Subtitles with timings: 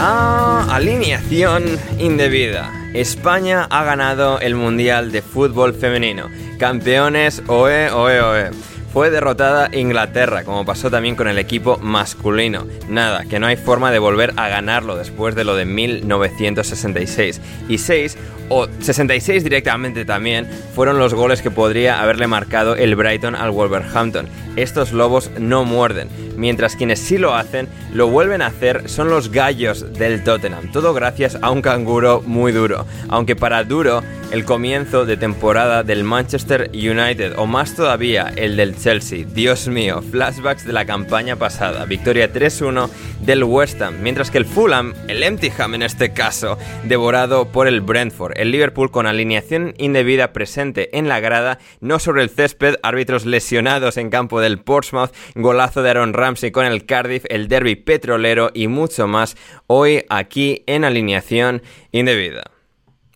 [0.00, 1.64] Bienvenidos a Alineación
[1.98, 2.72] Indebida.
[2.94, 6.30] España ha ganado el Mundial de Fútbol Femenino.
[6.58, 8.50] Campeones, oe, oe, oe.
[8.92, 12.66] Fue derrotada Inglaterra, como pasó también con el equipo masculino.
[12.88, 17.40] Nada, que no hay forma de volver a ganarlo después de lo de 1966.
[17.68, 23.36] Y 6, o 66 directamente también, fueron los goles que podría haberle marcado el Brighton
[23.36, 24.26] al Wolverhampton.
[24.56, 29.30] Estos lobos no muerden, mientras quienes sí lo hacen, lo vuelven a hacer son los
[29.30, 30.72] gallos del Tottenham.
[30.72, 32.86] Todo gracias a un canguro muy duro.
[33.08, 38.76] Aunque para duro, el comienzo de temporada del Manchester United, o más todavía el del
[38.80, 39.26] Chelsea.
[39.26, 41.84] Dios mío, flashbacks de la campaña pasada.
[41.84, 42.88] Victoria 3-1
[43.20, 47.68] del West Ham, mientras que el Fulham, el Empty Ham en este caso, devorado por
[47.68, 48.32] el Brentford.
[48.36, 53.96] El Liverpool con alineación indebida presente en la grada, no sobre el césped, árbitros lesionados
[53.96, 58.68] en campo del Portsmouth, golazo de Aaron Ramsey con el Cardiff, el derby petrolero y
[58.68, 59.36] mucho más
[59.66, 61.62] hoy aquí en alineación
[61.92, 62.44] indebida.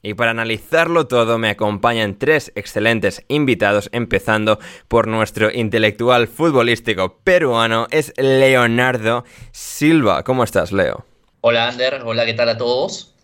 [0.06, 7.87] Y para analizarlo todo me acompañan tres excelentes invitados, empezando por nuestro intelectual futbolístico peruano,
[7.91, 10.22] es Leonardo Silva.
[10.22, 11.06] ¿Cómo estás, Leo?
[11.41, 12.03] Hola, Ander.
[12.04, 13.14] Hola, ¿qué tal a todos?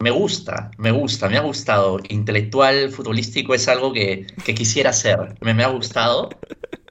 [0.00, 2.00] Me gusta, me gusta, me ha gustado.
[2.08, 5.36] Intelectual futbolístico es algo que, que quisiera ser.
[5.40, 6.30] Me, me ha gustado.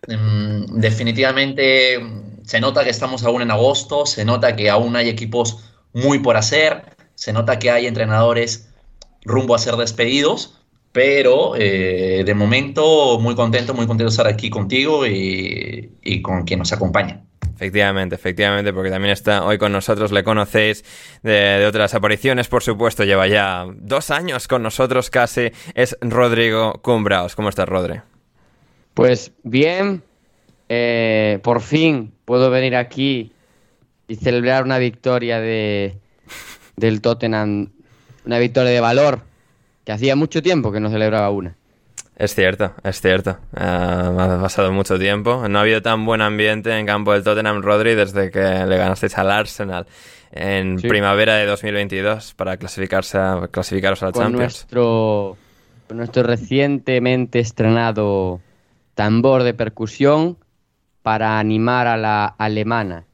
[0.08, 5.10] Mm, definitivamente mm, se nota que estamos aún en agosto, se nota que aún hay
[5.10, 8.70] equipos muy por hacer, se nota que hay entrenadores
[9.24, 10.60] rumbo a ser despedidos,
[10.92, 16.44] pero eh, de momento muy contento, muy contento de estar aquí contigo y, y con
[16.44, 17.24] quien nos acompaña.
[17.56, 20.84] Efectivamente, efectivamente, porque también está hoy con nosotros, le conocéis
[21.22, 26.74] de, de, otras apariciones, por supuesto, lleva ya dos años con nosotros casi, es Rodrigo
[26.82, 27.36] Cumbraos.
[27.36, 28.02] ¿Cómo estás, Rodri?
[28.94, 30.04] Pues bien,
[30.70, 33.32] eh, por fin puedo venir aquí
[34.08, 35.98] y celebrar una victoria de,
[36.76, 37.72] del Tottenham,
[38.26, 39.22] una victoria de valor,
[39.86, 41.56] que hacía mucho tiempo que no celebraba una.
[42.16, 43.38] Es cierto, es cierto.
[43.54, 45.48] Uh, ha pasado mucho tiempo.
[45.50, 49.18] No ha habido tan buen ambiente en campo del Tottenham Rodri desde que le ganasteis
[49.18, 49.88] al Arsenal
[50.32, 50.88] en sí.
[50.88, 54.54] primavera de 2022 para clasificarse a, clasificaros a la con Champions.
[54.54, 55.38] Nuestro,
[55.88, 58.42] con nuestro recientemente estrenado
[58.96, 60.38] tambor de percusión
[61.02, 63.06] para animar a la alemana.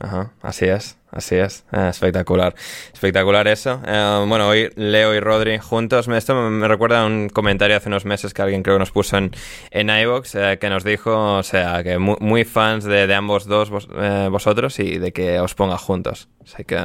[0.00, 1.64] Ajá, así es, así es.
[1.72, 2.54] Eh, espectacular.
[2.92, 3.80] Espectacular eso.
[3.86, 6.08] Eh, bueno, hoy Leo y Rodri juntos.
[6.08, 9.16] Esto me recuerda a un comentario hace unos meses que alguien creo que nos puso
[9.16, 9.32] en,
[9.70, 13.46] en iVoox eh, que nos dijo, o sea, que muy, muy fans de, de, ambos
[13.46, 16.28] dos vos, eh, vosotros y de que os ponga juntos.
[16.44, 16.78] Así que...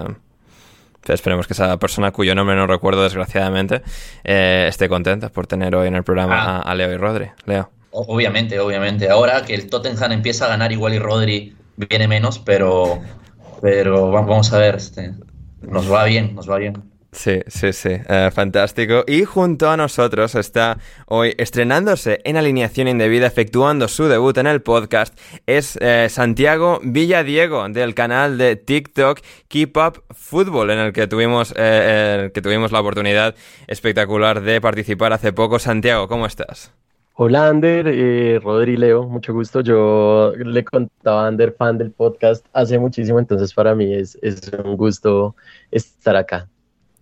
[1.06, 3.82] Esperemos que esa persona cuyo nombre no recuerdo desgraciadamente
[4.24, 6.58] eh, esté contenta por tener hoy en el programa ah.
[6.60, 7.30] a, a Leo y Rodri.
[7.46, 7.70] Leo.
[7.92, 9.10] Obviamente, obviamente.
[9.10, 13.02] Ahora que el Tottenham empieza a ganar igual y Rodri viene menos, pero,
[13.64, 15.14] pero vamos a ver, este,
[15.62, 16.84] nos va bien, nos va bien.
[17.14, 19.06] Sí, sí, sí, uh, fantástico.
[19.08, 24.62] Y junto a nosotros está hoy estrenándose en alineación indebida, efectuando su debut en el
[24.62, 31.08] podcast, es eh, Santiago Villadiego del canal de TikTok Keep Up Football, en el que
[31.08, 33.34] tuvimos, eh, el que tuvimos la oportunidad
[33.68, 35.58] espectacular de participar hace poco.
[35.58, 36.74] Santiago, ¿cómo estás?
[37.16, 39.62] Hola Ander, eh, Rodri Leo, mucho gusto.
[39.62, 44.52] Yo le contaba a Ander, fan del podcast hace muchísimo, entonces para mí es, es
[44.66, 45.36] un gusto
[45.70, 46.50] estar acá.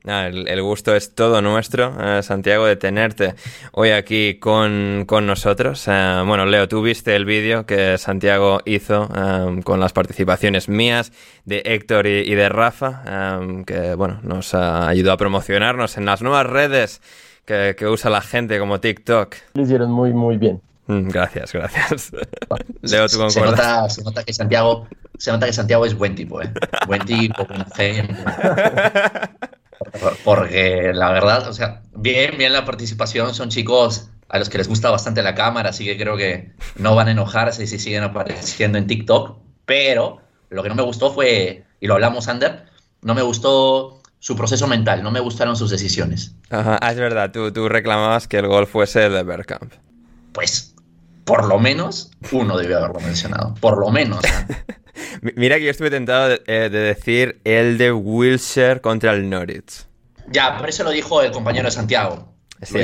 [0.05, 3.35] Ah, el, gusto es todo nuestro, eh, Santiago, de tenerte
[3.71, 5.87] hoy aquí con, con nosotros.
[5.87, 11.13] Eh, bueno, Leo, tú viste el vídeo que Santiago hizo eh, con las participaciones mías,
[11.45, 17.01] de Héctor y, de Rafa, que bueno, nos ayudó a promocionarnos en las nuevas redes
[17.45, 19.35] que, usa la gente como TikTok.
[19.53, 20.61] Lo hicieron muy, muy bien.
[20.88, 22.11] Mm, gracias, gracias.
[22.81, 23.29] Leo, ¿tú?
[23.29, 26.51] Se nota, se nota, que Santiago, se nota que Santiago es buen tipo, ¿eh?
[26.88, 28.15] Buen tipo, buen gente.
[30.23, 34.67] Porque la verdad, o sea, bien, bien la participación, son chicos a los que les
[34.67, 38.77] gusta bastante la cámara, así que creo que no van a enojarse si siguen apareciendo
[38.77, 42.65] en TikTok, pero lo que no me gustó fue, y lo hablamos, Ander,
[43.01, 46.35] no me gustó su proceso mental, no me gustaron sus decisiones.
[46.51, 49.73] Ajá, es verdad, tú, tú reclamabas que el gol fuese el de Bergkamp.
[50.31, 50.75] Pues,
[51.25, 54.19] por lo menos, uno debió haberlo mencionado, por lo menos.
[55.35, 59.88] Mira que yo estuve tentado eh, de, decir el de Wilshire contra el Norwich.
[60.27, 62.31] Ya, por eso lo dijo el compañero de Santiago.
[62.61, 62.77] Sí,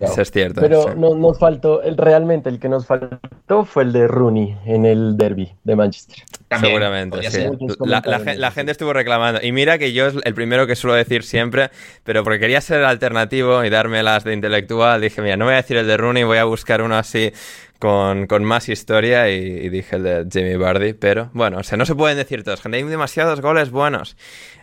[0.00, 0.60] Eso es cierto.
[0.60, 4.84] Pero no, nos faltó, el, realmente el que nos faltó fue el de Rooney en
[4.84, 6.16] el derby de Manchester.
[6.60, 7.44] Seguramente, sí.
[7.84, 9.40] La, gente estuvo reclamando.
[9.42, 11.70] Y mira que yo es el primero que suelo decir siempre,
[12.02, 15.58] pero porque quería ser alternativo y darme las de intelectual, dije, mira, no voy a
[15.58, 17.32] decir el de Rooney, voy a buscar uno así
[17.78, 21.94] con, más historia y, dije el de Jimmy Bardi, pero bueno, o sea, no se
[21.94, 24.16] pueden decir todos, hay demasiados goles buenos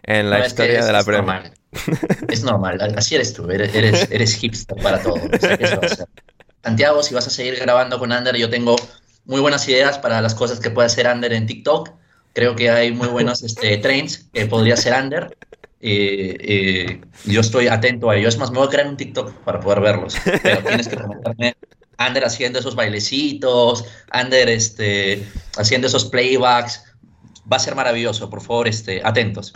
[0.04, 1.54] en la historia de la Premier.
[2.30, 5.16] Es normal, así eres tú, eres, eres, hipster para todo.
[6.64, 8.75] Santiago, si vas a seguir grabando con Ander, yo tengo
[9.25, 11.92] muy buenas ideas para las cosas que puede hacer Ander en TikTok.
[12.34, 15.38] Creo que hay muy buenos este, trains que podría hacer Ander.
[15.80, 18.30] y yo estoy atento a ello.
[18.30, 20.16] Es más, me voy a crear un TikTok para poder verlos.
[20.42, 21.56] Pero tienes que promoverme
[21.98, 25.28] Ander haciendo esos bailecitos, Ander este,
[25.58, 26.84] haciendo esos playbacks.
[27.52, 29.54] Va a ser maravilloso, por favor, este, atentos.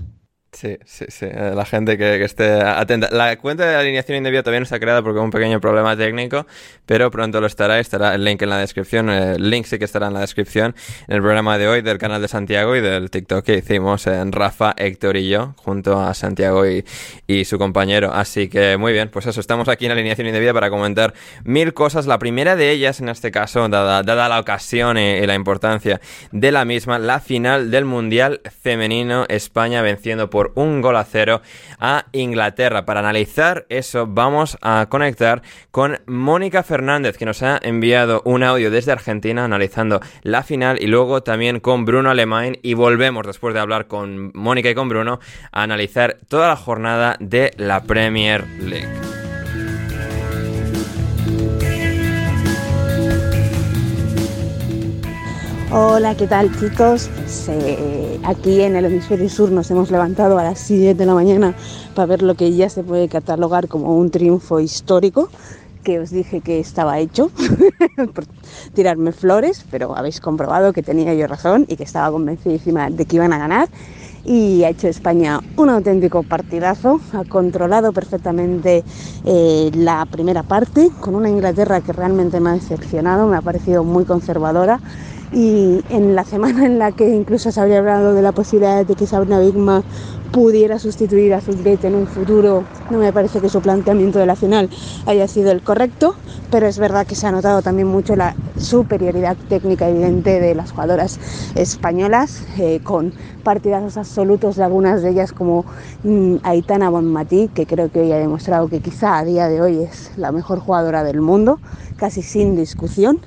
[0.53, 1.25] Sí, sí, sí.
[1.25, 3.09] Eh, la gente que, esté atenta.
[3.11, 6.47] La cuenta de alineación indebida todavía no está creada porque hay un pequeño problema técnico,
[6.85, 7.79] pero pronto lo estará.
[7.79, 9.09] Estará el link en la descripción.
[9.09, 10.73] El link sí que estará en la descripción
[11.07, 14.31] en el programa de hoy del canal de Santiago y del TikTok que hicimos en
[14.31, 16.85] Rafa, Héctor y yo, junto a Santiago y,
[17.27, 18.13] y su compañero.
[18.13, 22.07] Así que muy bien, pues eso, estamos aquí en alineación indebida para comentar mil cosas.
[22.07, 25.99] La primera de ellas, en este caso, dada, dada la ocasión y, y la importancia
[26.31, 31.41] de la misma, la final del Mundial Femenino, España venciendo por un gol a cero
[31.79, 32.85] a Inglaterra.
[32.85, 35.41] Para analizar eso vamos a conectar
[35.71, 40.87] con Mónica Fernández que nos ha enviado un audio desde Argentina analizando la final y
[40.87, 45.19] luego también con Bruno Alemán y volvemos después de hablar con Mónica y con Bruno
[45.51, 49.16] a analizar toda la jornada de la Premier League.
[55.69, 57.09] Hola, ¿qué tal chicos?
[58.23, 61.55] aquí en el hemisferio sur nos hemos levantado a las 7 de la mañana
[61.93, 65.29] para ver lo que ya se puede catalogar como un triunfo histórico,
[65.83, 67.31] que os dije que estaba hecho
[68.15, 68.25] por
[68.73, 73.17] tirarme flores, pero habéis comprobado que tenía yo razón y que estaba convencidísima de que
[73.17, 73.67] iban a ganar.
[74.23, 78.83] Y ha hecho España un auténtico partidazo, ha controlado perfectamente
[79.25, 83.83] eh, la primera parte, con una Inglaterra que realmente me ha decepcionado, me ha parecido
[83.83, 84.79] muy conservadora
[85.31, 88.95] y en la semana en la que incluso se habría hablado de la posibilidad de
[88.95, 89.83] que Sabrina Bigma
[90.31, 94.35] pudiera sustituir a Zucchete en un futuro, no me parece que su planteamiento de la
[94.35, 94.69] final
[95.05, 96.15] haya sido el correcto,
[96.51, 100.71] pero es verdad que se ha notado también mucho la superioridad técnica evidente de las
[100.71, 101.19] jugadoras
[101.55, 105.65] españolas, eh, con partidazos absolutos de algunas de ellas como
[106.03, 109.79] mm, Aitana Bonmatí, que creo que hoy ha demostrado que quizá a día de hoy
[109.83, 111.59] es la mejor jugadora del mundo,
[111.95, 113.19] casi sin discusión.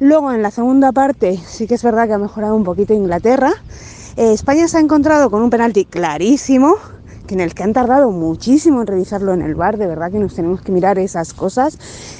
[0.00, 3.52] Luego en la segunda parte sí que es verdad que ha mejorado un poquito Inglaterra.
[4.16, 6.74] Eh, España se ha encontrado con un penalti clarísimo,
[7.28, 10.18] que en el que han tardado muchísimo en revisarlo en el bar, de verdad que
[10.18, 11.78] nos tenemos que mirar esas cosas.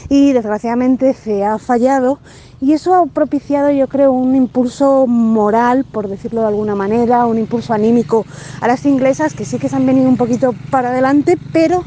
[0.08, 2.20] Y desgraciadamente se ha fallado.
[2.60, 7.38] Y eso ha propiciado yo creo un impulso moral, por decirlo de alguna manera, un
[7.38, 8.24] impulso anímico
[8.60, 11.82] a las inglesas que sí que se han venido un poquito para adelante, pero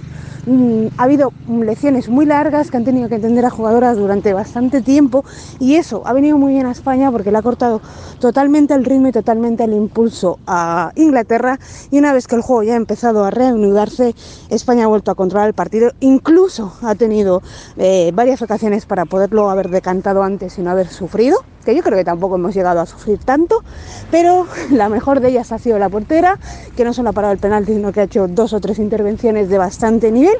[0.97, 5.25] ha habido lecciones muy largas que han tenido que entender a jugadoras durante bastante tiempo
[5.59, 7.81] y eso ha venido muy bien a España porque le ha cortado
[8.19, 11.59] totalmente el ritmo y totalmente el impulso a Inglaterra
[11.91, 14.15] y una vez que el juego ya ha empezado a reanudarse,
[14.49, 17.41] España ha vuelto a controlar el partido, incluso ha tenido
[17.75, 21.97] eh, varias ocasiones para poderlo haber decantado antes y no haber sufrido que yo creo
[21.97, 23.61] que tampoco hemos llegado a sufrir tanto,
[24.09, 26.39] pero la mejor de ellas ha sido la portera,
[26.77, 29.49] que no solo ha parado el penalti, sino que ha hecho dos o tres intervenciones
[29.49, 30.37] de bastante nivel.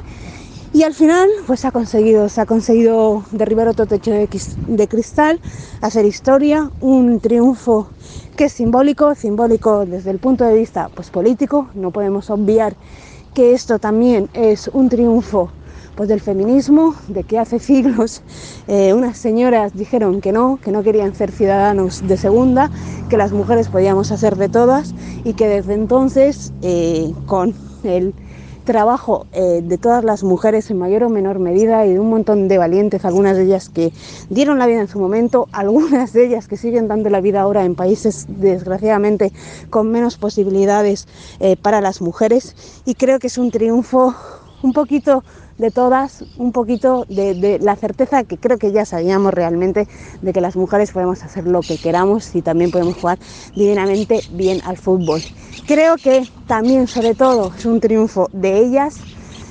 [0.72, 4.28] Y al final, pues ha conseguido, se ha conseguido derribar otro techo de,
[4.68, 5.38] de cristal,
[5.82, 7.88] hacer historia, un triunfo
[8.36, 11.68] que es simbólico, simbólico desde el punto de vista pues, político.
[11.74, 12.74] No podemos obviar
[13.34, 15.50] que esto también es un triunfo
[15.98, 18.22] pues, del feminismo, de que hace siglos
[18.68, 22.70] eh, unas señoras dijeron que no, que no querían ser ciudadanos de segunda,
[23.10, 27.52] que las mujeres podíamos hacer de todas y que desde entonces, eh, con
[27.82, 28.14] el
[28.62, 32.46] trabajo eh, de todas las mujeres en mayor o menor medida y de un montón
[32.46, 33.92] de valientes, algunas de ellas que
[34.30, 37.64] dieron la vida en su momento, algunas de ellas que siguen dando la vida ahora
[37.64, 39.32] en países desgraciadamente
[39.68, 41.08] con menos posibilidades
[41.60, 42.54] para las mujeres.
[42.84, 44.14] Y creo que es un triunfo
[44.62, 45.22] un poquito
[45.58, 49.88] de todas, un poquito de, la certeza que creo que ya sabíamos realmente
[50.22, 53.18] de que las mujeres podemos hacer lo que queramos y también podemos jugar
[53.54, 55.20] divinamente bien al fútbol.
[55.66, 59.00] Creo que también, sobre todo, es un triunfo de ellas,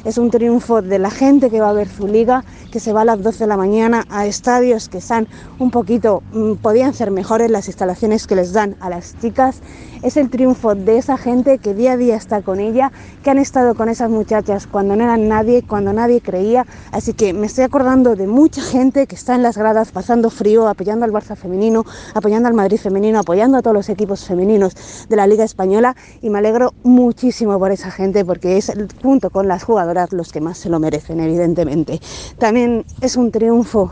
[0.06, 3.02] es un triunfo de la gente que va a ver su liga, que se va
[3.02, 5.28] a las 12 de la mañana a estadios que están
[5.60, 9.62] un poquito, mmm, podían ser mejores las instalaciones que les dan a las chicas.
[10.04, 12.92] Es el triunfo de esa gente que día a día está con ella,
[13.24, 16.66] que han estado con esas muchachas cuando no eran nadie, cuando nadie creía.
[16.92, 20.68] Así que me estoy acordando de mucha gente que está en las gradas pasando frío,
[20.68, 24.76] apoyando al Barça femenino, apoyando al Madrid femenino, apoyando a todos los equipos femeninos
[25.10, 29.48] de la Liga Española y me alegro muchísimo por esa gente porque es junto con
[29.48, 32.00] las jugadoras los que más se lo merecen, evidentemente.
[32.38, 33.92] También es un triunfo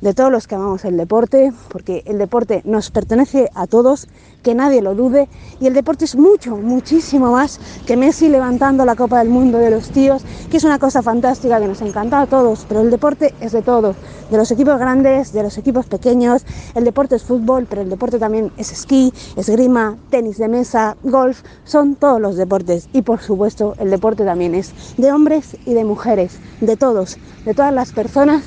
[0.00, 4.06] de todos los que amamos el deporte, porque el deporte nos pertenece a todos,
[4.44, 8.94] que nadie lo dude, y el deporte es mucho, muchísimo más que Messi levantando la
[8.94, 12.26] Copa del Mundo de los tíos, que es una cosa fantástica que nos encanta a
[12.26, 13.96] todos, pero el deporte es de todos,
[14.30, 18.18] de los equipos grandes, de los equipos pequeños, el deporte es fútbol, pero el deporte
[18.18, 23.74] también es esquí, esgrima, tenis de mesa, golf, son todos los deportes, y por supuesto
[23.78, 28.44] el deporte también es de hombres y de mujeres, de todos, de todas las personas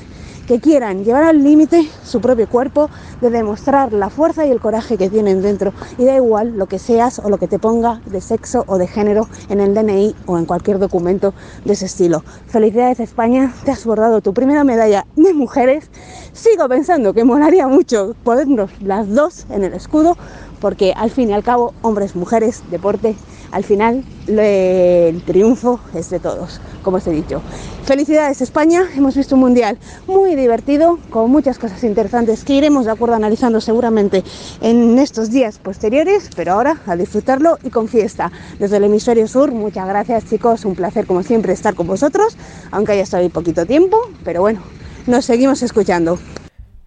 [0.48, 2.88] que quieran llevar al límite su propio cuerpo,
[3.20, 5.74] de demostrar la fuerza y el coraje que tienen dentro.
[5.98, 8.86] Y da igual lo que seas o lo que te ponga de sexo o de
[8.86, 11.34] género en el DNI o en cualquier documento
[11.66, 12.24] de ese estilo.
[12.46, 15.90] Felicidades España, te has bordado tu primera medalla de mujeres.
[16.32, 20.16] Sigo pensando que molaría mucho ponernos las dos en el escudo,
[20.62, 23.16] porque al fin y al cabo, hombres, mujeres, deporte,
[23.52, 27.40] al final el triunfo es de todos, como os he dicho.
[27.84, 32.90] Felicidades España, hemos visto un mundial muy divertido, con muchas cosas interesantes que iremos de
[32.90, 34.24] acuerdo analizando seguramente
[34.60, 38.30] en estos días posteriores, pero ahora a disfrutarlo y con fiesta.
[38.58, 42.36] Desde el hemisferio sur, muchas gracias chicos, un placer como siempre estar con vosotros,
[42.70, 44.60] aunque haya estado poquito tiempo, pero bueno,
[45.06, 46.18] nos seguimos escuchando.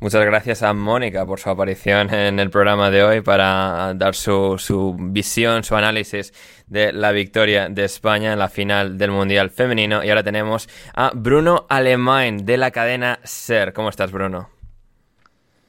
[0.01, 4.57] Muchas gracias a Mónica por su aparición en el programa de hoy para dar su,
[4.57, 6.33] su, visión, su análisis
[6.65, 10.03] de la victoria de España en la final del Mundial Femenino.
[10.03, 13.73] Y ahora tenemos a Bruno Alemán de la cadena SER.
[13.73, 14.49] ¿Cómo estás, Bruno?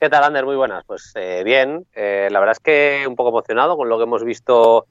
[0.01, 0.47] ¿Qué tal, Ander?
[0.47, 0.83] Muy buenas.
[0.87, 4.25] Pues eh, bien, eh, la verdad es que un poco emocionado con lo que hemos
[4.25, 4.87] visto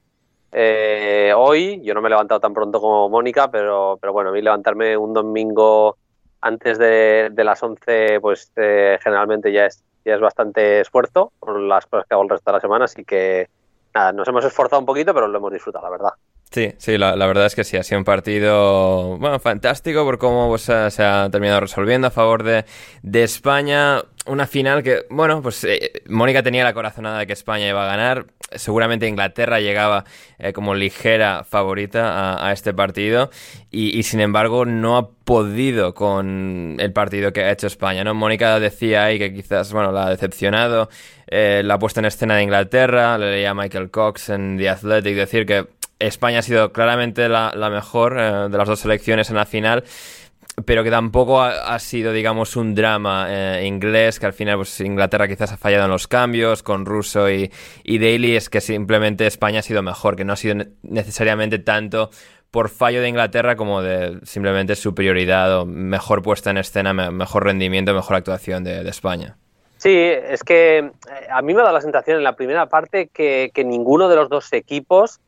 [0.52, 1.80] eh, hoy.
[1.82, 4.96] Yo no me he levantado tan pronto como Mónica, pero, pero bueno, a mí levantarme
[4.96, 5.96] un domingo
[6.42, 11.58] antes de, de las 11, pues eh, generalmente ya es, ya es bastante esfuerzo por
[11.60, 13.48] las cosas que hago el resto de la semana, así que
[13.94, 16.12] nada, nos hemos esforzado un poquito, pero lo hemos disfrutado, la verdad.
[16.52, 20.18] Sí, sí, la, la, verdad es que sí, ha sido un partido, bueno, fantástico por
[20.18, 22.66] cómo se, ha terminado resolviendo a favor de,
[23.02, 24.02] de España.
[24.26, 27.86] Una final que, bueno, pues eh, Mónica tenía la corazonada de que España iba a
[27.86, 28.26] ganar.
[28.54, 30.04] Seguramente Inglaterra llegaba
[30.38, 33.30] eh, como ligera favorita a, a este partido
[33.70, 38.12] y, y, sin embargo no ha podido con el partido que ha hecho España, ¿no?
[38.12, 40.90] Mónica decía ahí que quizás, bueno, la ha decepcionado
[41.34, 45.16] eh, la puesta en escena de Inglaterra, le leía a Michael Cox en The Athletic
[45.16, 45.66] decir que
[46.06, 49.84] España ha sido claramente la, mejor eh, de las dos selecciones en la final
[50.66, 55.26] pero que tampoco ha, sido, digamos, un drama eh, inglés, que al final pues, Inglaterra
[55.26, 57.50] quizás ha fallado en los cambios con Russo y,
[57.84, 62.10] y Daly, es que simplemente España ha sido mejor, que no ha sido necesariamente tanto
[62.50, 67.94] por fallo de Inglaterra como de simplemente superioridad o mejor puesta en escena, mejor rendimiento,
[67.94, 69.38] mejor actuación de, España.
[69.78, 70.92] Sí, es que
[71.30, 74.52] a mí me da la sensación en la primera parte que ninguno de los dos
[74.52, 75.18] equipos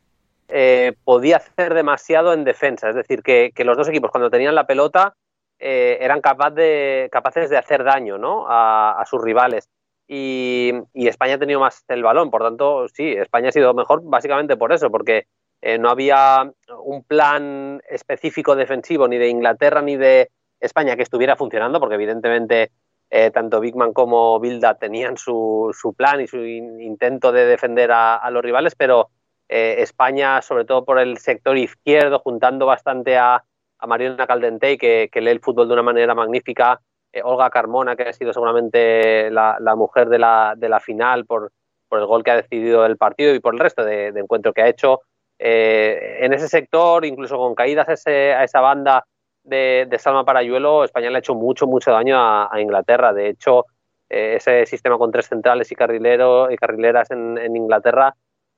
[0.47, 2.89] eh, podía hacer demasiado en defensa.
[2.89, 5.15] Es decir, que, que los dos equipos cuando tenían la pelota
[5.59, 8.45] eh, eran capaz de, capaces de hacer daño ¿no?
[8.47, 9.69] a, a, sus rivales.
[10.07, 12.29] Y, y, España ha tenido más el balón.
[12.29, 15.25] Por tanto, sí, España ha sido mejor básicamente por eso, porque
[15.61, 16.51] eh, no había
[16.83, 22.71] un plan específico defensivo ni de Inglaterra ni de España que estuviera funcionando, porque evidentemente
[23.09, 27.91] eh, tanto Bigman como Bilda tenían su, su plan y su in, intento de defender
[27.91, 29.09] a, a los rivales, pero
[29.49, 33.43] eh, España, sobre todo por el sector izquierdo, juntando bastante a,
[33.79, 38.03] a Mariana Caldentey, que, lee el fútbol de una manera magnífica, eh, Olga Carmona, que
[38.03, 41.51] ha sido seguramente la, mujer de la, de final por,
[41.91, 44.67] el gol que ha decidido el partido y por el resto de, encuentro que ha
[44.67, 45.01] hecho.
[45.39, 49.05] Eh, en ese sector, incluso con caídas a, esa banda
[49.43, 53.13] de, Salma Parayuelo, España le ha hecho mucho, mucho daño a, Inglaterra.
[53.13, 53.65] De hecho,
[54.09, 58.15] eh, ese sistema con tres centrales y, carrilero, y carrileras en, Inglaterra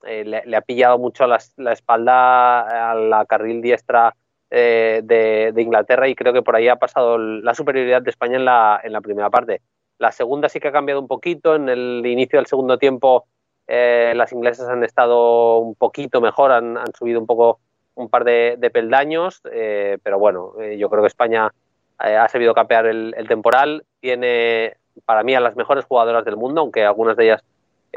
[0.08, 4.14] le, ha pillado mucho la, la espalda a la carril diestra
[4.50, 8.46] eh, de, Inglaterra y creo que por ahí ha pasado la superioridad de España en
[8.46, 9.62] la, en la primera parte.
[9.98, 11.56] La segunda sí que ha cambiado un poquito.
[11.56, 13.26] En el inicio del segundo tiempo
[13.68, 17.60] eh, las inglesas han estado un poquito mejor, han, subido un poco
[17.96, 21.52] un par de, peldaños, eh, pero bueno, yo creo que España
[21.98, 23.84] ha sabido capear el, temporal.
[24.00, 27.44] Tiene para mí a las mejores jugadoras del mundo, aunque algunas de ellas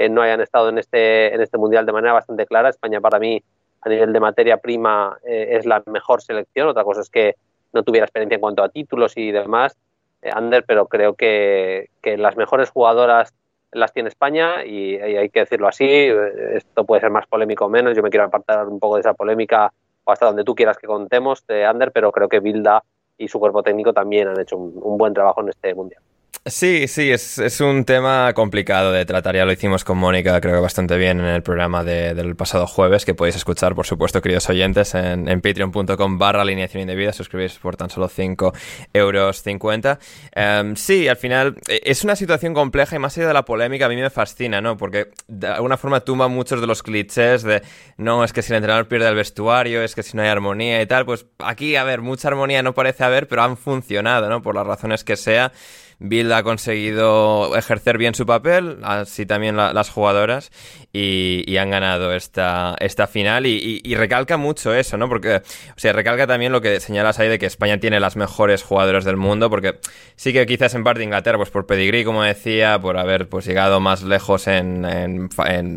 [0.09, 2.69] no hayan estado en este, en este mundial de manera bastante clara.
[2.71, 3.43] España para mí
[3.83, 6.69] a nivel de materia prima eh, es la mejor selección.
[6.69, 7.35] Otra cosa es que
[7.73, 9.77] no tuviera experiencia en cuanto a títulos y demás,
[10.23, 13.35] eh, Ander, pero creo que, las mejores jugadoras
[13.73, 15.87] las tiene España y, hay que decirlo así.
[15.89, 17.97] Eh, esto puede ser más polémico o menos.
[17.97, 19.73] Yo me quiero apartar un poco de esa polémica
[20.05, 22.83] o hasta donde tú quieras que contemos de Ander, pero creo que Bilda
[23.17, 26.03] y su cuerpo técnico también han hecho un buen trabajo en este mundial.
[26.47, 29.37] Sí, sí, es, es, un tema complicado de tratar.
[29.37, 33.05] Ya lo hicimos con Mónica, creo que bastante bien en el programa del pasado jueves,
[33.05, 37.13] que podéis escuchar, por supuesto, queridos oyentes, en, en patreon.com barra alineación indebida.
[37.13, 38.55] Suscribís por tan solo 5
[38.95, 39.99] euros 50.
[40.33, 43.85] Em, sí, al final e, es una situación compleja y más allá de la polémica,
[43.85, 44.79] a mí me fascina, ¿no?
[44.79, 47.61] Porque de alguna forma tumba muchos de los clichés de
[47.99, 50.81] no, es que si el entrenador pierde el vestuario, es que si no hay armonía
[50.81, 51.05] y tal.
[51.05, 54.41] Pues aquí, a ver, mucha armonía no parece haber, pero han funcionado, ¿no?
[54.41, 55.53] Por las razones que sea.
[56.01, 60.51] Bill ha conseguido ejercer bien su papel, así también las jugadoras,
[60.95, 63.45] y, han ganado esta, esta final.
[63.47, 65.11] Y, recalca mucho eso, ¿no?
[65.11, 68.63] Porque, o sea, recalca también lo que señalas ahí de que España tiene las mejores
[68.63, 69.79] jugadoras del mundo, porque
[70.17, 73.79] sí que quizás en parte Inglaterra, pues por pedigrí, como decía, por haber pues llegado
[73.81, 75.29] más lejos en,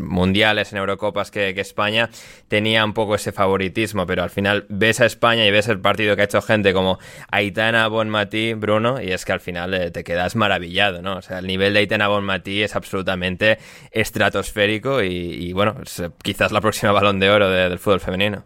[0.02, 2.08] mundiales, en Eurocopas que, que España,
[2.48, 6.16] tenía un poco ese favoritismo, pero al final ves a España y ves el partido
[6.16, 6.98] que ha hecho gente como
[7.30, 11.16] Aitana, Bonmatí, Bruno, y es que al final eh, te queda quedas maravillado, ¿no?
[11.16, 13.58] O sea, el nivel de Aitana Bonmatí es absolutamente
[13.90, 18.44] estratosférico y, bueno, eh, quizás la próxima balón de oro del fútbol femenino.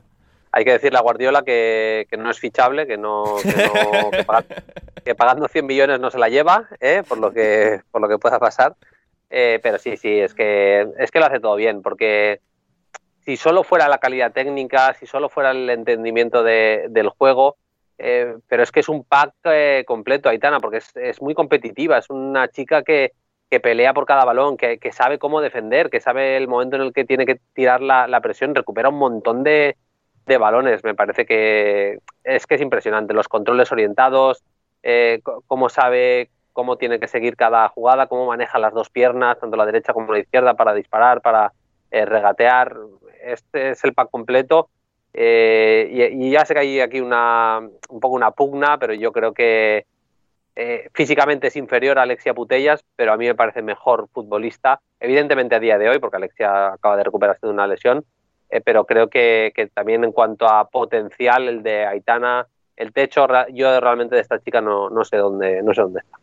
[0.51, 3.37] Hay que decirle a Guardiola que, no es fichable, que no,
[5.05, 7.03] que, pagando 100 millones no se la lleva, ¿eh?
[7.07, 8.75] por lo que por lo que pueda pasar.
[9.29, 12.41] Eh, pero sí, sí, es que es que lo hace todo bien, porque
[13.27, 17.59] si solo fuera la calidad técnica, si solo fuera el entendimiento del juego,
[17.99, 22.09] eh, pero es que es un pack eh, completo, Aitana, porque es, muy competitiva, es
[22.09, 23.13] una chica que,
[23.63, 27.05] pelea por cada balón, que, sabe cómo defender, que sabe el momento en el que
[27.05, 29.77] tiene que tirar la, presión, recupera un montón de,
[30.39, 34.45] balones, me parece que es que es impresionante, los controles orientados,
[34.83, 39.57] eh, cómo sabe cómo tiene que seguir cada jugada, cómo maneja las dos piernas, tanto
[39.57, 41.53] la derecha como la izquierda, para disparar, para
[41.91, 42.77] regatear,
[43.23, 44.69] este es el pack completo
[45.15, 49.33] eh, y, ya sé que hay aquí una, un poco una pugna, pero yo creo
[49.33, 49.87] que
[50.57, 55.55] eh, físicamente es inferior a Alexia Putellas, pero a mí me parece mejor futbolista, evidentemente
[55.55, 58.05] a día de hoy, porque Alexia acaba de recuperarse de una lesión,
[58.51, 63.27] eh, pero creo que, que, también en cuanto a potencial, el de Aitana, el techo,
[63.53, 66.19] yo realmente de esta chica no, no sé dónde, no sé dónde está.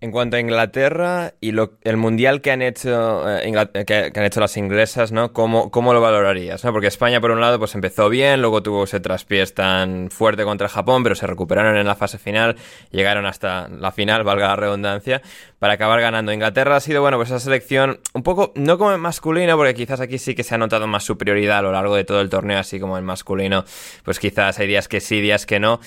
[0.00, 4.56] En cuanto a Inglaterra y el mundial que han hecho eh, que, han hecho las
[4.56, 5.32] inglesas, ¿no?
[5.32, 6.64] ¿Cómo, cómo lo valorarías?
[6.64, 6.72] ¿no?
[6.72, 10.68] Porque España, por un lado, pues empezó bien, luego tuvo ese traspiés tan fuerte contra
[10.68, 12.56] Japón, pero se recuperaron en la fase final,
[12.90, 15.22] llegaron hasta la final, valga la redundancia,
[15.58, 16.32] para acabar ganando.
[16.32, 20.00] Inglaterra ha sido, bueno, pues esa selección un poco, no como en masculino, porque quizás
[20.00, 22.58] aquí sí que se ha notado más superioridad a lo largo de todo el torneo,
[22.58, 23.64] así como en masculino,
[24.04, 25.80] pues quizás hay días que sí, días que no.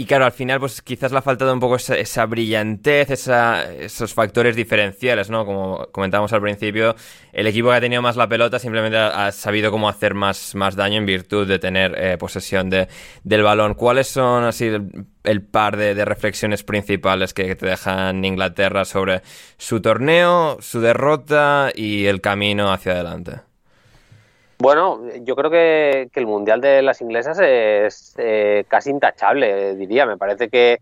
[0.00, 4.56] Y claro, al final, pues quizás le ha faltado un poco esa, brillantez, esos factores
[4.56, 5.44] diferenciales, ¿no?
[5.44, 6.96] Como comentábamos al principio,
[7.34, 10.74] el equipo que ha tenido más la pelota simplemente ha, sabido cómo hacer más, más
[10.74, 12.88] daño en virtud de tener eh, posesión de,
[13.24, 13.74] del balón.
[13.74, 14.70] ¿Cuáles son así
[15.22, 19.20] el, par de, de, reflexiones principales que, que te dejan Inglaterra sobre
[19.58, 23.49] su torneo, su derrota y el camino hacia adelante?
[24.60, 30.04] Bueno, yo creo que, el Mundial de las Inglesas es eh, casi intachable, diría.
[30.04, 30.80] Me parece que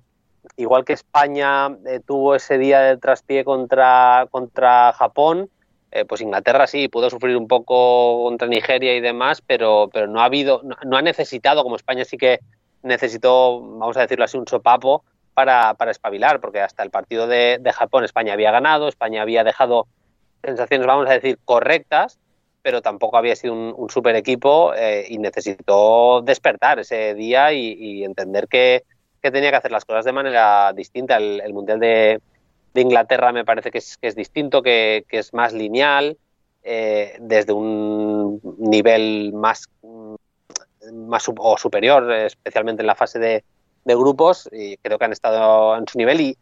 [0.57, 5.49] igual que España eh, tuvo ese día de traspié contra, contra Japón,
[5.93, 10.23] eh, pues Inglaterra sí pudo sufrir un poco contra Nigeria y demás, pero, pero no
[10.23, 12.41] ha habido, no, ha necesitado, como España sí que
[12.83, 17.73] necesitó, vamos a decirlo así, un sopapo para, para espabilar, porque hasta el partido de
[17.73, 19.87] Japón España había ganado, España había dejado
[20.43, 22.19] sensaciones, vamos a decir, correctas
[22.69, 28.47] pero tampoco había sido un, super equipo eh, y necesitó despertar ese día y, entender
[28.47, 28.85] que,
[29.23, 31.17] tenía que hacer las cosas de manera distinta.
[31.17, 32.21] El, Mundial de,
[32.75, 36.19] Inglaterra me parece que es, distinto, que, es más lineal,
[36.63, 39.71] eh, desde un nivel más,
[40.93, 43.45] más o superior, especialmente en la fase de,
[43.87, 46.37] de grupos, y creo que han estado en su nivel y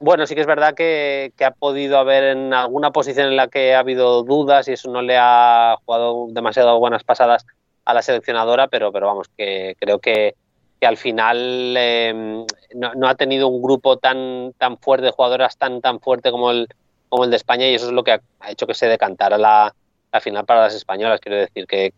[0.00, 3.74] bueno, sí que es verdad que, ha podido haber en alguna posición en la que
[3.74, 7.46] ha habido dudas y eso no le ha jugado demasiado buenas pasadas
[7.84, 10.34] a la seleccionadora, pero, pero vamos, que creo que,
[10.80, 16.00] al final em, no, ha tenido un grupo tan, tan fuerte de jugadoras tan, tan
[16.00, 16.68] fuerte como el,
[17.10, 19.74] como el de España y eso es lo que ha, hecho que se decantara la,
[20.10, 21.20] la final para las españolas.
[21.20, 21.92] Quiero decir que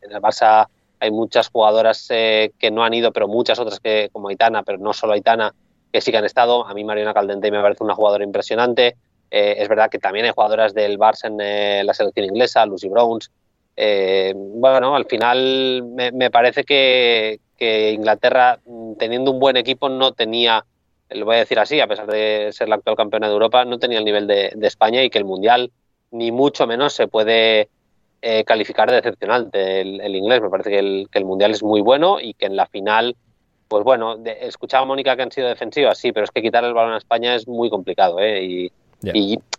[0.00, 0.66] en el Barça
[0.98, 4.78] hay muchas jugadoras eh, que no han ido, pero muchas otras que como Aitana, pero
[4.78, 5.52] no solo Aitana,
[5.92, 6.66] que sí que han estado.
[6.66, 8.96] A mí Mariana Caldente me parece una jugadora impresionante.
[9.30, 12.88] Eh, es verdad que también hay jugadoras del Barça en eh, la selección inglesa, Lucy
[12.88, 13.30] Browns.
[13.76, 20.64] Eh, bueno, al final me, parece que, Inglaterra, mm, teniendo un buen equipo, no tenía,
[21.10, 23.78] lo voy a decir así, a pesar de ser la actual campeona de Europa, no
[23.78, 25.70] tenía el nivel de, España y que el Mundial,
[26.10, 27.68] ni mucho menos, se puede
[28.46, 30.42] calificar de decepcionante el, inglés.
[30.42, 33.16] Me parece que el Mundial es muy bueno y que en la final
[33.72, 36.74] pues bueno, escuchaba a Mónica que han sido defensivas, sí, pero es que quitar el
[36.74, 38.44] balón a España es muy complicado, ¿eh?
[38.44, 38.72] Y,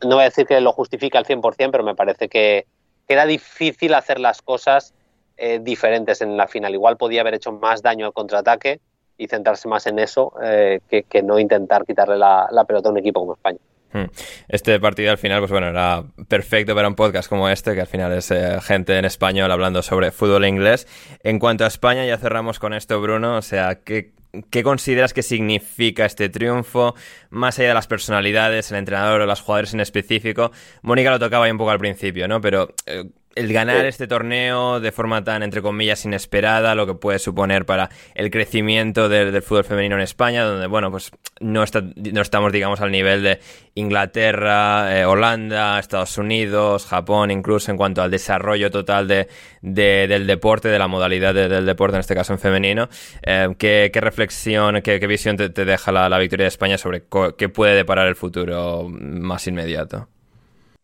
[0.03, 2.67] no voy a decir que lo justifica al 100%, pero me parece que,
[3.07, 4.93] era difícil hacer las cosas
[5.35, 6.75] eh, diferentes en la final.
[6.75, 8.81] Igual podía haber hecho más daño al contraataque
[9.17, 13.19] y centrarse más en eso eh, que, no intentar quitarle la pelota a un equipo
[13.19, 13.57] como España.
[13.93, 14.05] Hmm.
[14.47, 17.87] Este partido al final, pues bueno, era perfecto para un podcast como este, que al
[17.87, 20.87] final es eh, gente en español hablando sobre fútbol inglés.
[21.23, 23.37] En cuanto a España, ya cerramos con esto, Bruno.
[23.37, 24.13] O sea, ¿qué,
[24.49, 26.95] ¿qué consideras que significa este triunfo?
[27.29, 30.51] Más allá de las personalidades, el entrenador o los jugadores en específico.
[30.81, 32.41] Mónica lo tocaba ahí un poco al principio, ¿no?
[32.41, 37.19] Pero eh, el ganar este torneo de forma tan, entre comillas, inesperada, lo que puede
[37.19, 42.21] suponer para el crecimiento del, fútbol femenino en España, donde, bueno, pues no, está, no
[42.21, 43.39] estamos, digamos, al nivel de
[43.75, 49.27] Inglaterra, eh, Holanda, Estados Unidos, Japón, incluso en cuanto al desarrollo total de,
[49.61, 52.89] del deporte, de la modalidad del deporte, en este caso en femenino.
[53.23, 57.03] Eh, ¿qué, reflexión, qué, visión te, deja la, la victoria de España sobre
[57.37, 60.07] qué puede deparar el futuro más inmediato?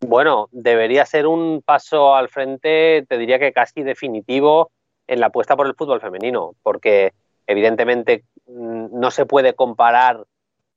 [0.01, 4.71] Bueno, debería ser un paso al frente, te diría que casi definitivo
[5.07, 7.11] en la apuesta por el fútbol femenino, porque
[7.47, 10.25] evidentemente mm, no se puede comparar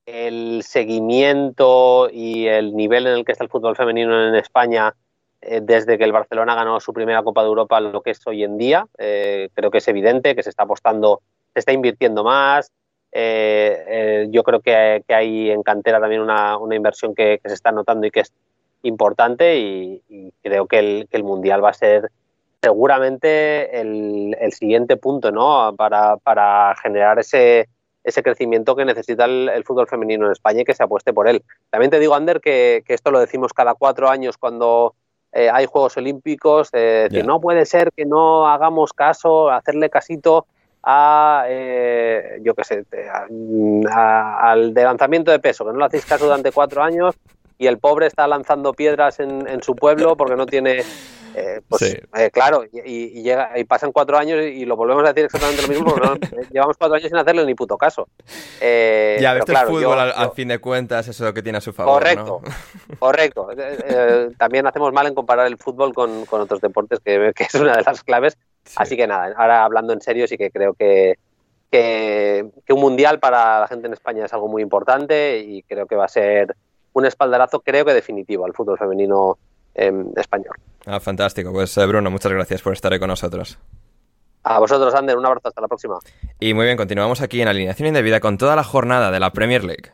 [0.06, 4.94] el seguimiento y el nivel en el que está el fútbol femenino en España
[5.40, 8.42] eh, desde que el Barcelona ganó su primera Copa de Europa lo que es hoy
[8.42, 8.86] en día.
[8.98, 11.20] Eh, creo que es evidente que se está apostando,
[11.52, 12.72] se está invirtiendo más.
[13.12, 18.06] Eh, yo creo que, hay en cantera también una, inversión que, que, se está notando
[18.06, 18.32] y que es
[18.82, 22.10] importante y, creo que el, Mundial va a ser
[22.60, 25.74] seguramente el, siguiente punto ¿no?
[25.76, 27.68] para, generar ese,
[28.04, 31.42] ese crecimiento que necesita el, fútbol femenino en España y que se apueste por él.
[31.70, 34.94] También te digo, Ander, que, esto lo decimos cada cuatro años cuando
[35.32, 40.46] eh, hay Juegos Olímpicos, eh, no puede ser que no hagamos caso, hacerle casito
[40.82, 42.84] a, eh, yo qué sé,
[43.90, 47.14] al de lanzamiento de peso, que no le hacéis caso durante cuatro años
[47.62, 50.82] y el pobre está lanzando piedras en, su pueblo porque no tiene...
[51.34, 55.24] Eh, pues eh, claro, y, llega, y pasan cuatro años y lo volvemos a decir
[55.24, 58.08] exactamente lo mismo porque eh, llevamos cuatro años sin hacerle ni puto caso.
[58.60, 61.72] ya, ves el fútbol al, fin de cuentas, eso es lo que tiene a su
[61.72, 62.02] favor.
[62.02, 62.42] Correcto,
[62.98, 63.48] correcto.
[64.36, 68.02] también hacemos mal en comparar el fútbol con, otros deportes, que, es una de las
[68.02, 68.36] claves.
[68.74, 71.14] Así que nada, ahora hablando en serio, sí que creo que,
[71.70, 75.86] que, que un mundial para la gente en España es algo muy importante y creo
[75.86, 76.56] que va a ser
[76.92, 79.38] un espaldarazo creo que definitivo al fútbol femenino
[79.74, 80.54] em, español.
[80.86, 81.52] Ah, fantástico.
[81.52, 83.58] Pues eh, Bruno, muchas gracias por estar ahí con nosotros.
[84.44, 85.98] A vosotros, Ander, un abrazo, hasta la próxima.
[86.40, 89.62] Y muy bien, continuamos aquí en Alineación Indebida con toda la jornada de la Premier
[89.62, 89.92] League.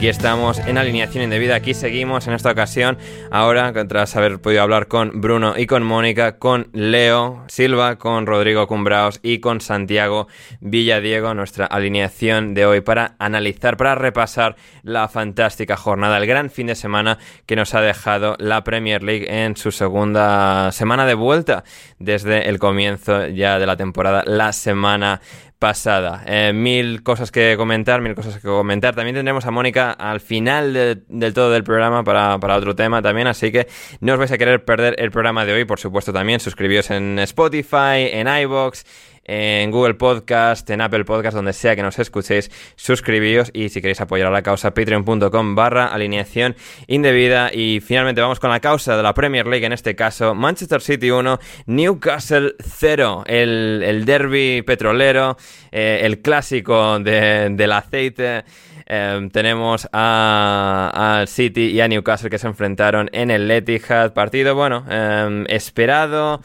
[0.00, 2.96] Aquí estamos en alineación indebida, aquí seguimos en esta ocasión,
[3.30, 8.66] ahora tras haber podido hablar con Bruno y con Mónica, con Leo Silva, con Rodrigo
[8.66, 10.26] Cumbraos y con Santiago
[10.62, 16.68] Villadiego, nuestra alineación de hoy para analizar, para repasar la fantástica jornada, el gran fin
[16.68, 21.62] de semana que nos ha dejado la Premier League en su segunda semana de vuelta
[21.98, 25.20] desde el comienzo ya de la temporada, la semana
[25.60, 26.24] pasada.
[26.26, 28.94] Eh, mil cosas que comentar, mil cosas que comentar.
[28.96, 33.26] También tendremos a Mónica al final del todo del programa para, para, otro tema también,
[33.28, 33.68] así que
[34.00, 36.40] no os vais a querer perder el programa de hoy, por supuesto también.
[36.40, 38.84] Suscribíos en Spotify, en iBox
[39.24, 44.00] en Google Podcast, en Apple Podcast, donde sea que nos escuchéis, suscribíos y si queréis
[44.00, 46.56] apoyar a la causa, patreon.com barra alineación
[46.86, 47.50] indebida.
[47.52, 51.10] Y finalmente vamos con la causa de la Premier League, en este caso Manchester City
[51.10, 55.36] 1, Newcastle 0, el, derby petrolero,
[55.70, 58.44] eh, el clásico del aceite.
[58.92, 64.12] Eh, tenemos a, City y a Newcastle que se enfrentaron en el Etihad.
[64.12, 66.40] Partido, bueno, eh, esperado.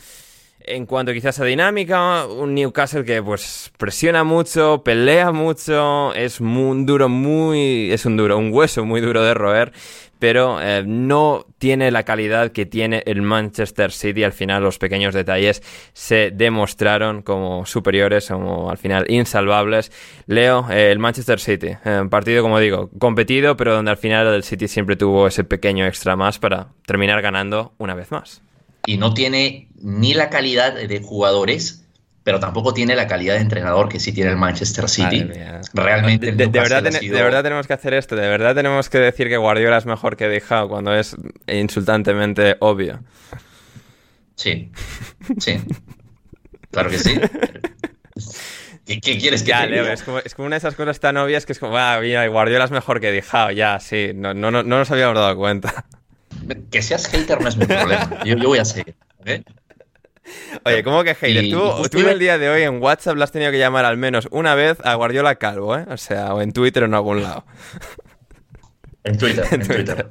[0.68, 6.86] En cuanto quizás a dinámica, un Newcastle que pues presiona mucho, pelea mucho, es muy
[6.86, 9.74] duro, muy es un duro, un hueso muy duro de roer,
[10.18, 14.24] pero eh, no tiene la calidad que tiene el Manchester City.
[14.24, 15.62] Al final los pequeños detalles
[15.94, 19.92] se demostraron como superiores, como al final insalvables.
[20.26, 24.44] Leo, eh, el Manchester City, eh, partido como digo, competido, pero donde al final el
[24.44, 28.42] City siempre tuvo ese pequeño extra más para terminar ganando una vez más
[28.86, 31.86] y no tiene ni la calidad de jugadores,
[32.24, 35.30] pero tampoco tiene la calidad de entrenador que sí tiene el Manchester City.
[35.74, 36.32] Realmente.
[36.32, 38.16] De, verdad de, verdad tenemos que hacer esto.
[38.16, 41.16] De verdad tenemos que decir que Guardiola es mejor que Dijao cuando es
[41.48, 43.04] insultantemente obvio.
[44.36, 44.72] Sí.
[45.38, 45.62] Sí.
[46.72, 47.20] claro que sí.
[48.86, 51.46] ¿Qué, quieres que ya, Leo, es, como, es como, una de esas cosas tan obvias
[51.46, 53.52] que es como, ah, mira, Guardiola es mejor que Dijao.
[53.52, 54.12] Ya, sí.
[54.16, 55.86] No, no, no nos habíamos dado cuenta.
[56.72, 58.24] Que seas hater no es mi problema.
[58.24, 58.96] Yo, voy a seguir.
[60.64, 61.50] Oye, ¿cómo que hater?
[61.50, 64.56] tú, el día de hoy en WhatsApp le has tenido que llamar al menos una
[64.56, 65.86] vez a Guardiola Calvo, ¿eh?
[65.90, 67.46] O sea, o en Twitter o en algún lado.
[69.04, 70.08] En Twitter, en, Twitter.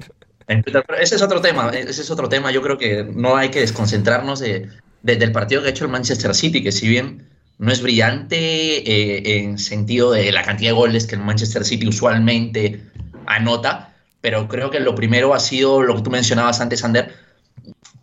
[0.46, 0.84] En Twitter.
[1.00, 2.52] ese es otro tema, ese es otro tema.
[2.52, 4.68] Yo creo que no hay que desconcentrarnos de,
[5.02, 9.38] del partido que ha hecho el Manchester City, que si bien no es brillante eh,
[9.38, 12.80] en sentido de la cantidad de goles que el Manchester City usualmente
[13.26, 13.93] anota,
[14.24, 17.14] pero creo que lo primero ha sido lo que tú mencionabas antes, Ander.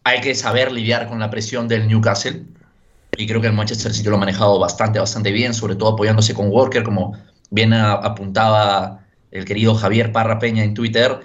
[0.04, 2.46] Hay que saber lidiar con la presión del Newcastle.
[3.18, 6.36] Y creo que el Manchester City lo ha manejado bastante, bastante bien, sobre todo apoyándose
[6.36, 7.18] con Walker, como
[7.50, 9.00] bien apuntaba
[9.32, 11.22] el querido Javier Parra Peña en Twitter.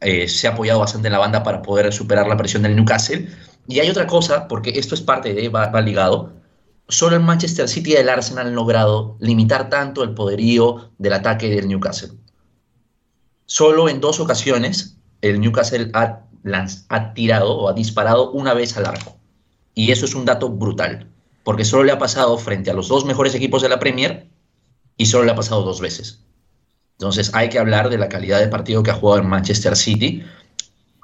[0.00, 3.28] Eh, se ha apoyado bastante en la banda para poder superar la presión del Newcastle.
[3.68, 6.32] Y hay otra cosa, porque esto es parte de, va, va ligado.
[6.88, 11.48] Solo el Manchester City y el Arsenal han logrado limitar tanto el poderío del ataque
[11.50, 12.18] del Newcastle.
[13.50, 16.20] Solo en dos ocasiones el Newcastle ha,
[16.88, 19.16] ha tirado o ha disparado una vez al arco.
[19.74, 21.10] Y eso es un dato brutal,
[21.42, 24.28] porque solo le ha pasado frente a los dos mejores equipos de la Premier
[24.96, 26.20] y solo le ha pasado dos veces.
[26.92, 30.22] Entonces hay que hablar de la calidad de partido que ha jugado en Manchester City,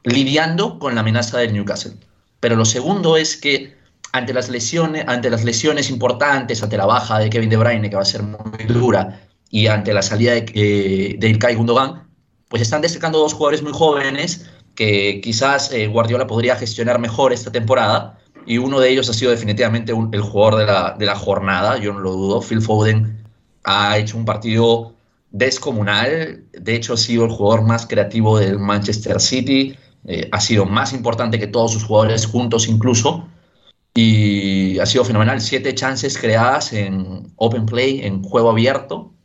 [0.05, 1.95] lidiando con la amenaza del Newcastle.
[2.39, 3.77] Pero lo segundo es que
[4.13, 7.97] ante las lesiones, ante las lesiones importantes, ante la baja de Kevin De Bruyne, que
[7.97, 12.06] va a ser muy dura, y ante la salida de, eh, de Ilkay Gundogan,
[12.49, 17.51] pues están destacando dos jugadores muy jóvenes que quizás eh, Guardiola podría gestionar mejor esta
[17.51, 18.19] temporada.
[18.47, 21.93] Y uno de ellos ha sido definitivamente el jugador de la, de la jornada, yo
[21.93, 22.41] no lo dudo.
[22.41, 23.25] Phil Foden
[23.65, 24.95] ha hecho un partido
[25.33, 26.45] descomunal.
[26.53, 29.77] De hecho, ha sido el jugador más creativo del Manchester City.
[30.05, 33.27] Eh, ha sido más importante que todos sus jugadores juntos incluso.
[33.95, 35.41] Y ha sido fenomenal.
[35.41, 39.16] Siete chances creadas en open play, en juego abierto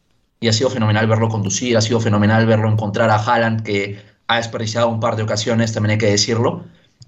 [0.41, 4.37] y ha sido fenomenal verlo conducir, ha sido fenomenal verlo encontrar a Haaland, que ha
[4.37, 6.65] desperdiciado un par de ocasiones, también hay que decirlo.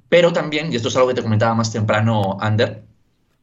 [0.08, 2.84] Pero también, y esto es algo que te comentaba más temprano, Ander,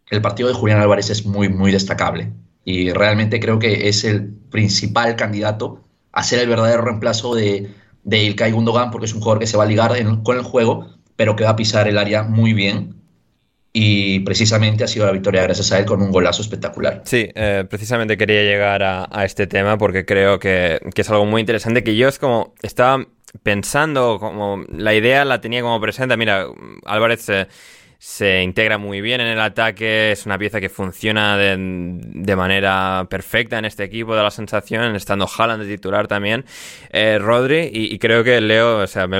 [0.08, 2.32] el partido de Julián Álvarez es muy, muy destacable.
[2.64, 7.74] Y realmente creo que es el principal candidato a ser el verdadero reemplazo de,
[8.04, 10.86] de Ilkay Gundogan, porque es un jugador que se va a ligar con el juego,
[11.16, 12.99] pero que va a pisar el área muy bien
[13.72, 17.02] y precisamente ha sido la victoria gracias a él con un golazo espectacular.
[17.04, 21.84] Sí, eh, precisamente quería llegar a, este tema porque creo que, es algo muy interesante
[21.84, 23.06] que yo es como estaba
[23.42, 26.46] pensando, como la idea la tenía como presente, mira,
[26.84, 27.30] Álvarez
[27.98, 33.58] se, integra muy bien en el ataque, es una pieza que funciona de, manera perfecta
[33.58, 36.44] en este equipo, de la sensación, estando Haaland de titular también,
[36.90, 39.19] eh, Rodri, y, y, creo que Leo, o sea, me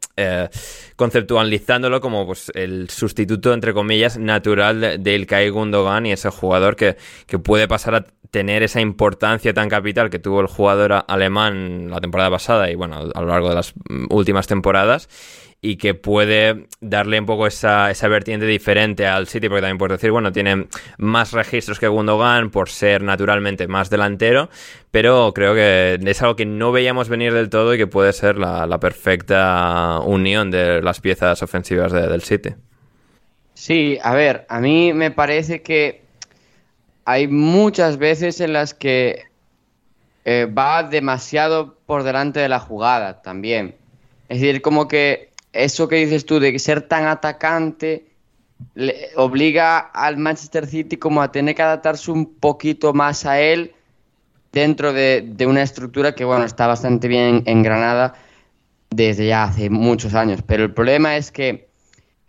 [0.17, 0.49] eh,
[0.95, 6.75] conceptualizándolo como pues, el sustituto, entre comillas, natural de, de Ilkay Gundogan y ese jugador
[6.75, 6.97] que,
[7.27, 11.99] que puede pasar a tener esa importancia tan capital que tuvo el jugador alemán la
[11.99, 13.73] temporada pasada y bueno, a lo largo de las
[14.09, 15.09] últimas temporadas
[15.63, 19.99] y que puede darle un poco esa, esa vertiente diferente al City, porque también puedes
[19.99, 20.65] decir, bueno, tiene
[20.97, 24.49] más registros que Gundogan por ser naturalmente más delantero,
[24.89, 28.37] pero creo que es algo que no veíamos venir del todo y que puede ser
[28.37, 32.55] la, perfecta unión de las piezas ofensivas de, del City.
[33.53, 36.01] Sí, a ver, a mí me parece que
[37.05, 39.25] hay muchas veces en las que
[40.25, 43.75] eh, va demasiado por delante de la jugada también.
[44.29, 48.05] Es decir, como que eso que dices tú de ser tan atacante
[48.75, 53.73] le obliga al Manchester City como a tener que adaptarse un poquito más a él
[54.51, 58.13] dentro de, de una estructura que bueno está bastante bien engranada
[58.91, 60.41] desde ya hace muchos años.
[60.45, 61.69] Pero el problema es que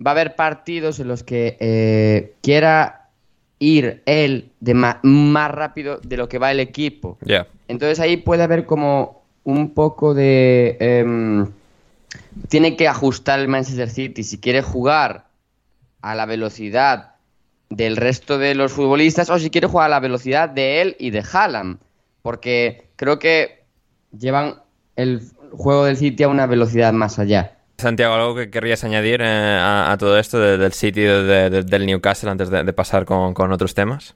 [0.05, 3.11] va a haber partidos en los que eh, quiera
[3.59, 7.19] ir él de más rápido de lo que va el equipo.
[7.25, 7.47] Yeah.
[7.69, 10.77] Entonces ahí puede haber como un poco de...
[10.81, 11.45] Eh,
[12.49, 15.27] tiene que ajustar el Manchester City si quiere jugar
[16.01, 17.13] a la velocidad
[17.71, 21.11] del resto de los futbolistas o si quiere jugar a la velocidad de él y
[21.11, 21.79] de Haaland.
[22.23, 23.65] Porque creo que
[24.17, 24.57] llevan
[24.97, 27.57] el juego del City a una velocidad más allá.
[27.79, 31.87] Santiago, ¿algo que querrías añadir eh, a, todo esto de, del City, de, de, del
[31.87, 34.15] Newcastle, antes de, pasar con, otros temas?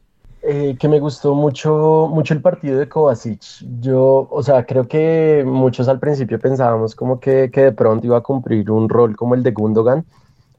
[0.49, 3.43] Eh, que me gustó mucho, mucho el partido de Kovacic.
[3.81, 8.19] Yo, o sea, creo que muchos al principio pensábamos como que, que de pronto iba
[8.19, 10.05] a cumplir un rol como el de Gundogan,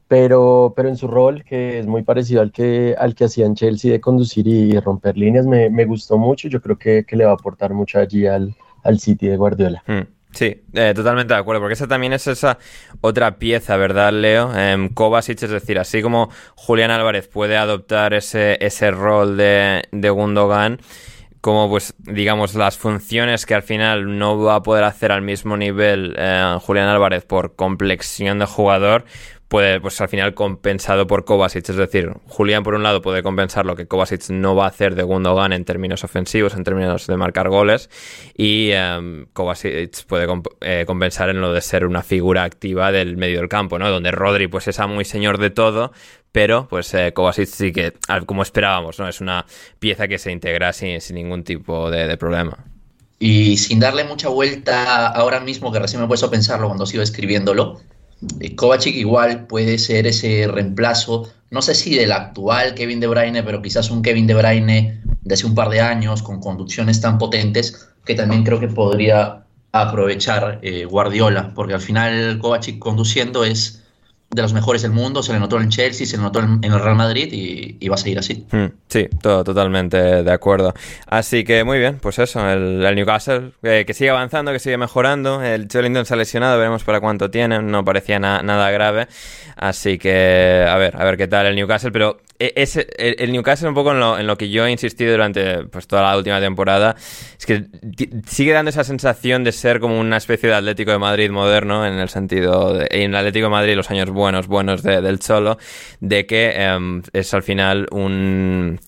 [0.06, 3.54] pero, pero en su rol, que es muy parecido al que, al que hacía en
[3.54, 6.48] Chelsea de conducir y, romper líneas, me, me, gustó mucho.
[6.48, 9.82] Yo creo que, que, le va a aportar mucho allí al, al City de Guardiola.
[9.86, 10.17] Hmm.
[10.32, 12.58] Sí, eh, totalmente de acuerdo, porque esa también es esa
[13.00, 14.52] otra pieza, ¿verdad, Leo?
[14.54, 20.10] Eh, Kovacic, es decir, así como Julián Álvarez puede adoptar ese, ese rol de, de
[20.10, 20.80] Gundogan,
[21.40, 25.56] como pues digamos las funciones que al final no va a poder hacer al mismo
[25.56, 29.06] nivel eh, Julián Álvarez por complexión de jugador,
[29.48, 31.68] puede, pues al final compensado por Kovacic.
[31.68, 34.94] Es decir, Julián, por un lado, puede compensar lo que Kovacic no va a hacer
[34.94, 37.88] de Gundogan en términos ofensivos, en términos de marcar goles,
[38.36, 40.26] y um, Kovacic puede
[40.60, 43.90] eh, compensar en lo de ser una figura activa del medio del campo, ¿no?
[43.90, 45.92] Donde Rodri, pues, es muy señor de todo,
[46.30, 47.94] pero pues eh, Kovacic sí que,
[48.26, 49.08] como esperábamos, ¿no?
[49.08, 49.46] Es una
[49.78, 52.64] pieza que se integra sin, sin ningún tipo de, de problema.
[53.18, 56.86] Y sin darle mucha vuelta ahora mismo, que recién me he puesto a pensarlo cuando
[56.86, 57.80] sigo escribiéndolo,
[58.56, 63.62] Kovacic igual puede ser ese reemplazo, no sé si del actual Kevin De Bruyne, pero
[63.62, 67.88] quizás un Kevin De Bruyne de hace un par de años con conducciones tan potentes
[68.04, 73.84] que también creo que podría aprovechar eh, Guardiola, porque al final Kovacic conduciendo es
[74.30, 76.80] de los mejores del mundo, se le notó en Chelsea, se le notó en el
[76.80, 78.46] Real Madrid y, va a seguir así.
[78.88, 80.74] Sí, todo, totalmente de acuerdo.
[81.06, 84.76] Así que muy bien, pues eso, el, el Newcastle eh, que sigue avanzando, que sigue
[84.76, 85.42] mejorando.
[85.42, 89.08] El Joelinton se ha lesionado, veremos para cuánto tiene, no parecía na nada grave.
[89.56, 93.68] Así que a ver, a ver qué tal el Newcastle, pero ese, el, el, Newcastle
[93.68, 96.40] un poco en lo, en lo, que yo he insistido durante pues, toda la última
[96.40, 96.94] temporada
[97.38, 97.66] es que
[98.26, 101.94] sigue dando esa sensación de ser como una especie de Atlético de Madrid moderno en
[101.94, 105.58] el sentido de, en el Atlético de Madrid los años buenos buenos de, del Cholo
[106.00, 108.78] de que eh, es al final un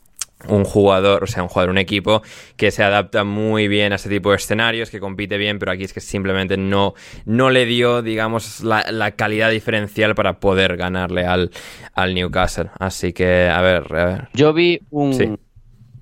[0.48, 2.22] un jugador, o sea, un jugador, un equipo
[2.57, 5.85] que se adapta muy bien a ese tipo de escenarios, que compite bien, pero aquí
[5.85, 6.94] es que simplemente no,
[7.26, 11.51] no le dio, digamos, la, la calidad diferencial para poder ganarle al,
[11.95, 12.70] al, Newcastle.
[12.78, 14.28] Así que, a ver, a ver.
[14.32, 15.30] Yo vi un, sí.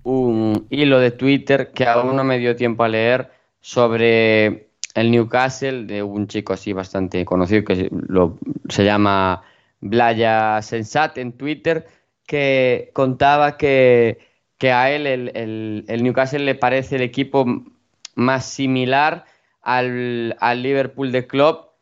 [0.04, 3.30] un hilo de Twitter que aún no me dio tiempo a leer
[3.60, 9.42] sobre el Newcastle de un chico así bastante conocido que lo, se llama
[9.80, 11.86] Blaya Sensat en Twitter
[12.26, 14.18] que contaba que,
[14.60, 17.46] a él el, Newcastle le parece el equipo
[18.14, 19.24] más similar
[19.62, 21.74] al, Liverpool de Klopp,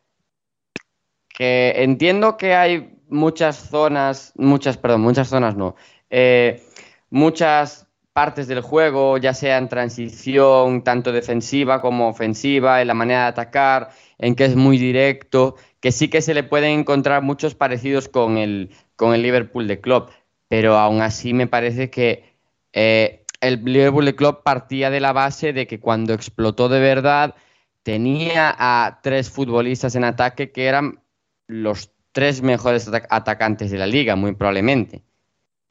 [1.29, 5.75] que entiendo que hay muchas zonas, muchas, perdón, muchas zonas no,
[6.09, 6.61] eh,
[7.09, 13.21] muchas partes del juego, ya sea en transición, tanto defensiva como ofensiva, en la manera
[13.21, 17.53] de atacar, en que es muy directo, que sí que se le pueden encontrar muchos
[17.53, 20.09] parecidos con el, con el Liverpool de Klopp,
[20.47, 22.36] pero aún así me parece que
[22.79, 27.33] eh, el Liverpool Klopp partía de la base de que cuando explotó de verdad
[27.81, 31.01] tenía a tres futbolistas en ataque que eran
[31.47, 35.01] los tres mejores atacantes de la liga, muy probablemente.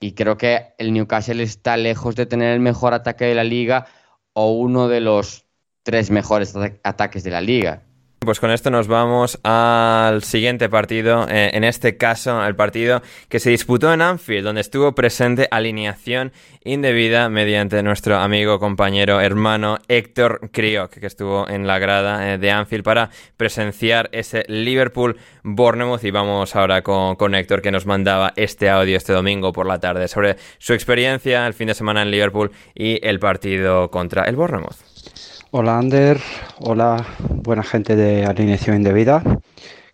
[0.01, 3.87] Y creo que el Newcastle está lejos de tener el mejor ataque de la liga
[4.33, 5.47] o uno de los
[5.85, 7.85] tres mejores ataques de la liga.
[8.19, 13.39] Pues con esto nos vamos al siguiente partido, eh, en este caso el partido que
[13.39, 16.33] se disputó en Anfield, donde estuvo presente alineación
[16.65, 22.51] indebida mediante nuestro amigo, compañero, hermano Héctor Crioc, que estuvo en la grada eh, de
[22.51, 26.03] Anfield para presenciar ese Liverpool-Bournemouth.
[26.03, 29.79] Y vamos ahora con, con Héctor, que nos mandaba este audio este domingo por la
[29.79, 34.35] tarde sobre su experiencia el fin de semana en Liverpool y el partido contra el
[34.35, 34.96] Bournemouth.
[35.53, 36.21] Hola Ander,
[36.59, 39.23] hola buena gente de Alineación Indebida,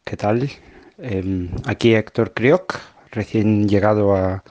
[0.02, 0.50] ¿qué tal?
[0.96, 2.78] Em, aquí Héctor Crioc,
[3.10, 4.42] recién llegado a,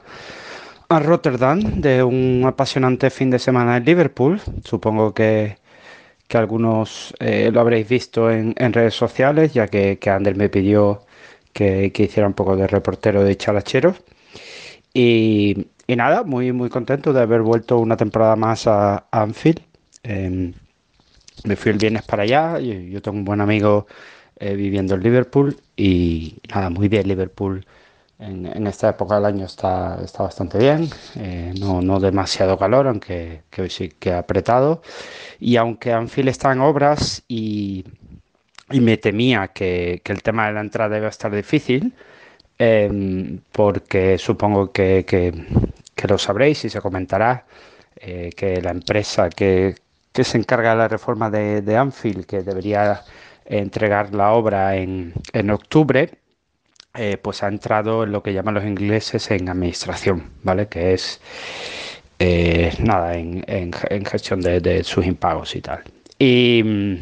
[0.90, 4.42] Rotterdam de un apasionante fin de semana en Liverpool.
[4.64, 5.58] Supongo que,
[6.34, 11.02] algunos eh, lo habréis visto en, redes sociales, ya que, Ander me pidió
[11.54, 13.96] que, hiciera un poco de reportero de chalachero.
[14.94, 19.62] Y, nada, muy, muy contento de haber vuelto una temporada más a, Anfield.
[20.04, 20.54] Em,
[21.46, 22.60] me fui el viernes para allá.
[22.60, 23.88] Yo, tengo un buen amigo
[24.40, 27.66] eh, viviendo en Liverpool y nada, muy bien Liverpool.
[28.20, 33.42] En, esta época del año está, está bastante bien, eh, no, no, demasiado calor, aunque
[33.50, 34.84] que sí que ha apretado.
[35.40, 37.84] Y aunque Anfield está en obras y,
[38.70, 41.94] y me temía que, que, el tema de la entrada iba estar difícil,
[42.60, 45.34] em, porque supongo que, que,
[45.96, 47.46] que, lo sabréis y se comentará,
[47.96, 49.76] eh, que la empresa que,
[50.14, 53.04] que se encarga de la reforma de, Anfield, que debería
[53.46, 55.14] entregar la obra en,
[55.52, 56.12] octubre,
[56.94, 60.68] eh, pues ha entrado en lo que llaman los ingleses en administración, ¿vale?
[60.68, 61.22] Que es
[62.20, 63.74] eh, nada, en,
[64.06, 65.84] gestión de, de, sus impagos y tal.
[66.20, 67.00] Y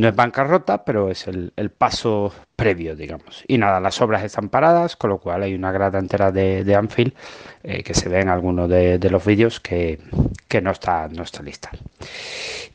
[0.00, 3.44] no es bancarrota, pero es el, paso previo, digamos.
[3.46, 7.12] Y nada, las obras están paradas, con lo cual hay una grada entera de, Anfield
[7.62, 9.98] eh, que se ve en algunos de, los vídeos que,
[10.62, 11.70] no, está, no está lista.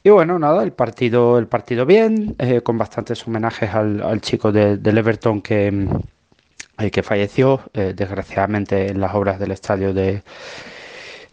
[0.04, 4.98] Y bueno, nada, el partido, el partido bien, eh, con bastantes homenajes al, chico del
[4.98, 5.88] Everton que,
[6.78, 10.22] eh, que falleció, desgraciadamente, en las obras del estadio de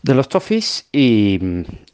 [0.02, 1.38] de los Toffees y,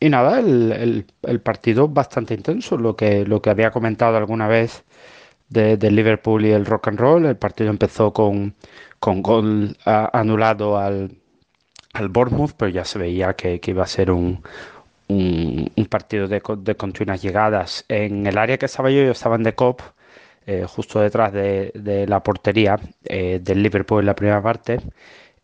[0.01, 1.05] nada, el,
[1.43, 4.85] partido bastante intenso, lo que, lo que había comentado alguna vez
[5.49, 7.27] de Liverpool y el rock and roll.
[7.27, 8.55] El partido empezó con,
[8.99, 11.17] con gol anulado al,
[11.93, 14.43] al Bournemouth, pero ya se veía que, iba a ser un,
[15.09, 17.85] un, partido de, de, continuas llegadas.
[17.89, 19.81] En el área que estaba yo, yo estaba en The Cop,
[20.47, 24.81] eh, justo detrás de, la portería eh, del Liverpool en la primera parte.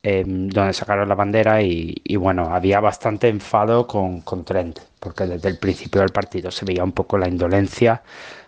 [0.06, 5.48] Em, donde sacaron la bandera y, bueno, había bastante enfado con, con, Trent, porque desde
[5.48, 8.02] el principio del partido se veía un poco la indolencia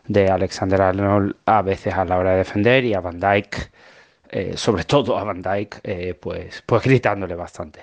[0.06, 3.70] de Alexander Arnold a veces a la hora de defender y a Van Dyke,
[4.30, 7.80] eh, sobre todo a Van Dyke, eh, pues, pues gritándole bastante.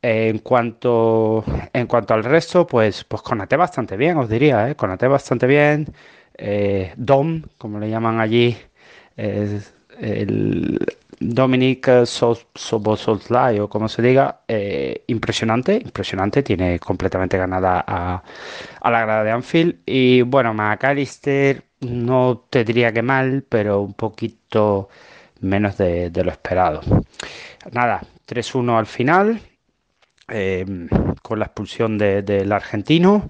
[0.00, 1.44] En cuanto,
[1.74, 4.74] en cuanto al resto, pues, pues Conate bastante bien, os diría, ¿eh?
[4.74, 5.86] Conate bastante bien.
[6.34, 8.56] Eh, Dom, como le llaman allí,
[9.16, 9.62] el,
[11.18, 18.22] Dominic Sobososlai o como se diga, eh, impresionante, impresionante, tiene completamente ganada a,
[18.90, 19.80] la grada de Anfield.
[19.86, 24.88] Y bueno, McAllister no te diría que mal, pero un poquito
[25.40, 26.80] menos de, lo esperado.
[27.72, 29.40] Nada, 3-1 al final,
[30.28, 30.88] em,
[31.22, 33.28] con la expulsión del argentino.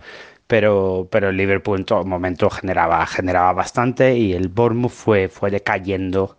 [0.48, 5.50] Pero, pero el Liverpool en todo momento generaba, generaba bastante y el Bournemouth fue, fue
[5.50, 6.36] decayendo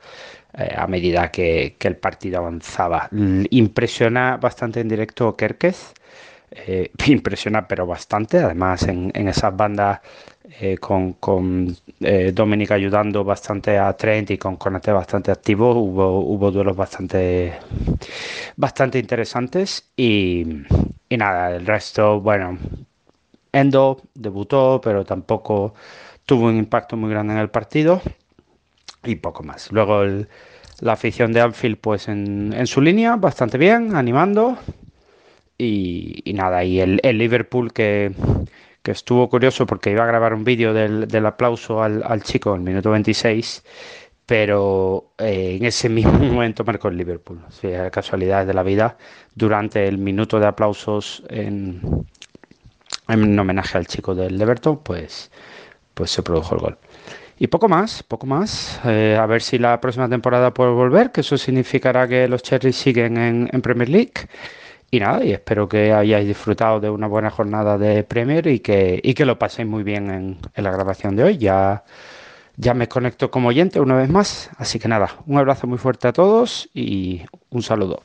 [0.57, 3.09] eh, a medida que, el partido avanzaba.
[3.51, 5.93] Impresiona bastante en directo Kerkez,
[6.49, 9.99] eh, impresiona pero bastante, además en, esas bandas
[10.59, 11.77] eh, con, con
[12.33, 17.53] Dominic ayudando bastante a Trent y con Conate bastante activo, hubo, hubo duelos bastante,
[18.55, 20.63] bastante interesantes y,
[21.09, 22.57] y nada, el resto, bueno,
[23.51, 25.73] Endo debutó, pero tampoco
[26.25, 28.01] tuvo un impacto muy grande en el partido
[29.03, 29.71] y poco más.
[29.71, 30.27] Luego el,
[30.79, 34.57] la afición de Anfield pues en, en su línea, bastante bien, animando.
[35.57, 38.11] Y, nada, y el, Liverpool que,
[38.83, 42.61] estuvo curioso porque iba a grabar un vídeo del, aplauso al, al, chico en el
[42.61, 43.63] minuto 26,
[44.25, 47.41] pero eh, en ese mismo momento marcó el Liverpool.
[47.47, 48.97] O sea, casualidades de la vida,
[49.35, 51.81] durante el minuto de aplausos en,
[53.07, 55.31] en homenaje al chico del Everton, pues,
[55.93, 56.77] pues se produjo el gol.
[57.39, 58.79] Y poco más, poco más.
[58.85, 62.75] Eh, a ver si la próxima temporada puedo volver, que eso significará que los Cherries
[62.75, 64.13] siguen en, Premier League.
[64.89, 68.99] Y nada, y espero que hayáis disfrutado de una buena jornada de Premier y que,
[69.03, 71.37] y que lo paséis muy bien en, en la grabación de hoy.
[71.37, 71.83] Ya,
[72.55, 74.49] ya me conecto como oyente una vez más.
[74.57, 78.03] Así que nada, un abrazo muy fuerte a todos y un saludo.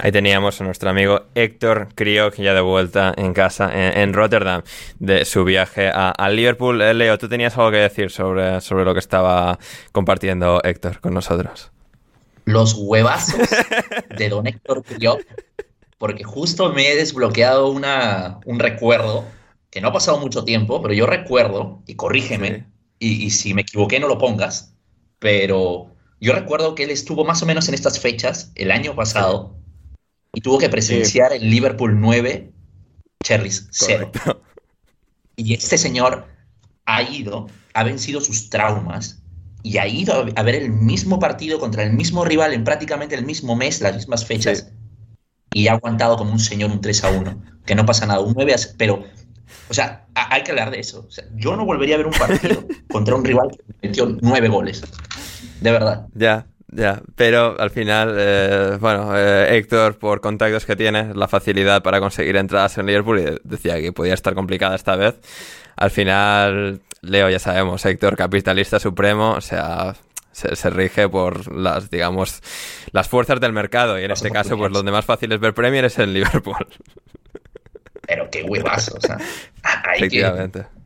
[0.00, 4.62] Ahí teníamos a nuestro amigo Héctor Kriok ya de vuelta en casa en, en Rotterdam
[5.00, 6.80] de su viaje a, a, Liverpool.
[6.80, 9.58] Eh, Leo, tú tenías algo que decir sobre, sobre lo que estaba
[9.90, 11.72] compartiendo Héctor con nosotros.
[12.44, 13.48] Los huevazos
[14.16, 15.20] de don Héctor Kriok,
[15.98, 19.24] porque justo me he desbloqueado una, un recuerdo
[19.68, 22.64] que no ha pasado mucho tiempo, pero yo recuerdo, y corrígeme, sí.
[23.00, 24.74] y, y si me equivoqué no lo pongas,
[25.18, 25.88] pero
[26.20, 29.58] yo recuerdo que él estuvo más o menos en estas fechas el año pasado
[30.38, 31.38] y tuvo que presenciar sí.
[31.38, 32.52] el Liverpool 9,
[33.24, 34.12] Cherries 0.
[34.12, 34.40] Correcto.
[35.34, 36.28] Y este señor
[36.86, 39.20] ha ido, ha vencido sus traumas
[39.64, 43.24] y ha ido a ver el mismo partido contra el mismo rival en prácticamente el
[43.24, 44.74] mismo mes, las mismas fechas, sí.
[45.54, 48.34] y ha aguantado como un señor un 3 a 1, que no pasa nada, un
[48.36, 49.02] 9 a pero,
[49.68, 51.04] o sea, hay que hablar de eso.
[51.08, 54.48] O sea, yo no volvería a ver un partido contra un rival que metió 9
[54.48, 54.82] goles,
[55.60, 56.06] de verdad.
[56.14, 56.46] Ya.
[56.70, 61.98] Ya, pero al final, eh, bueno, eh, Héctor, por contactos que tiene, la facilidad para
[61.98, 65.18] conseguir entradas en Liverpool, y decía que podía estar complicada esta vez.
[65.76, 69.96] Al final, Leo, ya sabemos, Héctor, capitalista supremo, o sea,
[70.30, 72.42] se, se, rige por las, digamos,
[72.92, 75.86] las fuerzas del mercado, y en este caso, pues donde más fácil es ver Premier
[75.86, 76.66] es en Liverpool.
[78.06, 79.16] Pero qué huevazo, o sea,
[79.62, 80.60] hay Efectivamente.
[80.70, 80.77] Que...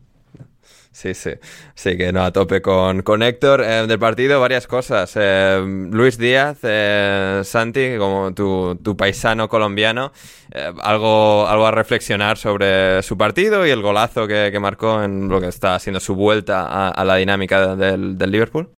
[0.93, 1.31] Sí, sí.
[1.75, 3.63] Sí, que no, a tope con, con Héctor.
[3.63, 5.13] Eh, del partido, varias cosas.
[5.17, 10.13] Eh, Luis Díaz, eh, Santi, como tu, tu paisano colombiano,
[10.83, 15.41] algo, algo a reflexionar sobre su partido y el golazo que, que marcó en lo
[15.41, 18.71] que está haciendo su vuelta a, a la dinámica del, del, Liverpool.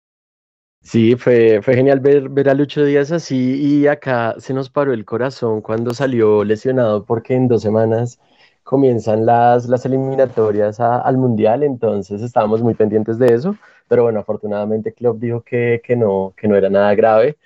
[0.82, 4.92] Sí, fue, fue genial ver, ver a Lucho Díaz así y acá se nos paró
[4.92, 8.20] el corazón cuando salió lesionado porque en dos semanas
[8.64, 13.56] comienzan las, las eliminatorias a, al Mundial, entonces estábamos muy pendientes de eso,
[13.88, 17.36] pero bueno, afortunadamente Klopp dijo que, que, no, que no era nada grave,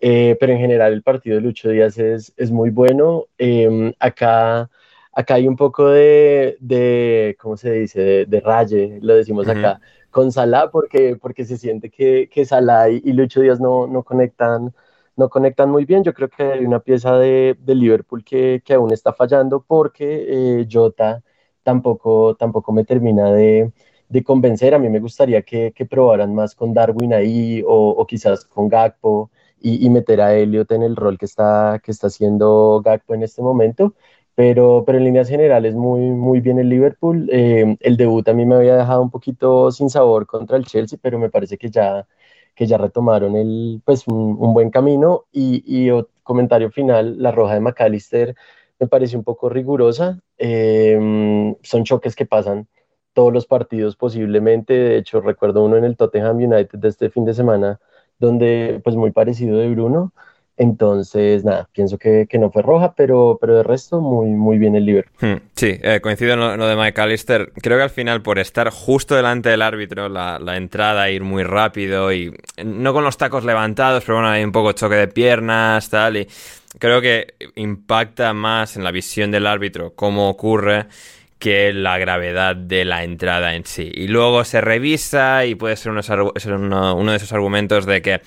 [0.00, 3.26] eh, pero en general el partido de Lucho Díaz es, es muy bueno.
[3.38, 4.68] Eh, acá,
[5.12, 9.50] acá hay un poco de, de ¿cómo se dice?, de, de raye, lo decimos uh
[9.50, 9.58] -huh.
[9.58, 13.86] acá, con Salah, porque, porque se siente que, que Salah y, y Lucho Díaz no,
[13.86, 14.74] no conectan
[15.16, 16.04] no conectan muy bien.
[16.04, 20.60] Yo creo que hay una pieza de, de Liverpool que, que, aún está fallando porque
[20.60, 21.22] eh, Jota
[21.62, 23.72] tampoco, tampoco me termina de,
[24.08, 24.74] de, convencer.
[24.74, 28.68] A mí me gustaría que, que probaran más con Darwin ahí o, o quizás con
[28.68, 33.14] Gakpo y, y, meter a Elliot en el rol que está, que está haciendo Gakpo
[33.14, 33.94] en este momento.
[34.36, 37.28] Pero, pero en líneas generales muy, muy bien el Liverpool.
[37.32, 40.98] Eh, el debut a mí me había dejado un poquito sin sabor contra el Chelsea,
[41.00, 42.06] pero me parece que ya
[42.54, 45.24] que ya retomaron el, pues, un, buen camino.
[45.32, 45.90] Y, y
[46.22, 48.34] comentario final, la roja de McAllister
[48.78, 50.20] me parece un poco rigurosa.
[50.38, 52.68] Eh, son choques que pasan
[53.12, 54.74] todos los partidos posiblemente.
[54.74, 57.80] De hecho, recuerdo uno en el Tottenham United de este fin de semana,
[58.18, 60.12] donde, pues, muy parecido de Bruno.
[60.56, 64.76] Entonces, nada, pienso que, que, no fue roja, pero, pero de resto muy, muy bien
[64.76, 65.28] el Liverpool.
[65.28, 66.92] Hmm, sí, eh, coincido en lo, en lo, de.
[67.60, 71.42] Creo que al final, por estar justo delante del árbitro, la, la, entrada, ir muy
[71.42, 72.32] rápido y
[72.64, 76.28] no con los tacos levantados, pero bueno, hay un poco choque de piernas, tal, y
[76.78, 80.86] creo que impacta más en la visión del árbitro cómo ocurre
[81.38, 83.90] que la gravedad de la entrada en sí.
[83.92, 88.20] Y luego se revisa y puede ser, uno de esos argumentos de que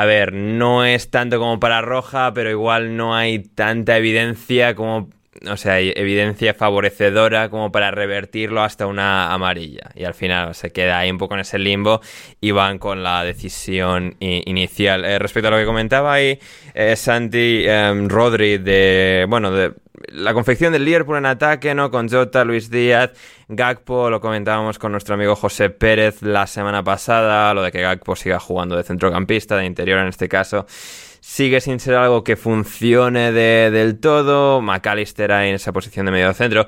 [0.00, 5.10] a ver, no es tanto como para roja, pero igual no hay tanta evidencia como,
[5.46, 9.90] o sea, evidencia favorecedora como para revertirlo hasta una amarilla.
[9.94, 12.00] Y al final se queda ahí un poco en ese limbo
[12.40, 15.04] y van con la decisión inicial.
[15.04, 16.38] Eh, respecto a lo que comentaba ahí,
[16.74, 19.72] eh, Santi eh, Rodri de, bueno, de
[20.08, 21.90] la confección del Liverpool en ataque, ¿no?
[21.90, 23.10] Con Jota, Luis Díaz,
[23.48, 28.16] Gakpo, lo comentábamos con nuestro amigo José Pérez la semana pasada, lo de que Gakpo
[28.16, 30.66] siga jugando de centrocampista, de interior en este caso,
[31.28, 36.32] sigue sin ser algo que funcione de, del todo, McAllister en esa posición de medio
[36.32, 36.66] centro.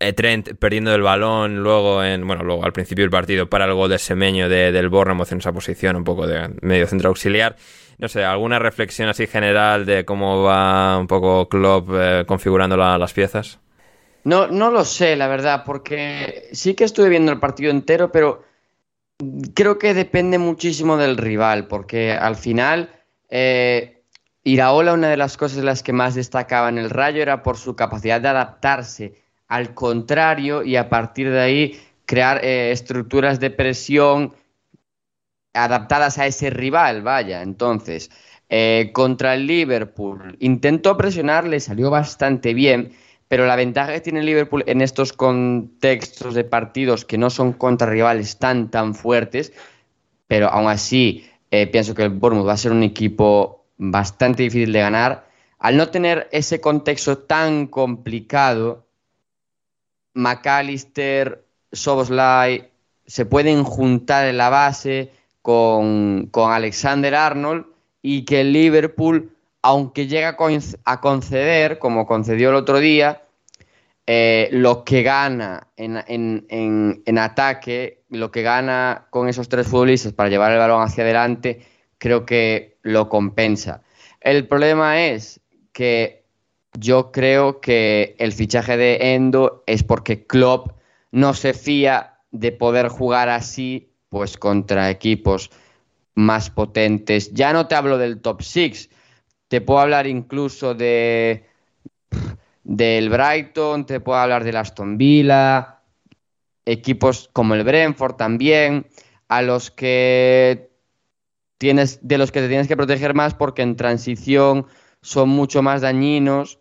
[0.00, 3.74] eh, Trent perdiendo el balón luego en bueno luego al principio del partido para el
[3.74, 7.54] gol de Semeño de, del Bournemouth en esa posición un poco de medio centro auxiliar.
[7.98, 13.12] No sé alguna reflexión así general de cómo va un poco Klopp eh, configurando las
[13.12, 13.60] piezas
[14.24, 18.42] no no lo sé la verdad porque sí que estuve viendo el partido entero pero
[19.54, 22.90] creo que depende muchísimo del rival porque al final
[23.34, 24.04] eh,
[24.44, 27.56] Iraola, una de las cosas de las que más destacaba en el Rayo era por
[27.56, 29.14] su capacidad de adaptarse
[29.48, 34.34] al contrario y a partir de ahí crear eh, estructuras de presión
[35.54, 37.40] adaptadas a ese rival, vaya.
[37.40, 38.10] Entonces,
[38.50, 42.92] eh, contra el Liverpool intentó presionar, le salió bastante bien,
[43.28, 47.54] pero la ventaja que tiene el Liverpool en estos contextos de partidos que no son
[47.54, 49.54] contra rivales tan, tan fuertes,
[50.26, 54.72] pero aún así eh, pienso que el Bournemouth va a ser un equipo bastante difícil
[54.72, 55.28] de ganar.
[55.58, 58.86] Al no tener ese contexto tan complicado,
[60.14, 62.70] McAllister, Soboslai
[63.06, 67.66] se pueden juntar en la base con, Alexander Arnold
[68.00, 70.38] y que el Liverpool, aunque llega
[70.84, 73.24] a conceder, como concedió el otro día,
[74.06, 80.28] eh, lo que gana en, en, ataque, lo que gana con esos tres futbolistas para
[80.28, 81.62] llevar el balón hacia adelante,
[81.98, 83.82] creo que lo compensa.
[84.20, 85.40] El problema es
[85.72, 86.24] que
[86.74, 90.72] yo creo que el fichaje de Endo es porque Klopp
[91.12, 95.50] no se fía de poder jugar así pues contra equipos
[96.14, 97.32] más potentes.
[97.32, 98.90] Ya no te hablo del top 6,
[99.48, 101.46] te puedo hablar incluso de
[102.64, 105.80] del Brighton, te puedo hablar del Aston Villa,
[106.64, 108.86] equipos como el Brentford también,
[109.28, 110.70] a los que
[111.58, 114.66] tienes, de los que te tienes que proteger más porque en transición
[115.00, 116.58] son mucho más dañinos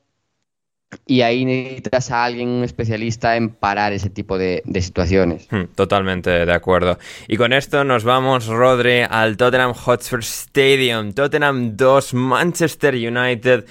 [1.05, 5.47] y ahí necesitas a alguien, un especialista en parar ese tipo de, de, situaciones.
[5.49, 6.97] Hmm, totalmente de acuerdo.
[7.27, 11.13] Y con esto nos vamos, Rodri, al Tottenham Hotspur Stadium.
[11.13, 13.65] Tottenham 2, Manchester United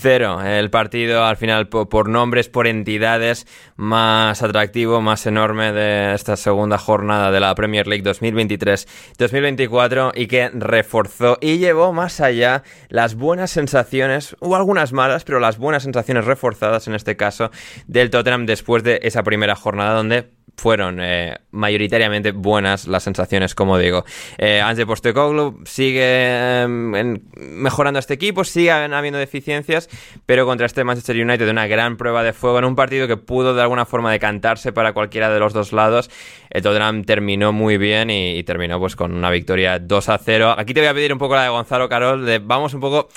[0.00, 0.40] cero.
[0.42, 6.78] El partido al final por, nombres, por entidades, más atractivo, más enorme de esta segunda
[6.78, 13.50] jornada de la Premier League 2023-2024 y que reforzó y llevó más allá las buenas
[13.50, 17.50] sensaciones, o algunas malas, pero las buenas sensaciones reforzadas en este caso
[17.86, 23.78] del Tottenham después de esa primera jornada donde fueron eh, mayoritariamente buenas las sensaciones, como
[23.78, 24.04] digo.
[24.38, 29.88] Eh, Ange Postecoglou sigue em, mejorando este equipo, sigue habiendo deficiencias,
[30.24, 33.54] pero contra este Manchester United una gran prueba de fuego en un partido que pudo
[33.54, 36.10] de alguna forma decantarse para cualquiera de los dos lados.
[36.50, 40.54] El Tottenham terminó muy bien y, terminó pues con una victoria 2 a 0.
[40.56, 43.08] Aquí te voy a pedir un poco la de Gonzalo Carol, vamos un poco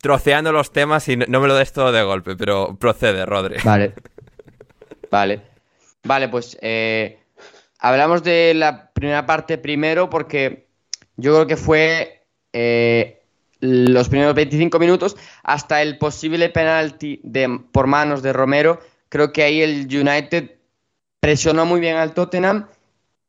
[0.00, 3.56] troceando los temas y no, no me lo des todo de golpe, pero procede, Rodri.
[3.64, 3.92] Vale.
[5.10, 5.47] Vale.
[6.08, 7.18] Vale, pues eh,
[7.80, 10.66] hablamos de la primera parte primero porque
[11.18, 13.20] yo creo que fue eh,
[13.60, 18.80] los primeros 25 minutos hasta el posible penalti de, por manos de Romero.
[19.10, 20.52] Creo que ahí el United
[21.20, 22.68] presionó muy bien al Tottenham,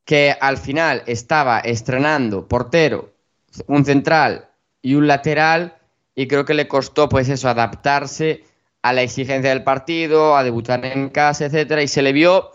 [0.06, 3.12] que al final estaba estrenando portero,
[3.68, 4.48] un central
[4.82, 5.76] y un lateral,
[6.16, 8.46] y creo que le costó pues eso, adaptarse
[8.82, 12.52] a la exigencia del partido, a debutar en casa, etcétera, y se le vio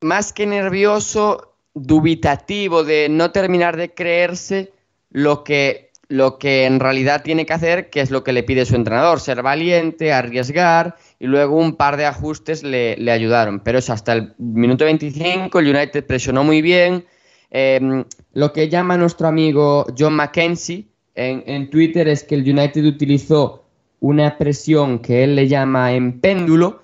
[0.00, 4.72] más que nervioso, dubitativo de no terminar de creerse
[5.10, 8.64] lo que, lo que en realidad tiene que hacer, que es lo que le pide
[8.64, 13.60] su entrenador, ser valiente, arriesgar, y luego un par de ajustes le, ayudaron.
[13.60, 17.04] Pero es hasta el minuto 25, el United presionó muy bien.
[17.50, 22.84] Em, lo que llama nuestro amigo John McKenzie en, en Twitter es que el United
[22.84, 23.64] utilizó
[24.00, 26.82] una presión que él le llama en péndulo,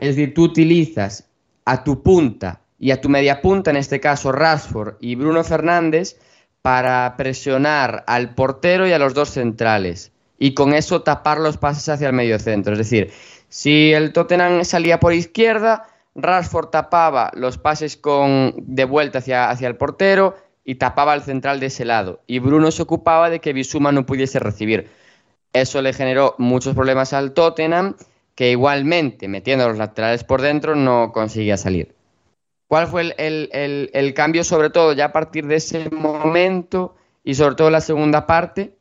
[0.00, 1.28] es decir, tú utilizas
[1.66, 6.18] a tu punta y a tu media punta, en este caso Rashford y Bruno Fernández,
[6.62, 11.88] para presionar al portero y a los dos centrales y con eso tapar los pases
[11.88, 12.72] hacia el medio centro.
[12.72, 13.12] Es decir,
[13.48, 19.68] si el Tottenham salía por izquierda, Rashford tapaba los pases con, de vuelta hacia, hacia
[19.68, 22.22] el portero y tapaba al central de ese lado.
[22.26, 24.88] Y Bruno se ocupaba de que Bisuma no pudiese recibir.
[25.52, 27.96] Eso le generó muchos problemas al Tottenham
[28.36, 31.96] que igualmente metiendo los laterales por dentro no conseguía salir.
[32.68, 37.70] ¿Cuál fue el, cambio sobre todo ya a partir de ese momento y sobre todo
[37.70, 38.76] la segunda parte?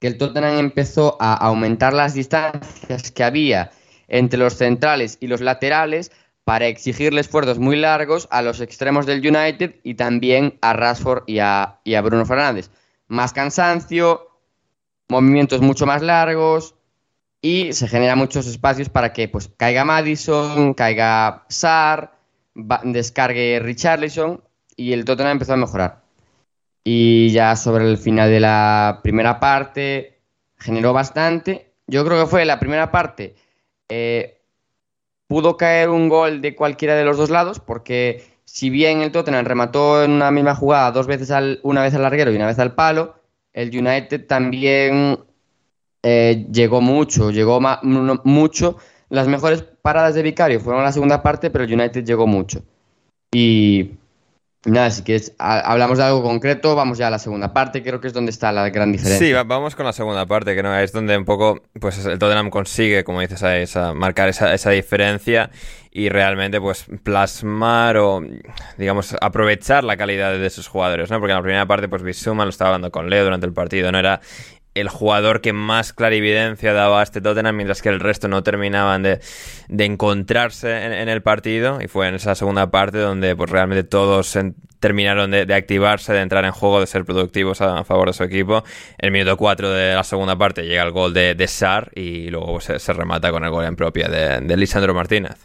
[0.00, 3.70] Que el Tottenham empezó a aumentar las distancias que había
[4.08, 6.10] entre los centrales y los laterales
[6.44, 11.40] para exigirle esfuerzos muy largos a los extremos del United y también a Rashford y
[11.40, 12.70] a, y a Bruno Fernández.
[13.08, 14.28] Más cansancio,
[15.08, 16.75] movimientos mucho más largos,
[17.40, 22.18] y se generan muchos espacios para que pues caiga Madison, caiga Sar,
[22.84, 24.42] descargue Richarlison
[24.76, 26.02] y el Tottenham empezó a mejorar.
[26.84, 30.20] Y ya sobre el final de la primera parte
[30.56, 31.72] generó bastante.
[31.86, 33.36] Yo creo que fue la primera parte.
[33.88, 34.36] eh,
[35.28, 39.44] pudo caer un gol de cualquiera de los dos lados porque si bien el Tottenham
[39.44, 41.30] remató en una misma jugada dos veces
[41.62, 43.16] una vez al larguero y una vez al palo,
[43.52, 45.18] el United también
[46.08, 47.58] eh, llegó mucho, llegó
[48.22, 48.76] mucho.
[49.08, 52.62] Las mejores paradas de Vicario fueron la segunda parte, pero el United llegó mucho.
[53.32, 53.90] Y
[54.64, 58.00] nada, si quieres, ha- hablamos de algo concreto, vamos ya a la segunda parte, creo
[58.00, 59.26] que es donde está la gran diferencia.
[59.26, 62.18] Sí, va- vamos con la segunda parte, que no es donde un poco pues el
[62.18, 65.50] Tottenham consigue, como dices, a marcar esa, esa diferencia
[65.92, 68.20] y realmente pues plasmar o
[68.76, 71.18] digamos aprovechar la calidad de sus jugadores, ¿no?
[71.20, 73.90] Porque en la primera parte pues Bisuma lo estaba hablando con Leo durante el partido,
[73.92, 74.20] no era
[74.76, 79.02] el jugador que más clarividencia daba a este Tottenham, mientras que el resto no terminaban
[79.02, 79.20] de,
[79.68, 81.78] encontrarse en, el partido.
[81.80, 84.38] Y fue en esa segunda parte donde pues realmente todos
[84.80, 88.64] terminaron de, activarse, de entrar en juego, de ser productivos a, favor de su equipo.
[88.98, 91.46] En el minuto 4 de la segunda parte llega el gol de, de
[91.94, 95.36] y luego se, se remata con el gol en propia de Lisandro Martínez.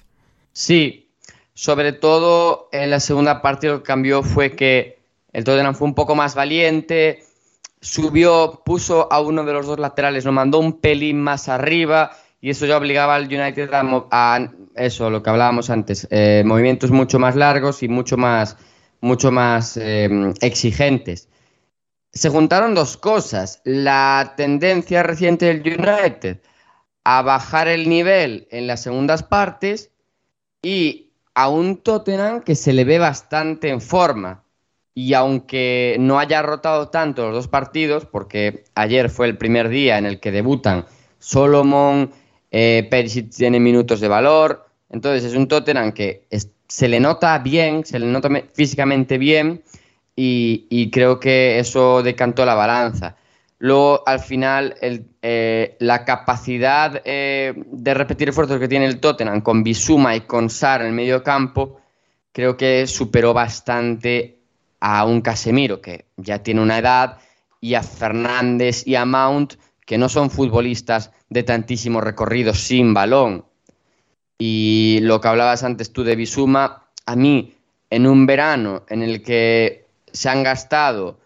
[0.53, 1.09] Sí,
[1.53, 4.99] sobre todo en la segunda parte lo que cambió fue que
[5.33, 7.23] el Tottenham fue un poco más valiente,
[7.81, 12.51] subió, puso a uno de los dos laterales, lo mandó un pelín más arriba y
[12.51, 17.35] eso ya obligaba al United a, eso, lo que hablábamos antes, eh, movimientos mucho más
[17.35, 18.57] largos y mucho más,
[19.01, 20.09] mucho más eh,
[20.41, 21.27] exigentes.
[22.13, 26.39] Se juntaron dos cosas, la tendencia reciente del United
[27.03, 29.91] a bajar el nivel en las segundas partes
[30.61, 34.43] y a un Tottenham que se le ve bastante en forma.
[34.93, 39.97] Y aunque no haya rotado tanto los dos partidos, porque ayer fue el primer día
[39.97, 40.85] en el que debutan
[41.19, 42.11] Solomon,
[42.51, 46.27] eh, Perisic tiene minutos de valor, entonces es un Tottenham que
[46.67, 49.63] se le nota bien, se le nota me- físicamente bien
[50.15, 53.15] y, creo que eso decantó la balanza.
[53.59, 54.75] Luego, al final,
[55.21, 60.49] eh, la capacidad eh, de repetir esfuerzos que tiene el Tottenham con Bisuma y con
[60.49, 61.79] Sar en el medio campo,
[62.31, 64.40] creo que superó bastante
[64.81, 67.17] a un Casemiro, que ya tiene una edad,
[67.61, 69.53] y a Fernández y a Mount,
[69.85, 73.45] que no son futbolistas de tantísimo recorrido sin balón.
[74.37, 77.55] Y lo que hablabas antes tú de Bisuma, a mí,
[77.89, 81.19] en un verano en el que se han gastado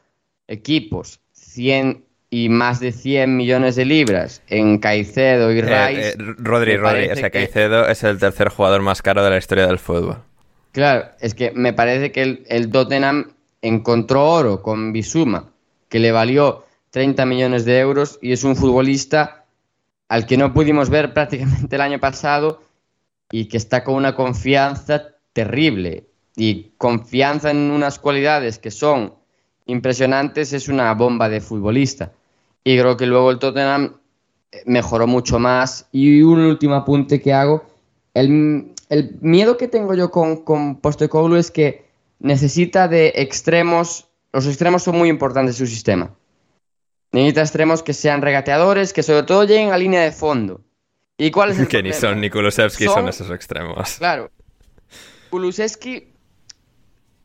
[0.47, 6.09] equipos 100 y más de 100 millones de libras en Caicedo y Eh, Rice.
[6.09, 9.29] eh, Rodri, Rodri, parece o sea, que- Caicedo es el tercer jugador más caro de
[9.29, 10.17] la historia del fútbol.
[10.73, 13.31] Claro, es que me parece que el, el Tottenham
[13.67, 15.49] encontró oro con Bisuma,
[15.89, 19.45] que le valió 30 millones de euros y es un futbolista
[20.07, 22.61] al que no pudimos ver prácticamente el año pasado
[23.31, 26.05] y que está con una confianza terrible.
[26.37, 29.15] Y confianza en unas cualidades que son
[29.65, 32.11] impresionantes es una bomba de futbolista.
[32.63, 33.95] Y creo que luego el Tottenham
[34.51, 35.87] eh, mejoró mucho más.
[35.91, 37.63] Y un último apunte que hago,
[38.13, 41.84] el, el miedo que tengo yo con, con Postecoglou es que
[42.25, 46.13] necesita de extremos, los extremos son muy importantes en su sistema.
[47.11, 50.61] Necesita extremos que sean regateadores, que sobre todo lleguen a línea de fondo.
[51.17, 53.95] ¿Y cuál es el Que ni son ni Kulusevski son Son- esos extremos.
[53.99, 54.31] Claro.
[55.29, 56.13] Kulusevski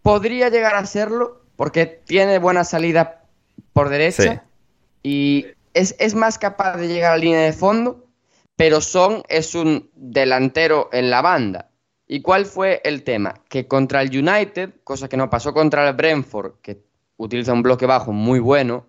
[0.03, 3.25] podría llegar a serlo porque tiene buena salida
[3.73, 4.45] por derecha
[5.03, 8.07] y es, es más capaz de llegar a línea de fondo,
[8.57, 11.70] pero Son es un delantero en la banda.
[12.13, 13.35] ¿Y cuál fue el tema?
[13.49, 16.83] Que contra el United, cosa que no pasó contra el Brentford, que
[17.17, 18.89] utiliza un bloque bajo muy bueno,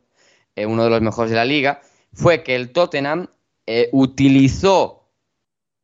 [0.56, 1.82] eh, uno de los mejores de la liga,
[2.14, 3.28] fue que el Tottenham
[3.68, 5.08] eh, utilizó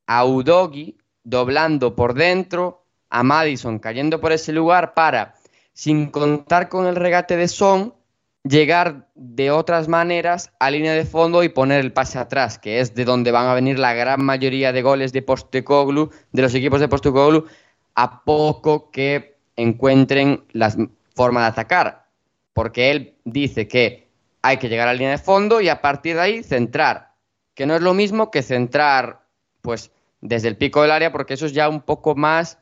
[0.07, 5.35] a Udogi doblando por dentro, a Madison cayendo por ese lugar para,
[5.73, 7.93] sin contar con el regate de Son,
[8.43, 12.95] llegar de otras maneras a línea de fondo y poner el pase atrás, que es
[12.95, 16.79] de donde van a venir la gran mayoría de goles de Postecoglou, de los equipos
[16.79, 17.45] de Postecoglou,
[17.95, 20.73] a poco que encuentren la
[21.15, 22.05] forma de atacar,
[22.53, 24.07] porque él dice que
[24.41, 27.13] hay que llegar a línea de fondo y a partir de ahí centrar,
[27.53, 29.23] que no es lo mismo que centrar,
[29.61, 32.59] pues, desde el pico del área, porque eso es ya un poco más,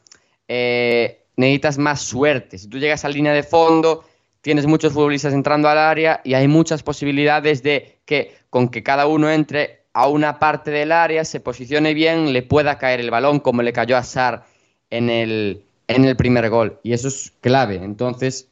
[0.48, 2.58] eh, necesitas más suerte.
[2.58, 4.06] Si tú llegas a línea de fondo,
[4.46, 9.08] tienes muchos futbolistas entrando al área y hay muchas posibilidades de que con que cada
[9.08, 13.40] uno entre a una parte del área, se posicione bien, le pueda caer el balón
[13.40, 14.46] como le cayó a Sar
[14.92, 16.80] en el, en el primer gol.
[16.84, 17.78] Y eso es clave.
[17.78, 18.48] Entonces,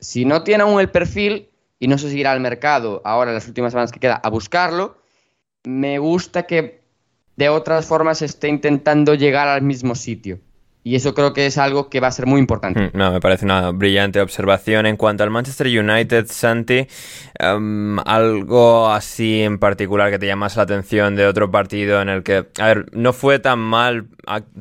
[0.00, 3.48] si no tiene aún el perfil y no se seguirá al mercado ahora en las
[3.48, 4.96] últimas semanas que queda a buscarlo,
[5.62, 6.80] me gusta que
[7.36, 10.40] de otras formas esté intentando llegar al mismo sitio.
[10.88, 12.80] Y eso creo que es algo que va a ser muy importante.
[12.80, 14.86] Mm, no, me parece una brillante observación.
[14.86, 16.86] En cuanto al Manchester United, Santi,
[17.38, 22.22] em, algo así en particular que te llamas la atención de otro partido en el
[22.22, 24.06] que, a ver, no fue tan mal,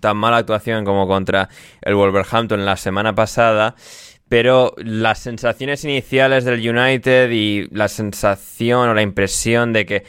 [0.02, 1.48] tan mala actuación como contra
[1.82, 3.76] el Wolverhampton la semana pasada.
[4.28, 10.04] Pero las sensaciones iniciales del United y la sensación o la impresión de que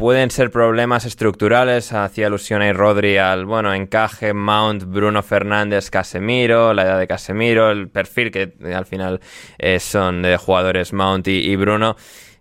[0.00, 6.72] pueden ser problemas estructurales, hacía alusión a Rodri al, bueno, encaje, Mount, Bruno Fernández, Casemiro,
[6.72, 9.20] la edad de Casemiro, el perfil que eh, al final
[9.58, 11.96] eh, son de jugadores Mount y, Bruno.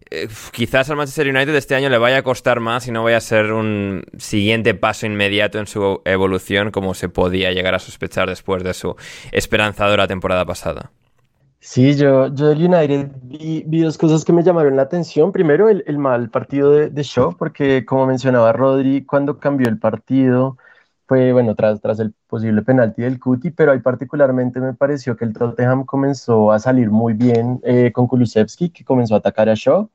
[0.09, 3.17] Eh, quizás al Manchester United este año le vaya a costar más y no vaya
[3.17, 8.29] a ser un siguiente paso inmediato en su evolución como se podía llegar a sospechar
[8.29, 8.95] después de su
[9.33, 10.91] esperanzadora temporada pasada.
[11.61, 15.31] Sí, yo, yo del United vi, dos cosas que me llamaron la atención.
[15.31, 20.57] Primero, el, mal partido de, de, Shaw, porque como mencionaba Rodri, cuando cambió el partido
[21.05, 25.25] fue, bueno, tras, tras el posible penalti del Cuti, pero ahí particularmente me pareció que
[25.25, 29.55] el Tottenham comenzó a salir muy bien eh, con Kulusevski, que comenzó a atacar a
[29.55, 29.89] Shaw,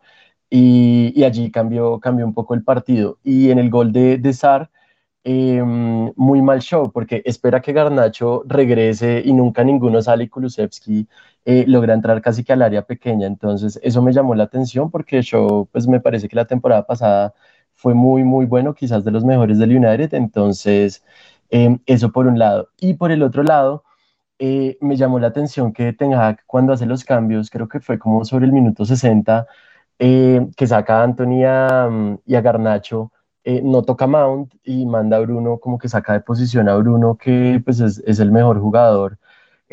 [0.51, 3.19] y, y, allí cambió, cambió un poco el partido.
[3.25, 4.71] Y en el gol de, de Sar,
[5.25, 11.09] em, muy mal show, porque espera que Garnacho regrese y nunca ninguno sale y Kulusevski
[11.45, 13.27] eh, logra entrar casi que al área pequeña.
[13.27, 17.35] Entonces, eso me llamó la atención porque yo, pues me parece que la temporada pasada
[17.75, 20.15] fue muy, muy bueno, quizás de los mejores del United.
[20.15, 21.05] Entonces,
[21.51, 22.71] em, eso por un lado.
[22.79, 23.85] Y por el otro lado,
[24.39, 27.99] eh, me llamó la atención que Ten Hag, cuando hace los cambios, creo que fue
[27.99, 29.47] como sobre el minuto 60,
[29.99, 31.41] eh, que saca a Anthony
[32.27, 33.13] y a Garnacho.
[33.63, 37.61] no toca Mount y manda a Bruno como que saca de posición a Bruno que
[37.65, 39.19] pues es, es el mejor jugador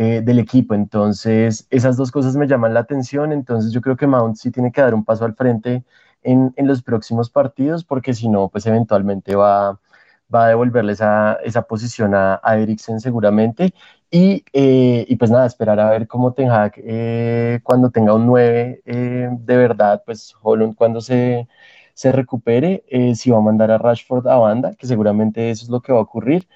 [0.02, 0.74] eh, del equipo.
[0.74, 3.32] Entonces, esas dos cosas me llaman la atención.
[3.32, 5.84] Entonces, yo creo que Mount sí tiene que dar un paso al frente
[6.24, 9.80] en, los próximos partidos, porque si no, pues eventualmente va,
[10.34, 13.76] va a devolverle esa, esa posición a, a Eriksen seguramente.
[14.10, 18.26] Y, eh, y, pues nada, esperar a ver cómo Ten Hag eh, cuando tenga un
[18.26, 21.48] 9 de verdad, pues Holland cuando se,
[21.94, 22.84] se recupere,
[23.16, 26.00] si va a mandar a Rashford a banda, que seguramente eso es lo que va
[26.00, 26.48] a ocurrir.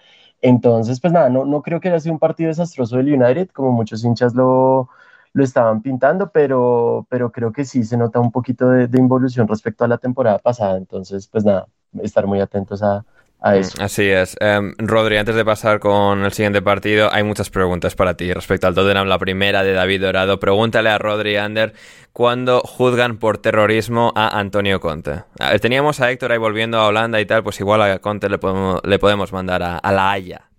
[0.48, 3.72] Entonces, pues nada, no, no creo que haya sido un partido desastroso del United, como
[3.72, 4.90] muchos hinchas lo,
[5.34, 9.48] lo estaban pintando, pero, pero creo que sí se nota un poquito de, de involución
[9.48, 10.78] respecto a la temporada pasada.
[10.78, 11.68] Entonces, pues nada,
[12.04, 13.04] estar muy atentos a,
[13.46, 14.36] Mm, así es.
[14.42, 18.66] Um, Rodri, antes de pasar con el siguiente partido, hay muchas preguntas para ti respecto
[18.66, 19.08] al Tottenham.
[19.08, 20.40] La primera de David Dorado.
[20.40, 21.74] Pregúntale a Rodri Ander
[22.12, 25.26] cuándo juzgan por terrorismo a Antonio Conte.
[25.62, 28.82] teníamos a Héctor ahí volviendo a Holanda y tal, pues igual a Conte le podemos,
[28.84, 30.50] le podemos mandar a, la Haya.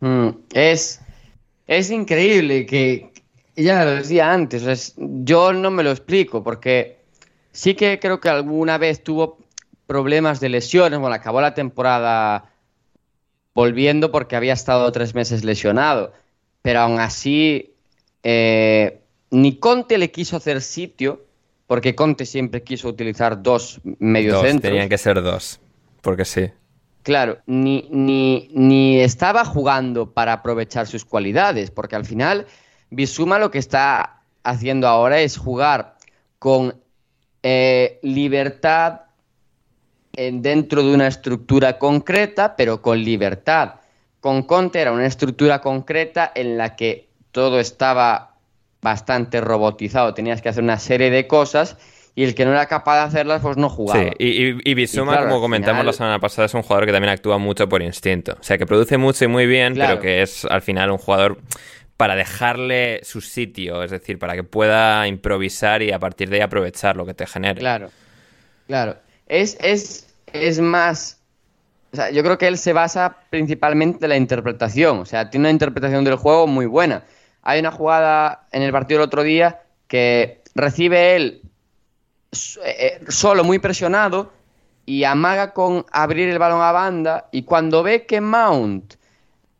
[0.00, 1.02] Mm, es,
[1.66, 3.12] es increíble que,
[3.54, 7.00] ya lo decía antes, yo no me lo explico porque
[7.52, 9.36] sí que creo que alguna vez tuvo
[9.88, 11.00] problemas de lesiones.
[11.00, 12.52] Bueno, acabó la temporada
[13.54, 16.12] volviendo porque había estado tres meses lesionado.
[16.62, 17.74] Pero aún así,
[18.22, 21.24] eh, ni Conte le quiso hacer sitio,
[21.66, 24.70] porque Conte siempre quiso utilizar dos mediocentros.
[24.70, 25.58] Tenían que ser dos,
[26.02, 26.50] porque sí.
[27.02, 32.46] Claro, ni, ni, ni estaba jugando para aprovechar sus cualidades, porque al final
[32.90, 35.96] Bisuma lo que está haciendo ahora es jugar
[36.38, 36.78] con
[37.42, 39.07] eh, libertad
[40.32, 43.74] dentro de una estructura concreta, pero con libertad.
[44.20, 48.34] Con Conte era una estructura concreta en la que todo estaba
[48.80, 51.76] bastante robotizado, tenías que hacer una serie de cosas
[52.14, 54.02] y el que no era capaz de hacerlas, pues no jugaba.
[54.02, 57.38] Sí, y, y, Bisuma, como comentamos la semana pasada, es un jugador que también actúa
[57.38, 58.36] mucho por instinto.
[58.40, 61.38] O sea, que produce mucho y muy bien, pero que es al final un jugador
[61.96, 66.42] para dejarle su sitio, es decir, para que pueda improvisar y a partir de ahí
[66.42, 67.60] aprovechar lo que te genere.
[67.60, 67.90] Claro,
[68.66, 68.96] claro.
[69.28, 71.20] Es, es, es más.
[71.92, 74.98] O sea, yo creo que él se basa principalmente en la interpretación.
[74.98, 77.04] O sea, tiene una interpretación del juego muy buena.
[77.42, 81.42] Hay una jugada en el partido del otro día que recibe él
[82.32, 84.32] eh, eh, solo muy presionado
[84.84, 88.94] y amaga con abrir el balón a banda y cuando ve que Mount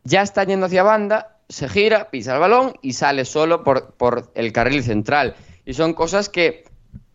[0.04, 4.30] ya está yendo hacia banda, se gira, pisa el balón y sale solo por, por
[4.34, 5.34] el carril central.
[5.64, 6.64] Y son cosas que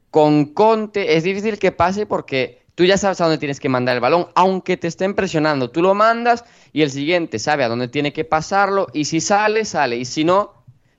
[0.10, 3.96] con Conte es difícil que pase porque Tú ya sabes a dónde tienes que mandar
[3.96, 5.70] el balón, aunque te estén presionando.
[5.70, 9.64] Tú lo mandas y el siguiente sabe a dónde tiene que pasarlo y si sale,
[9.64, 9.98] sale.
[9.98, 10.54] Y si no,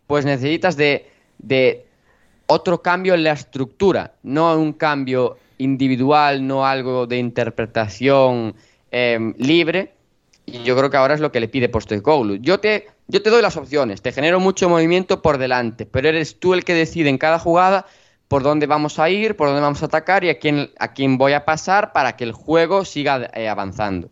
[0.06, 1.10] pues necesitas de,
[2.46, 8.54] otro cambio en la estructura, no un cambio individual, no algo de interpretación
[8.92, 9.94] em, libre.
[10.46, 12.36] Y yo creo que ahora es lo que le pide Postecoglou.
[12.36, 16.38] Yo te, yo te doy las opciones, te genero mucho movimiento por delante, pero eres
[16.38, 17.86] tú el que decide en cada jugada
[18.34, 21.18] por dónde vamos a ir, por dónde vamos a atacar y a quién, a quién
[21.18, 24.10] voy a pasar para que el juego siga eh, avanzando.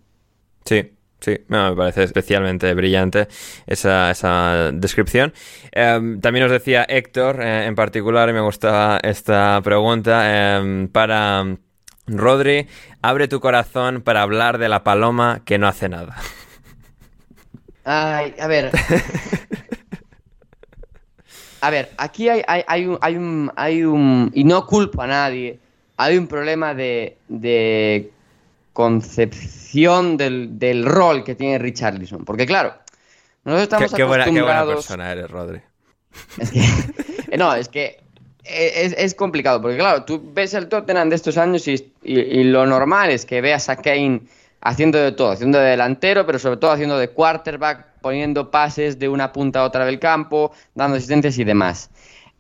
[0.65, 3.27] Sí, Sí, no, me parece especialmente brillante
[3.67, 5.33] esa, esa descripción.
[5.73, 11.57] Em, también nos decía Héctor, eh, en particular, y me gustaba esta pregunta, em, para
[12.07, 12.69] Rodri,
[13.03, 16.17] abre tu corazón para hablar de la paloma que no hace nada.
[17.85, 18.71] Ay, a ver.
[21.63, 24.33] A ver, aquí hay, hay, hay, un, hay, un, hay un...
[24.35, 25.61] Y no culpo a nadie.
[25.97, 28.11] Hay un problema de, de
[28.73, 32.25] concepción del, del, rol que tiene Richarlison.
[32.25, 32.75] Porque claro,
[33.45, 34.59] nosotros estamos qué, qué buena, acostumbrados...
[34.59, 35.61] qué buena persona eres, Rodri.
[36.39, 38.01] Es que, no, es que
[38.43, 39.63] es, es, complicado.
[39.63, 43.25] Porque claro, tú ves el Tottenham de estos años y, y, y lo normal es
[43.25, 44.23] que veas a Kane
[44.63, 49.09] haciendo de todo, haciendo de delantero, pero sobre todo haciendo de quarterback, poniendo pases de
[49.09, 51.91] una punta a otra del campo, dando asistencias y demás.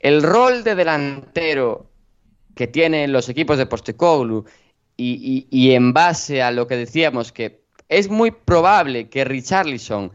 [0.01, 1.87] El rol de delantero
[2.55, 4.45] que tienen los equipos de Postecoglou
[4.97, 10.13] y, y, y, en base a lo que decíamos, que es muy probable que Richarlison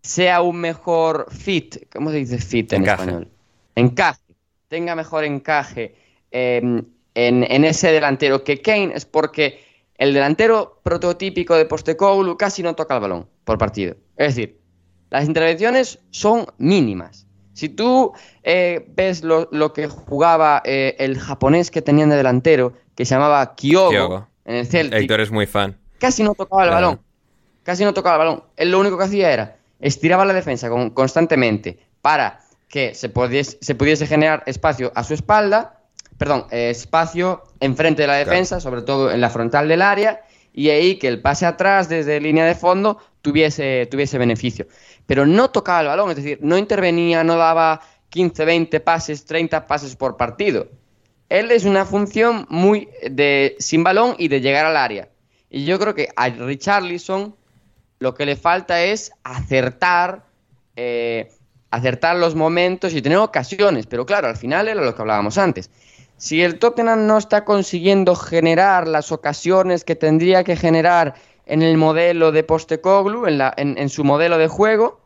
[0.00, 3.02] sea un mejor fit, ¿cómo se dice fit en encaje.
[3.02, 3.28] español?
[3.74, 4.34] Encaje,
[4.68, 5.94] tenga mejor encaje
[6.30, 6.62] eh,
[7.14, 9.67] en, en ese delantero que Kane, es porque
[9.98, 13.96] el delantero prototípico de Postecoglou casi no toca el balón por partido.
[14.16, 14.58] Es decir,
[15.10, 17.26] las intervenciones son mínimas.
[17.52, 18.12] Si tú
[18.44, 23.14] eh, ves lo, lo, que jugaba eh, el japonés que tenían de delantero, que se
[23.16, 24.28] llamaba Kyogo, Kyogo.
[24.44, 25.76] en el Celtic, Héctor es muy fan.
[25.98, 26.86] casi no tocaba el Claro.
[26.86, 27.00] balón.
[27.64, 28.44] Casi no tocaba el balón.
[28.56, 33.58] Él lo único que hacía era estiraba la defensa con- constantemente para que se pudiese,
[33.60, 35.77] se pudiese generar espacio a su espalda,
[36.18, 40.70] perdón, eh, espacio enfrente de la defensa, sobre todo en la frontal del área, y
[40.70, 44.66] ahí que el pase atrás desde línea de fondo tuviese, tuviese beneficio.
[45.06, 49.66] Pero no tocaba el balón, es decir, no intervenía, no daba 15, 20 pases, 30
[49.66, 50.68] pases por partido.
[51.28, 55.08] Él es una función muy de sin balón y de llegar al área.
[55.50, 57.36] Y yo creo que a Richarlison
[58.00, 60.24] lo que le falta es acertar,
[60.76, 61.30] eh,
[61.70, 63.86] acertar los momentos y tener ocasiones.
[63.86, 65.70] Pero claro, al final era lo que hablábamos antes.
[66.18, 71.14] Si el Tottenham no está consiguiendo generar las ocasiones que tendría que generar
[71.46, 75.00] en el modelo de Postecoglou, en, la, en su modelo de juego,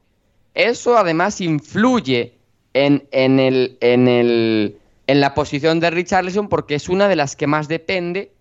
[0.54, 2.34] eso además influye
[2.74, 7.36] en, en, el, en, el, en la posición de Richarlison porque es una de las
[7.36, 8.32] que más depende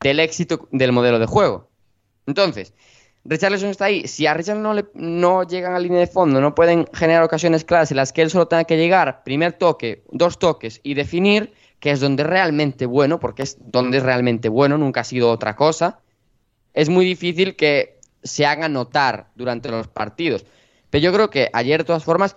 [0.00, 1.68] del éxito del modelo de juego.
[2.26, 2.72] Entonces,
[3.24, 4.06] Richarlison está ahí.
[4.06, 7.64] Si a Richarlison no, le, no llegan a línea de fondo, no pueden generar ocasiones
[7.64, 11.52] claras en las que él solo tenga que llegar, primer toque, dos toques y definir,
[11.80, 15.56] que es donde realmente bueno, porque es donde es realmente bueno, nunca ha sido otra
[15.56, 16.00] cosa,
[16.72, 20.44] es muy difícil que se haga notar durante los partidos.
[20.90, 22.36] Pero yo creo que ayer, de todas formas,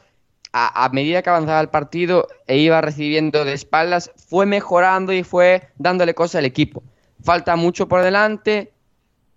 [0.53, 5.69] a, medida que avanzaba el partido e iba recibiendo de espaldas, fue mejorando y fue
[5.77, 6.83] dándole cosas al equipo.
[7.21, 8.71] Falta mucho por delante.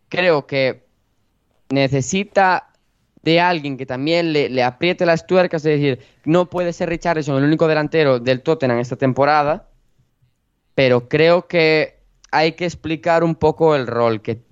[0.08, 0.86] Creo que
[1.68, 2.70] necesita
[3.22, 7.36] de alguien que también le, le, apriete las tuercas, es decir, no puede ser Richarlison
[7.36, 9.68] el único delantero del Tottenham esta temporada,
[10.80, 11.98] pero creo que
[12.32, 14.44] hay que explicar un poco el rol que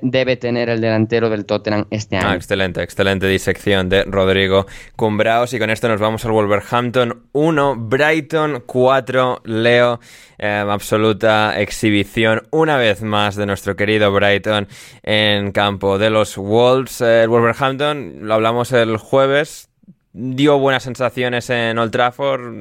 [0.00, 2.28] debe tener el delantero del Tottenham este año.
[2.28, 5.52] Ah, excelente, excelente disección de Rodrigo Cumbraos.
[5.54, 9.98] Y con esto nos vamos al Wolverhampton 1, Brighton 4, Leo.
[10.38, 14.68] Eh, absoluta exhibición una vez más de nuestro querido Brighton
[15.02, 17.00] en campo de los Wolves.
[17.00, 19.68] El Wolverhampton, lo hablamos el jueves,
[20.12, 22.54] dio buenas sensaciones en Old Trafford,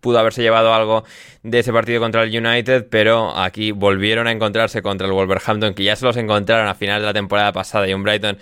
[0.00, 1.04] pudo haberse llevado algo
[1.42, 5.84] de ese partido contra el United, pero aquí volvieron a encontrarse contra el Wolverhampton, que
[5.84, 8.38] ya se los encontraron a final de la temporada pasada, y un Brighton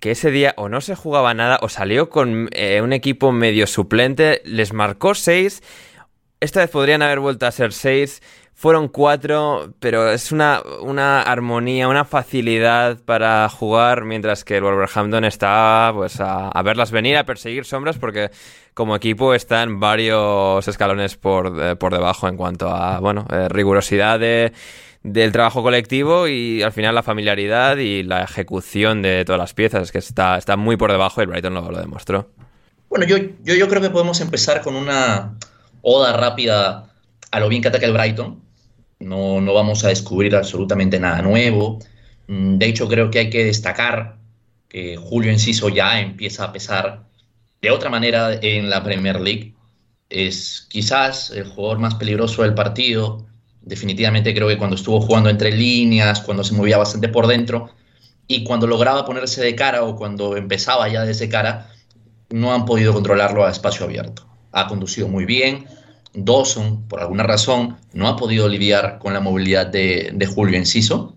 [0.00, 3.68] que ese día o no se jugaba nada o salió con eh, un equipo medio
[3.68, 5.62] suplente, les marcó 6,
[6.40, 8.20] esta vez podrían haber vuelto a ser 6,
[8.62, 15.24] fueron cuatro, pero es una, una, armonía, una facilidad para jugar, mientras que el Wolverhampton
[15.24, 18.30] está pues a, verlas venir, a perseguir sombras, porque
[18.72, 24.52] como equipo están varios escalones por, por debajo en cuanto a bueno eh, rigurosidad de,
[25.02, 29.90] del trabajo colectivo y al final la familiaridad y la ejecución de todas las piezas,
[29.90, 32.30] que está, está muy por debajo y el Brighton lo, lo demostró.
[32.88, 35.36] Bueno, yo, yo, yo creo que podemos empezar con una
[35.80, 36.92] oda rápida
[37.32, 38.51] a lo bien que ataca el Brighton.
[39.02, 41.78] No, no, vamos a descubrir absolutamente nada nuevo.
[42.28, 44.18] Mm, De hecho, creo que hay que destacar
[44.68, 47.04] que Julio Enciso ya empieza a pesar
[47.60, 49.54] de otra manera en la Premier League.
[50.08, 53.26] Es quizás el jugador más peligroso del partido.
[53.62, 57.70] Definitivamente creo que cuando estuvo jugando entre líneas, cuando se movía bastante por dentro
[58.26, 61.70] y cuando lograba ponerse de cara o cuando empezaba ya desde cara,
[62.30, 64.26] no han podido controlarlo a espacio abierto.
[64.52, 65.66] Ha conducido muy bien,
[66.14, 71.14] Dawson, por alguna razón, no ha podido lidiar con la movilidad de, de Julio Enciso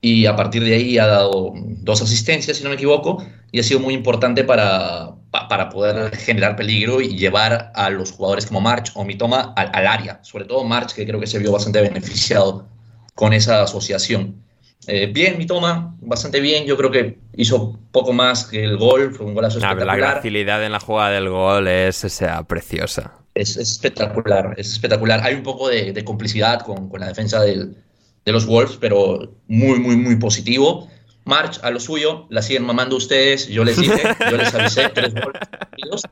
[0.00, 3.62] y a partir de ahí ha dado dos asistencias, si no me equivoco, y ha
[3.62, 8.92] sido muy importante para, para poder generar peligro y llevar a los jugadores como March
[8.94, 12.68] o Mitoma al, al área, sobre todo March, que creo que se vio bastante beneficiado
[13.14, 14.42] con esa asociación.
[14.86, 16.64] Eh, bien, Mitoma, bastante bien.
[16.66, 19.12] Yo creo que hizo poco más que el gol.
[19.12, 19.98] Fue un golazo espectacular.
[19.98, 23.14] la gracilidad en la jugada del gol es o sea, preciosa.
[23.36, 25.20] Es, es espectacular, es espectacular.
[25.22, 27.76] Hay un poco de, de complicidad con, con la defensa del,
[28.24, 30.88] de los Wolves, pero muy, muy, muy positivo.
[31.24, 33.46] March, a lo suyo, la siguen mamando ustedes.
[33.48, 36.02] Yo les dije, yo les avisé tres goles.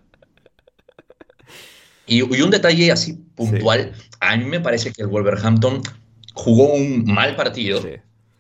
[2.07, 5.81] Y, y un detalle así puntual, a mí me parece que el Wolverhampton
[6.35, 7.81] jugó un mal partido,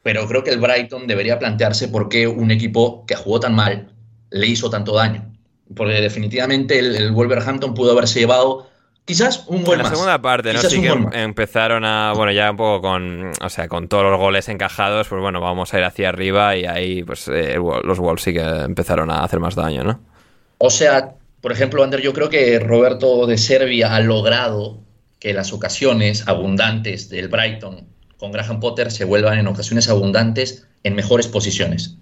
[0.02, 3.94] pero creo que el Brighton debería plantearse por qué un equipo que jugó tan mal
[4.30, 5.32] le hizo tanto daño.
[5.74, 8.68] Porque definitivamente el, el Wolverhampton pudo haberse llevado
[9.04, 9.92] quizás un gol En la más.
[9.92, 10.60] segunda parte, ¿no?
[10.60, 14.18] Sí que em- empezaron a, bueno, ya un poco con, o sea, con todos los
[14.18, 18.22] goles encajados, pues bueno, vamos a ir hacia arriba y ahí, pues eh, los Wolves
[18.22, 20.00] sí que empezaron a hacer más daño, ¿no?
[20.58, 24.80] O sea, por ejemplo, Ander, yo creo que Roberto de Serbia ha logrado
[25.18, 27.86] que las ocasiones abundantes del Brighton
[28.18, 31.96] con Graham Potter se vuelvan en ocasiones abundantes en mejores posiciones.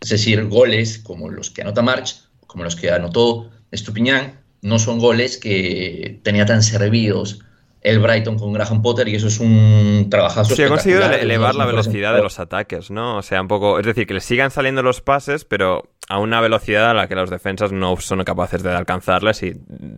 [0.00, 2.16] Es decir, goles como los que anota March,
[2.46, 7.38] como los que anotó Estupiñán, no son goles que tenía tan servidos
[7.82, 11.66] el Brighton con Graham Potter y eso es un trabajazo Sí, ha conseguido elevar la
[11.66, 13.18] velocidad de los ataques, ¿no?
[13.18, 16.40] O sea, un poco, es decir, que le sigan saliendo los pases, pero a una
[16.40, 19.52] velocidad a la que los defensas no son capaces de alcanzarles y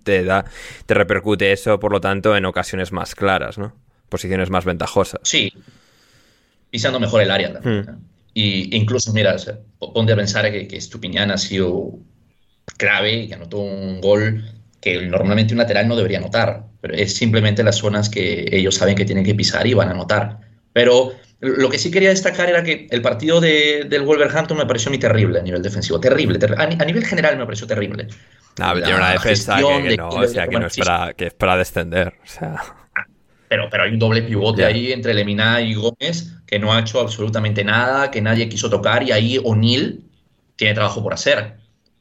[0.04, 0.44] te da,
[0.84, 3.72] te repercute eso, por lo tanto, en ocasiones más claras, ¿no?
[4.10, 5.20] Posiciones más ventajosas.
[5.24, 5.50] Sí,
[6.68, 7.86] pisando mejor el área también.
[7.86, 7.98] ¿no?
[8.34, 11.94] Y incluso, mira, o sea, ponte a pensar que, que Estupiñán ha sido
[12.76, 17.62] clave y anotó un gol que normalmente un lateral no debería anotar, pero es simplemente
[17.64, 20.38] las zonas que ellos saben que tienen que pisar y van a anotar.
[20.72, 24.90] Pero lo que sí quería destacar era que el partido de- del Wolverhampton me pareció
[24.90, 28.06] muy terrible a nivel defensivo, terrible, terri- a, ni- a nivel general me pareció terrible.
[28.58, 30.72] No, La tiene una defensa que, que de no, quién o sea, que no es
[30.72, 32.14] para, que es para descender.
[32.24, 32.88] O sea,
[33.48, 37.00] Pero, pero hay un doble pivote ahí entre Lemina y Gómez que no ha hecho
[37.00, 40.04] absolutamente nada, que nadie quiso tocar y ahí O'Neill
[40.56, 41.56] tiene trabajo por hacer.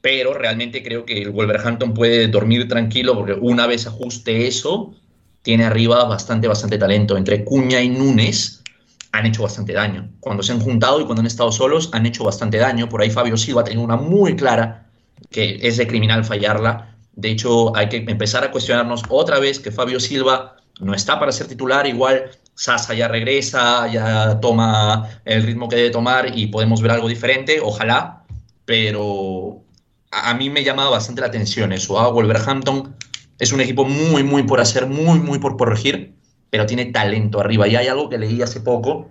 [0.08, 4.96] Pero realmente creo que el Wolverhampton puede dormir tranquilo porque una vez ajuste eso,
[5.42, 7.18] tiene arriba bastante, bastante talento.
[7.18, 8.64] Entre Cuña y Núñez
[9.12, 10.10] han hecho bastante daño.
[10.22, 12.88] Cuando se han juntado y cuando han estado solos han hecho bastante daño.
[12.88, 14.86] Por ahí Fabio Silva tenido una muy clara
[15.30, 16.96] que es de criminal fallarla.
[17.12, 21.34] De hecho, hay que empezar a cuestionarnos otra vez que Fabio Silva no está para
[21.34, 21.86] ser titular.
[21.86, 27.10] Igual Sasa ya regresa, ya toma el ritmo que debe tomar y podemos ver algo
[27.10, 28.24] diferente, ojalá.
[28.64, 29.67] Pero
[30.12, 32.00] a, mí me llama bastante la atención eso.
[32.00, 32.10] ¿ah?
[32.10, 32.96] Wolverhampton
[33.40, 36.16] es un equipo muy, muy por hacer, muy, muy por corregir,
[36.50, 37.68] pero tiene talento arriba.
[37.68, 39.10] Y hay algo que leí hace poco,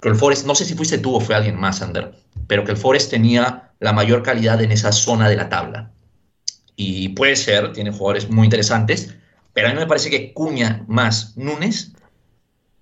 [0.00, 2.14] que el Forest, no sé si fuiste tú o fue alguien más, Ander,
[2.46, 5.90] pero que el Forest tenía la mayor calidad en esa zona de la tabla.
[6.76, 9.14] Y puede ser, tiene jugadores muy interesantes,
[9.52, 11.92] pero a mí me parece que Cuña más Núñez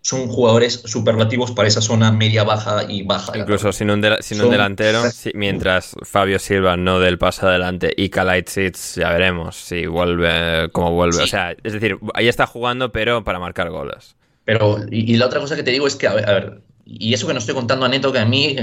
[0.06, 3.36] son jugadores superlativos para esa zona media, baja y baja.
[3.36, 7.92] incluso sin un, sin un Son- delantero, si- mientras Fabio Silva no del paso adelante
[7.96, 11.22] y Kalaitzit, ya veremos si vuelve, cómo vuelve.
[11.24, 14.14] O sea, es decir, ahí está jugando, pero para marcar goles.
[14.44, 16.60] Pero, y, y la otra cosa que te digo es que, a ver, a ver,
[16.86, 18.54] y eso que no estoy contando a Neto, que a mí,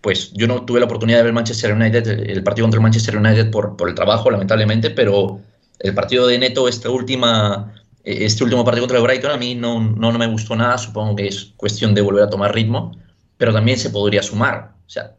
[0.00, 3.16] pues yo no tuve la oportunidad de ver Manchester United, el partido contra el Manchester
[3.16, 5.40] United por, por el trabajo, lamentablemente, pero
[5.78, 7.72] el partido de Neto, esta última,
[8.04, 11.16] este último partido contra el Brighton, a mí no, no, no me gustó nada, supongo
[11.16, 12.92] que es cuestión de volver a tomar ritmo,
[13.36, 14.74] pero también se podría sumar.
[14.86, 15.16] O sea,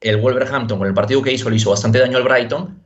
[0.00, 2.82] el Wolverhampton con el partido que hizo le hizo bastante daño al Brighton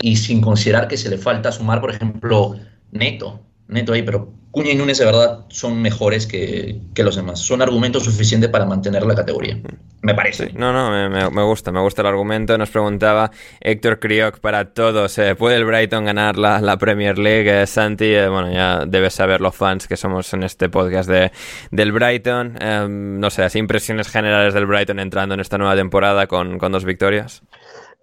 [0.00, 2.56] y sin considerar que se le falta sumar, por ejemplo,
[2.92, 7.40] Neto, Neto ahí, pero Cuña y Núñez de verdad son mejores que, que los demás.
[7.40, 9.60] Son argumentos suficientes para mantener la categoría,
[10.02, 10.52] me parece.
[10.54, 12.58] No, no, me, me- gusta, me gusta el argumento.
[12.58, 13.30] Nos preguntaba
[13.60, 17.62] Héctor Crioc para todos, eh, ¿puede el Brighton ganar la, la Premier League?
[17.62, 21.30] Eh, Santi, eh, bueno, ya debes saber los fans que somos en este podcast de,
[21.70, 22.56] del Brighton.
[22.60, 26.72] Eh, no sé, así impresiones generales del Brighton entrando en esta nueva temporada con, con
[26.72, 27.42] dos victorias.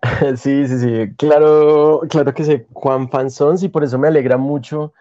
[0.38, 4.94] Sí, sí, sí, claro, claro que sé Juan Fansons y por eso me alegra mucho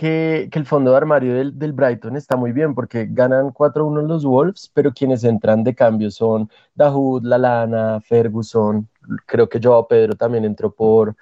[0.00, 4.24] que, el fondo de armario del, del Brighton está muy bien porque ganan 4-1 los
[4.24, 8.88] Wolves, pero quienes entran de cambio son Dahoud, Lalana, Ferguson,
[9.26, 11.16] creo que Joao Pedro también entró por,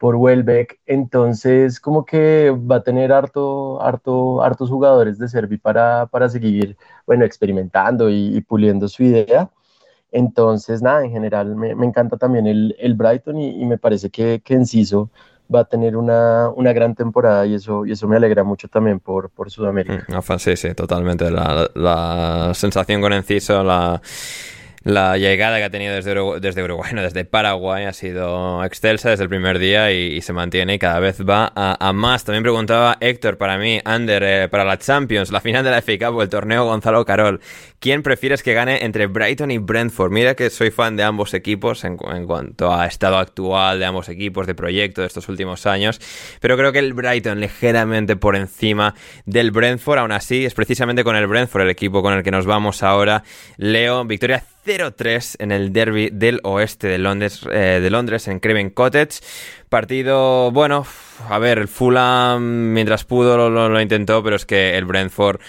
[0.00, 6.06] por Welbeck, entonces como que va a tener harto, harto, hartos jugadores de Servi para,
[6.06, 9.48] para seguir, bueno, experimentando y, puliendo su idea.
[10.10, 14.10] Entonces, nada, en general me, me encanta también el, el Brighton y, y me parece
[14.10, 15.10] que, que Enciso
[15.54, 19.00] va a tener una, una gran temporada y eso, y eso me alegra mucho también
[19.00, 20.06] por, por Sudamérica.
[20.08, 21.30] Mm, sí, sí, totalmente.
[21.30, 24.00] La, la sensación con Enciso, la
[24.84, 29.22] la llegada que ha tenido desde desde, Uruguay no, desde Paraguay ha sido excelsa desde
[29.22, 32.24] el primer día y, se mantiene y cada vez va a, más.
[32.24, 35.98] También preguntaba Héctor, para mí, Ander, eh, para la Champions, la final de la FA
[35.98, 37.40] Cup o el torneo Gonzalo Carol,
[37.78, 40.12] ¿quién prefieres que gane entre Brighton y Brentford?
[40.12, 44.10] Mira que soy fan de ambos equipos en, en cuanto a estado actual de ambos
[44.10, 46.00] equipos, de proyecto de estos últimos años,
[46.40, 48.94] pero creo que el Brighton ligeramente por encima
[49.24, 52.44] del Brentford, aún así es precisamente con el Brentford el equipo con el que nos
[52.44, 53.24] vamos ahora.
[53.56, 58.70] Leo, victoria 0-3 en el derby del oeste de Londres, eh, de Londres en Craven
[58.70, 59.20] Cottage.
[59.68, 60.86] Partido, bueno,
[61.28, 65.40] a ver, el Fulham mientras pudo lo, intentó, pero es que el Brentford,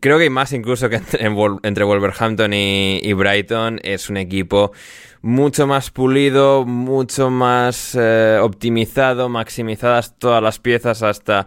[0.00, 4.72] creo que hay más incluso que entre, Wolverhampton y, Brighton, es un equipo
[5.20, 11.46] mucho más pulido, mucho más eh, optimizado, maximizadas todas las piezas hasta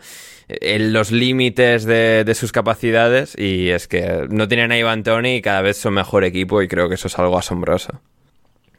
[0.61, 5.41] en los límites de, sus capacidades y es que no tienen a Ivan Tony y
[5.41, 8.01] cada vez son mejor equipo y creo que eso es algo asombroso.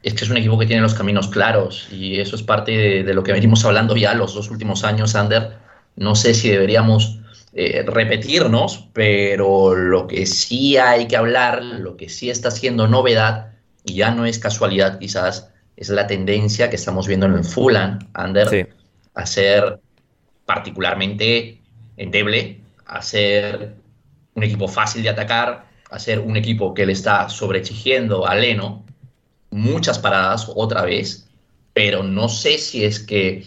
[0.03, 3.15] Es que es un equipo que tiene los caminos claros y eso es parte de,
[3.15, 5.53] lo que venimos hablando ya los dos últimos años, Ander.
[5.97, 7.21] No sé si deberíamos
[7.55, 13.53] eh, repetirnos, pero lo que sí hay que hablar, lo que sí está siendo novedad,
[13.85, 17.99] y ya no es casualidad quizás, es la tendencia que estamos viendo en el Fulham,
[18.15, 18.71] Ander,
[19.15, 19.81] a ser
[20.45, 21.62] particularmente
[22.03, 23.75] endeble, a ser
[24.35, 28.85] un equipo fácil de atacar, a ser un equipo que le está sobreexigiendo a Leno
[29.51, 31.29] muchas paradas otra vez,
[31.75, 33.45] pero no sé si es que,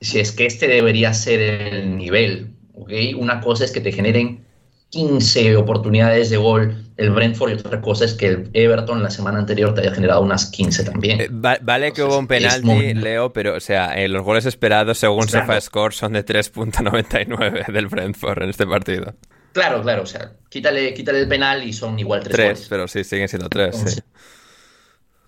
[0.00, 2.50] si es que este debería ser el nivel.
[2.74, 3.14] ¿okay?
[3.14, 4.44] Una cosa es que te generen
[4.92, 9.38] 15 oportunidades de gol el Brentford y otra cosa es que el Everton la semana
[9.38, 11.20] anterior te haya generado unas 15 también.
[11.22, 15.26] Eh, vale que hubo un penalti, Leo, pero o sea, eh, los goles esperados según
[15.26, 19.14] SofaScore son de 3.99 del Brentford en este partido.
[19.52, 23.02] Claro, claro, o sea, quítale, quítale el penal y son igual 3 Tres, pero sí,
[23.02, 23.74] siguen siendo 3.
[23.74, 24.04] Entonces,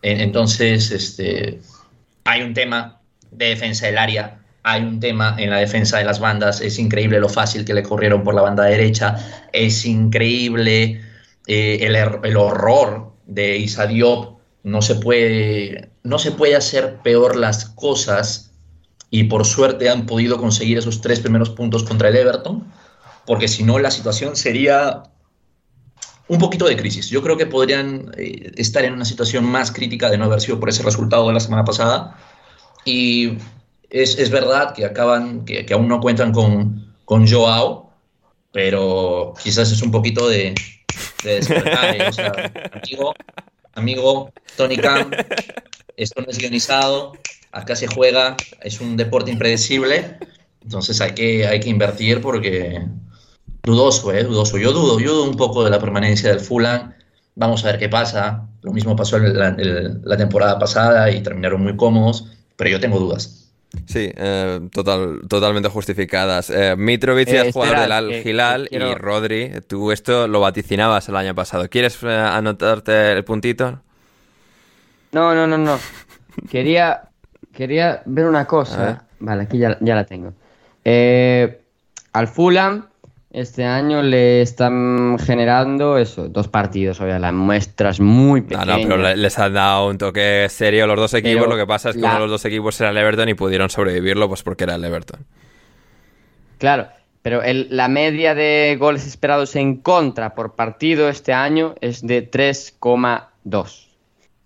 [0.02, 1.60] entonces este,
[2.24, 3.00] hay un tema
[3.30, 7.20] de defensa del área hay un tema en la defensa de las bandas, es increíble
[7.20, 9.16] lo fácil que le corrieron por la banda derecha,
[9.52, 11.02] es increíble
[11.46, 17.36] eh, el, el, horror de Isa Diop, no se, puede, no se puede hacer peor
[17.36, 18.52] las cosas
[19.10, 22.64] y por suerte han podido conseguir esos tres primeros puntos contra el Everton,
[23.26, 25.02] porque si no la situación sería
[26.26, 27.10] un poquito de crisis.
[27.10, 30.58] Yo creo que podrían eh, estar en una situación más crítica de no haber sido
[30.58, 32.16] por ese resultado de la semana pasada.
[32.86, 33.38] Y
[34.02, 37.92] es, verdad que acaban, que, aún no cuentan con, con Joao,
[38.52, 40.54] pero quizás es un poquito de,
[41.22, 41.96] de despertar.
[41.96, 42.10] ¿eh?
[42.72, 43.14] Amigo,
[43.74, 45.12] amigo, Tony Khan,
[45.96, 47.12] esto no es guionizado,
[47.52, 50.18] acá se juega, es un deporte impredecible,
[50.60, 52.84] entonces hay que, hay que invertir porque
[53.62, 54.24] dudoso, ¿eh?
[54.24, 54.58] Dudoso.
[54.58, 56.94] Yo dudo, yo dudo un poco de la permanencia del Fulham.
[57.36, 58.48] Vamos a ver qué pasa.
[58.62, 62.26] Lo mismo pasó la temporada pasada y terminaron muy cómodos,
[62.56, 63.43] pero yo tengo dudas.
[63.86, 66.50] Sí, eh, total, totalmente justificadas.
[66.50, 71.16] Eh, Mitrovic es eh, jugador del Al Hilal y Rodri, tú esto lo vaticinabas el
[71.16, 71.68] año pasado.
[71.68, 73.80] ¿Quieres eh, anotarte el puntito?
[75.12, 75.78] No, no, no, no.
[76.50, 77.02] quería,
[77.52, 79.04] quería ver una cosa.
[79.20, 80.32] Vale, aquí ya, ya la tengo.
[80.84, 82.86] al Fulham
[83.34, 88.66] este año le están generando eso, dos partidos, obviamente, las muestras muy pequeñas.
[88.66, 91.48] No, no, pero les han dado un toque serio los dos equipos.
[91.48, 93.68] lo que pasa es que uno de los dos equipos era el Everton y pudieron
[93.70, 95.26] sobrevivirlo pues porque era el Everton.
[96.58, 96.86] Claro,
[97.22, 103.88] pero la media de goles esperados en contra por partido este año es de 3,2.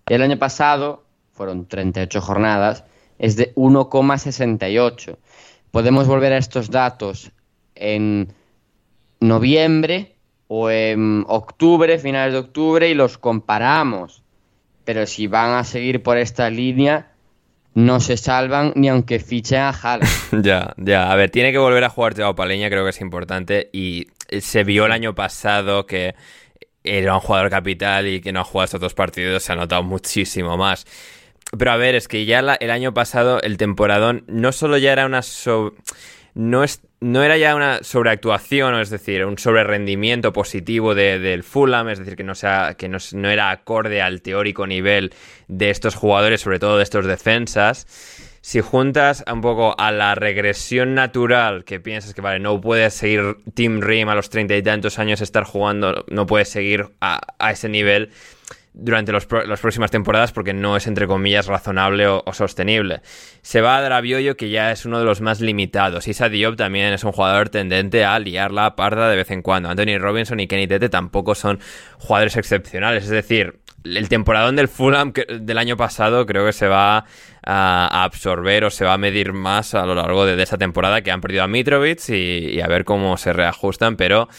[0.07, 2.85] El año pasado, fueron 38 jornadas,
[3.19, 5.15] es de 1,68.
[5.69, 7.31] Podemos volver a estos datos
[7.75, 8.33] en
[9.19, 10.15] noviembre
[10.47, 14.23] o en octubre, finales de octubre, y los comparamos.
[14.85, 17.11] Pero si van a seguir por esta línea,
[17.75, 20.09] no se salvan ni aunque fichen a Haaland.
[20.43, 21.11] ya, ya.
[21.11, 23.69] A ver, tiene que volver a jugar Teo Paleña, creo que es importante.
[23.71, 24.07] Y
[24.39, 26.15] se vio el año pasado que
[26.83, 29.83] era un jugador capital y que no ha jugado estos dos partidos, se ha notado
[29.83, 30.85] muchísimo más.
[31.57, 35.05] Pero a ver, es que ya el año pasado el temporadón no solo ya era
[35.05, 35.21] una
[36.39, 41.99] no, es, no era ya una sobreactuación, es decir, un sobrerendimiento positivo del Fulham, es
[41.99, 45.11] decir, que, no, sea, que no, era acorde al teórico nivel
[45.49, 48.37] de estos jugadores, sobre todo de estos defensas.
[48.39, 53.35] Si juntas un poco a la regresión natural, que piensas que, vale, no puede seguir
[53.53, 57.51] Team Rim a los treinta y tantos años estar jugando, no puede seguir a, a
[57.51, 58.11] ese nivel,
[58.73, 63.01] durante los las próximas temporadas porque no es, entre comillas, razonable o, sostenible.
[63.41, 66.07] Se va a dar a Bioyo, que ya es uno de los más limitados.
[66.07, 69.69] Issa Diop también es un jugador tendente a liar la parda de vez en cuando.
[69.69, 71.59] Anthony Robinson y Kenny Tete tampoco son
[71.97, 73.05] jugadores excepcionales.
[73.05, 77.05] Es decir, el temporadón del Fulham del año pasado creo que se va
[77.45, 81.11] a, absorber o se va a medir más a lo largo de, esta temporada que
[81.11, 84.29] han perdido a Mitrovic y, y a ver cómo se reajustan, pero...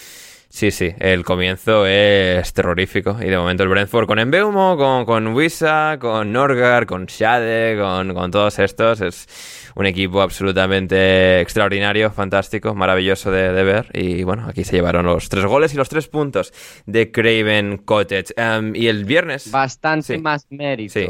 [0.52, 3.16] Sí, sí, el comienzo es terrorífico.
[3.22, 8.12] Y de momento el Brentford con Embeumo, con, con Wissa, con Norgar, con Shade, con,
[8.14, 9.00] con todos estos.
[9.00, 13.90] Es un equipo absolutamente extraordinario, fantástico, maravilloso de, de ver.
[13.94, 16.52] Y bueno, aquí se llevaron los tres goles y los tres puntos
[16.84, 18.34] de Craven Cottage.
[18.36, 19.52] Em, y el viernes.
[19.52, 20.18] Bastante Sí.
[20.20, 20.92] más mérito.
[20.92, 21.08] Sí,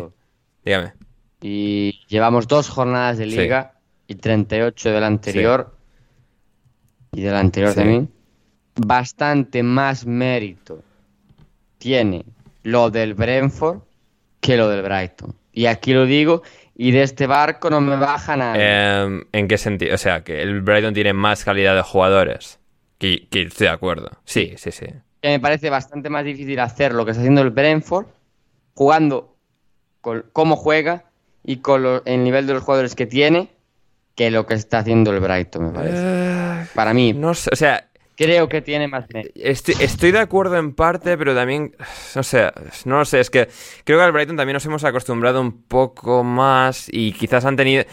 [0.66, 0.92] dígame.
[1.40, 3.36] Y llevamos dos jornadas de Sí.
[3.38, 3.72] liga
[4.06, 5.74] y 38 del anterior.
[7.12, 7.76] Y del anterior Sí.
[7.78, 8.10] también.
[8.86, 10.82] Bastante más mérito
[11.78, 12.24] tiene
[12.62, 13.80] lo del Brentford
[14.40, 15.34] que lo del Brighton.
[15.52, 16.42] Y aquí lo digo,
[16.74, 19.02] y de este barco no me baja nada.
[19.04, 19.94] Em, ¿En qué sentido?
[19.94, 22.58] O sea, que el Brighton tiene más calidad de jugadores.
[22.98, 24.10] Que, que estoy de acuerdo.
[24.24, 24.86] Sí, sí, sí.
[25.22, 28.06] que me parece bastante más difícil hacer lo que está haciendo el Brentford,
[28.74, 29.36] jugando
[30.00, 31.04] con cómo juega
[31.44, 33.48] y con lo- el nivel de los jugadores que tiene,
[34.14, 36.70] que lo que está haciendo el Brighton, me parece.
[36.74, 37.86] Para mí, Eh, No sé, o sea,
[38.20, 39.40] creo que tiene más mérito.
[39.42, 41.74] Estoy, estoy de acuerdo en parte, pero también,
[42.14, 42.52] no sé,
[42.84, 43.48] no lo sé, es que
[43.84, 47.84] creo que al Brighton también nos hemos acostumbrado un poco más y quizás han tenido...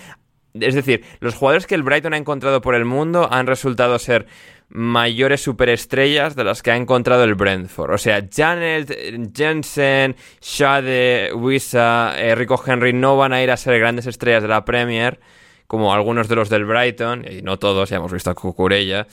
[0.53, 4.25] Es decir, los jugadores que el Brighton ha encontrado por el mundo han resultado ser
[4.69, 7.93] mayores superestrellas de las que ha encontrado el Brentford.
[7.93, 13.79] O sea, Janet, Jensen, Shade, Wissa, eh, Rico Henry no van a ir a ser
[13.79, 15.19] grandes estrellas de la Premier,
[15.67, 19.05] como algunos de los del Brighton, y no todos, ya hemos visto a Cucurella,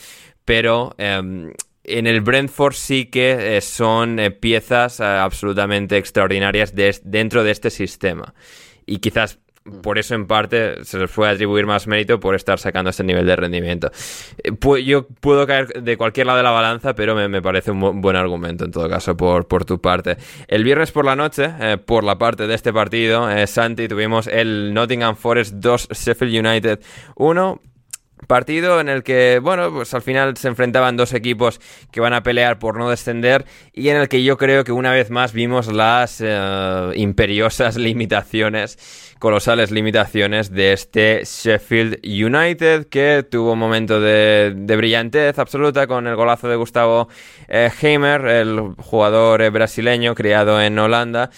[0.45, 1.53] pero em,
[1.85, 7.51] en el Brentford sí que eh, son eh, piezas eh, absolutamente extraordinarias de- dentro de
[7.51, 8.35] este sistema.
[8.87, 9.39] Y quizás
[9.83, 13.25] por eso en parte se les puede atribuir más mérito por estar sacando este nivel
[13.25, 13.91] de rendimiento.
[14.85, 17.99] Yo puedo caer de cualquier lado de la balanza, pero me, me parece un bu-
[17.99, 20.19] buen argumento en todo caso por, por tu parte.
[20.49, 24.27] El viernes por la noche, eh, por la parte de este partido, eh, Santi, tuvimos
[24.27, 26.81] el Nottingham Forest 2, Sheffield United
[27.16, 27.61] 1.
[28.26, 31.60] Partido en el que, bueno, pues al final se enfrentaban dos equipos
[31.90, 34.92] que van a pelear por no descender y en el que yo creo que una
[34.92, 43.52] vez más vimos las eh, imperiosas limitaciones, colosales limitaciones de este Sheffield United que tuvo
[43.52, 47.09] un momento de, de brillantez absoluta con el golazo de Gustavo
[47.48, 51.30] eh, Heimer, el jugador eh, brasileño criado en Holanda.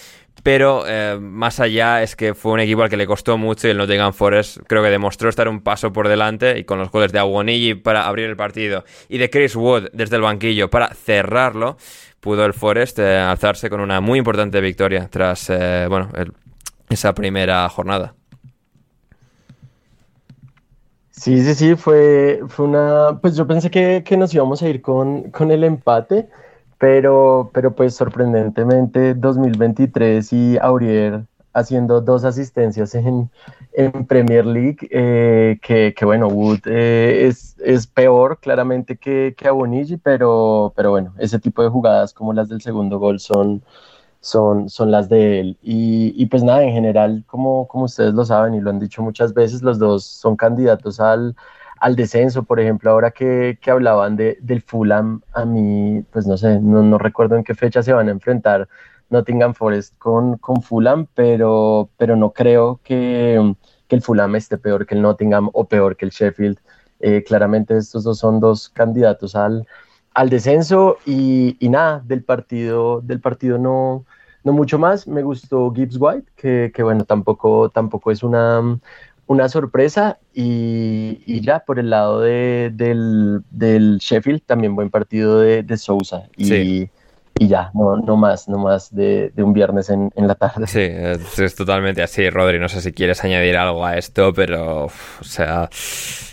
[0.46, 3.72] Pero eh, más allá es que fue un equipo al que le costó mucho y
[3.72, 7.10] el Nottingham Forest creo que demostró estar un paso por delante y con los goles
[7.10, 11.78] de Aguonigi para abrir el partido y de Chris Wood desde el banquillo para cerrarlo,
[12.20, 16.10] pudo el Forest eh, alzarse con una muy importante victoria tras eh, bueno
[16.90, 18.14] esa primera jornada.
[21.10, 24.80] Sí, sí, sí, fue, fue una, pues yo pensé que, que nos íbamos a ir
[24.80, 26.28] con, con el empate,
[26.78, 31.24] pero, pero pues sorprendentemente 2023 y Aurier
[31.56, 33.30] haciendo dos asistencias en,
[33.72, 39.48] en Premier League, eh, que, que bueno, Wood eh, es, es peor claramente que, que
[39.48, 43.62] Abonigi, pero, pero bueno, ese tipo de jugadas como las del segundo gol son,
[44.20, 45.58] son, son las de él.
[45.62, 49.00] Y, y pues nada, en general, como, como ustedes lo saben y lo han dicho
[49.02, 51.34] muchas veces, los dos son candidatos al,
[51.80, 52.42] al descenso.
[52.44, 56.82] Por ejemplo, ahora que, que hablaban de, del Fulham, a mí, pues no sé, no,
[56.82, 58.68] no recuerdo en qué fecha se van a enfrentar
[59.10, 63.54] Nottingham Forest con, con Fulham, pero, pero no creo que,
[63.88, 66.58] que el Fulham esté peor que el Nottingham o peor que el Sheffield.
[66.98, 69.66] Eh, claramente estos dos son dos candidatos al,
[70.14, 74.06] al descenso y, y nada, del partido, del partido no,
[74.44, 75.06] no mucho más.
[75.06, 78.80] Me gustó Gibbs White, que, que bueno, tampoco, tampoco es una,
[79.26, 80.18] una sorpresa.
[80.34, 85.76] Y, y ya por el lado de, del, del Sheffield, también buen partido de, de
[85.76, 86.28] Sousa.
[86.36, 86.90] Y, Sí.
[87.38, 90.66] Y ya, no, no más, no más de, de un viernes en, en la tarde.
[90.66, 92.58] Sí, es, totalmente así, Rodri.
[92.58, 95.68] No sé si quieres añadir algo a esto, pero, uf, o sea,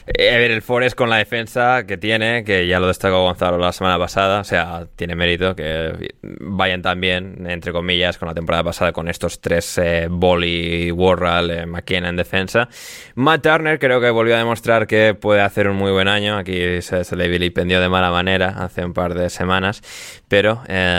[0.06, 3.72] eh, ver, el Forest con la defensa que tiene, que ya lo destacó Gonzalo la
[3.72, 8.64] semana pasada, o sea, tiene mérito que vayan tan bien, entre comillas, con la temporada
[8.64, 12.70] pasada con estos tres, eh, Bolly, Warral, eh, McKenna en defensa.
[13.16, 16.38] Matt Turner creo que volvió a demostrar que puede hacer un muy buen año.
[16.38, 19.82] Aquí se, se le vilipendió de mala manera hace un par de semanas,
[20.28, 20.93] pero eh,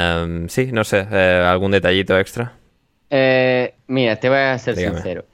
[0.49, 2.53] sí, no sé, eh, algún detallito extra.
[3.11, 4.97] Eh, mira, te voy a ser Dígame.
[4.97, 5.25] sincero.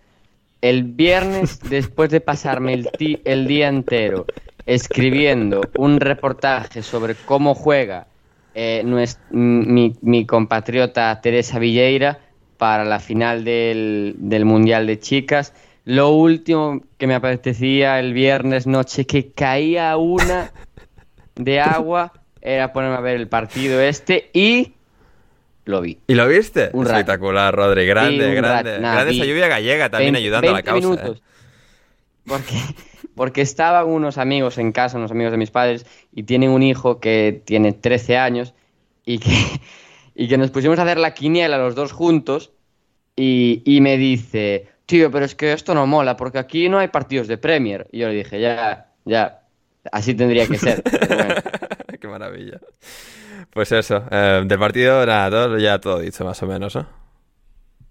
[0.60, 4.26] El viernes, después de pasarme el, ti- el día entero
[4.66, 8.06] escribiendo un reportaje sobre cómo juega
[8.54, 8.84] eh,
[9.30, 12.18] mi compatriota Teresa Villeira
[12.58, 15.54] para la final del, del Mundial de Chicas.
[15.86, 20.52] Lo último que me apetecía el viernes noche que caía una
[21.36, 22.12] de agua
[22.42, 24.72] era ponerme a ver el partido este y
[25.64, 25.98] lo vi.
[26.06, 26.70] ¿Y lo viste?
[26.72, 26.96] Un rato.
[26.98, 27.86] Espectacular, Rodri.
[27.86, 28.80] Grande, Sí, grande.
[28.80, 30.88] nada, grande esa vi lluvia gallega también 20 ayudando a la 20 causa.
[30.88, 31.18] minutos.
[31.18, 31.22] ¿eh?
[32.26, 32.54] Porque,
[33.14, 36.98] porque estaban unos amigos en casa, unos amigos de mis padres, y tienen un hijo
[37.00, 38.54] que tiene 13 años
[39.04, 39.30] y que,
[40.14, 42.52] y que nos pusimos a hacer la quiniela los dos juntos
[43.16, 46.88] y, y me dice, tío, pero es que esto no mola porque aquí no hay
[46.88, 47.86] partidos de Premier.
[47.92, 49.42] Y yo le dije, ya, ya,
[49.92, 50.82] así tendría que ser.
[50.90, 51.34] Pero bueno.
[52.00, 52.60] Qué maravilla.
[53.52, 56.88] Pues eso, eh, del partido, nada, todo, ya todo dicho más o menos, ¿no?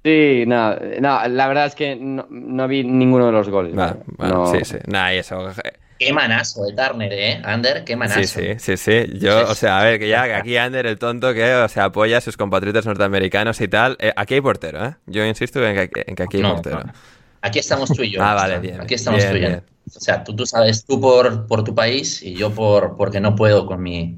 [0.04, 3.74] Sí, no, no, la verdad es que no, no vi ninguno de los goles.
[3.74, 4.46] Bueno, No.
[4.46, 4.78] sí, sí.
[4.88, 5.50] Nada, y eso.
[5.50, 5.54] eh,
[5.98, 7.42] Qué manazo de Turner, ¿eh?
[7.44, 8.40] Ander, qué manazo.
[8.40, 9.20] Sí, sí, sí, sí.
[9.20, 11.86] Yo, o sea, a ver, que ya que aquí Ander, el tonto que, o sea,
[11.86, 13.98] apoya a sus compatriotas norteamericanos y tal.
[14.00, 14.96] eh, aquí hay portero, ¿eh?
[15.06, 16.80] Yo insisto en que, en que aquí hay No, portero.
[16.86, 16.94] no.
[17.42, 18.22] Aquí estamos tú y yo.
[18.24, 19.48] Ah, vale, bien, Aquí estamos bien, tú y yo.
[19.50, 19.64] bien.
[19.98, 23.36] O sea, tú, tú sabes, tú por, por tu país y yo por porque no
[23.36, 24.18] puedo con mi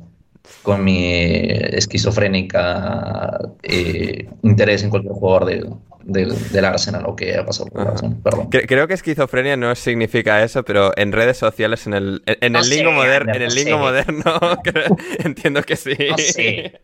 [0.63, 1.11] con mi
[1.45, 5.69] esquizofrénica eh, interés en cualquier jugador del,
[6.03, 8.17] del, del Arsenal o que haya pasado por el Arsenal.
[8.23, 8.49] Perdón.
[8.49, 12.51] Cre- Creo que esquizofrenia no significa eso, pero en redes sociales, en el, en, en
[12.53, 14.23] No el lingo moderno, en el no lingo moderno,
[15.23, 15.95] entiendo que sí.
[16.09, 16.79] No sé.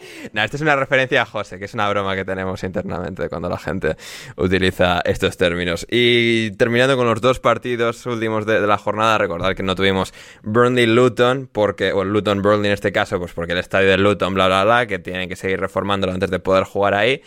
[0.32, 3.48] Nah, esto es una referencia a José, que es una broma que tenemos internamente cuando
[3.48, 3.96] la gente
[4.36, 5.86] utiliza estos términos.
[5.90, 10.12] Y terminando con los dos partidos últimos de, de la jornada, recordar que no tuvimos
[10.42, 14.64] Burnley-Luton, porque, o Luton-Burnley en este caso, pues porque el estadio de Luton, bla, bla,
[14.64, 17.22] bla, que tienen que seguir reformándolo antes de poder jugar ahí.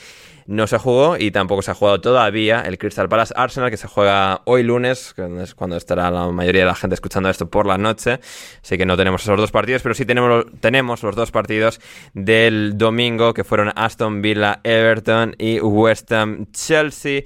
[0.45, 3.87] No se jugó y tampoco se ha jugado todavía el Crystal Palace Arsenal, que se
[3.87, 7.65] juega hoy lunes, que es cuando estará la mayoría de la gente escuchando esto por
[7.65, 8.19] la noche.
[8.61, 11.79] Así que no tenemos esos dos partidos, pero sí tenemos, tenemos los dos partidos
[12.13, 17.23] del domingo, que fueron Aston Villa Everton y West Ham Chelsea.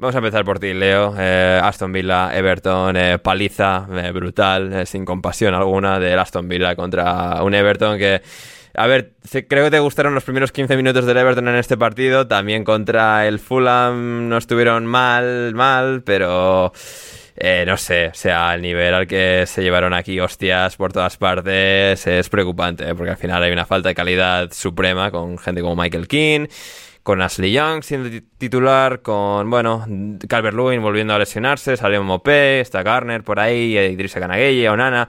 [0.00, 1.12] Vamos a empezar por ti, Leo.
[1.18, 6.76] Eh, Aston Villa, Everton, eh, paliza eh, brutal, eh, sin compasión alguna, del Aston Villa
[6.76, 8.22] contra un Everton que.
[8.78, 9.12] A ver,
[9.48, 12.26] creo que te gustaron los primeros 15 minutos del Everton en este partido.
[12.28, 16.72] También contra el Fulham no estuvieron mal, mal, pero.
[17.36, 21.16] eh, no sé, o sea, el nivel al que se llevaron aquí hostias por todas
[21.16, 22.94] partes es preocupante, ¿eh?
[22.94, 26.46] porque al final hay una falta de calidad suprema con gente como Michael King,
[27.04, 29.86] con Ashley Young siendo ti- titular, con, bueno,
[30.28, 35.08] Calvert Lewin volviendo a lesionarse, salió Mopé, está Garner por ahí, Idrissa Ganagueye, Onana.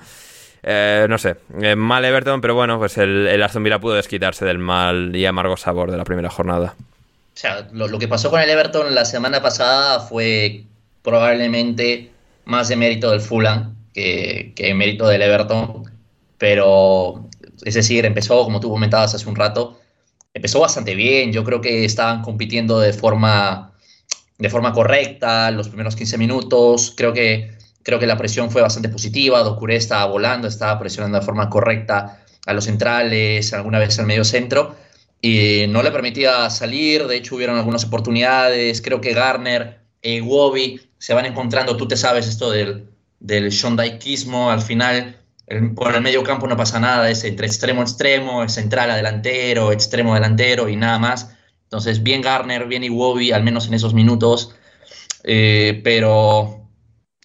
[0.64, 4.46] Eh, no sé, eh, mal Everton, pero bueno, pues el, el Aston Villa pudo desquitarse
[4.46, 6.76] del mal y amargo sabor de la primera jornada.
[6.78, 10.64] O sea, lo, lo que pasó con el Everton la semana pasada fue
[11.02, 12.12] probablemente
[12.46, 15.84] más de mérito del Fulham que, que mérito del Everton,
[16.38, 17.30] pero
[17.64, 19.80] es decir, empezó, como tú comentabas hace un rato,
[20.34, 21.32] empezó bastante bien.
[21.32, 23.74] Yo creo que estaban compitiendo de forma,
[24.38, 26.94] de forma correcta los primeros 15 minutos.
[26.96, 27.52] Creo que,
[27.84, 29.40] creo que la presión fue bastante positiva.
[29.44, 34.24] Docuré estaba volando, estaba presionando de forma correcta a los centrales, alguna vez al medio
[34.24, 34.76] centro
[35.22, 37.06] y no le permitía salir.
[37.08, 38.82] De hecho, hubieron algunas oportunidades.
[38.82, 41.76] Creo que Garner, eh, Wobby se van encontrando.
[41.78, 42.90] Tú te sabes esto del,
[43.20, 44.50] del Shondaikismo.
[44.52, 47.10] Al final, el- por el medio campo no pasa nada.
[47.10, 51.32] Es entre extremo extremo, central a delantero, extremo delantero y nada más.
[51.64, 54.56] Entonces, bien Garner, bien Iwobi, al menos en esos minutos.
[55.24, 56.59] Eh, pero,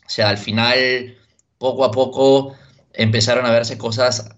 [0.07, 1.17] o sea, al final,
[1.59, 2.55] poco a poco
[2.93, 4.31] empezaron a verse cosas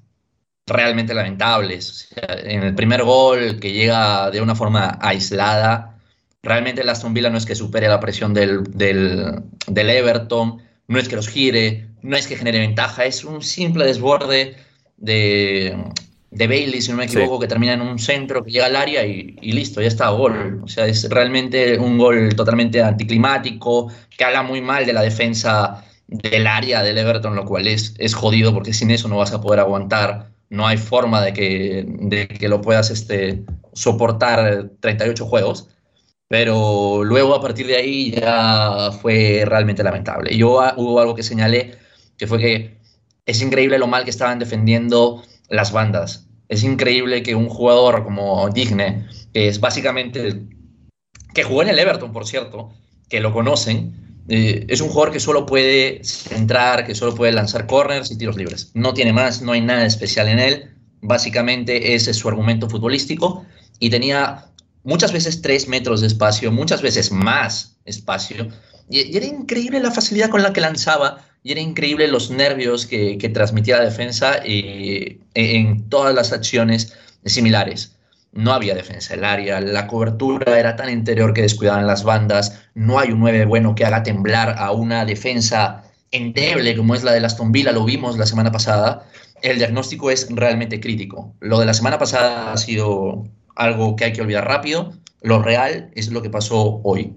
[0.66, 1.90] realmente lamentables.
[1.90, 5.98] O sea, en el primer gol que llega de una forma aislada,
[6.43, 10.98] realmente el Aston Villa no es que supere la presión del, del, del Everton, no
[10.98, 14.56] es que los gire, no es que genere ventaja, es un simple desborde
[14.97, 15.76] de,
[16.30, 19.06] de Bailey, si no me equivoco, que termina en un centro, que llega al área
[19.06, 20.60] y, y listo, ya está, gol.
[20.64, 25.84] O sea, es realmente un gol totalmente anticlimático, que habla muy mal de la defensa
[26.08, 29.40] del área del Everton, lo cual es, es jodido porque sin eso no vas a
[29.40, 35.68] poder aguantar, no hay forma de que, de que lo puedas este, soportar 38 juegos.
[36.28, 40.36] Pero luego a partir de ahí ya fue realmente lamentable.
[40.36, 41.76] Yo ah, hubo algo que señalé,
[42.16, 42.76] que fue que
[43.26, 46.27] es increíble lo mal que estaban defendiendo las bandas.
[46.48, 50.43] Es increíble que un jugador como Digne, que es básicamente
[51.35, 52.70] que jugó en el Everton, por cierto,
[53.09, 57.66] que lo conocen, eh, es un jugador que solo puede centrar, que solo puede lanzar
[57.66, 58.70] corners y tiros libres.
[58.74, 60.70] No tiene más, no hay nada especial en él.
[61.02, 63.44] Básicamente ese es su argumento futbolístico
[63.78, 64.47] y tenía
[64.82, 68.48] muchas veces tres metros de espacio, muchas veces más espacio.
[68.89, 73.16] Y era increíble la facilidad con la que lanzaba y era increíble los nervios que,
[73.32, 76.93] transmitía la defensa eh, en todas las acciones
[77.24, 77.94] similares.
[78.32, 82.98] No había defensa el área, la cobertura era tan interior que descuidaban las bandas, no
[82.98, 87.24] hay un 9 bueno que haga temblar a una defensa endeble como es la de
[87.24, 89.06] Aston Villa, lo vimos la semana pasada.
[89.40, 91.32] El diagnóstico es realmente crítico.
[91.39, 93.23] Lo de la semana pasada ha sido
[93.55, 94.94] algo que hay que olvidar rápido.
[95.23, 97.14] Lo real es lo que pasó hoy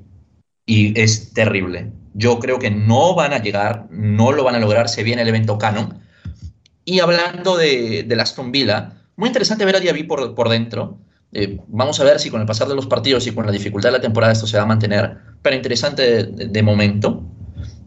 [0.68, 1.92] y es terrible.
[2.20, 5.30] Yo creo que no van a llegar, no lo van a lograr, se viene el
[5.30, 6.00] evento Canon.
[6.84, 11.00] Y hablando de, de Aston Villa, muy interesante ver a Diaby por, por dentro.
[11.32, 13.90] Eh, vamos a ver si con el pasar de los partidos y con la dificultad
[13.90, 17.24] de la temporada esto se va a mantener, pero interesante de, momento.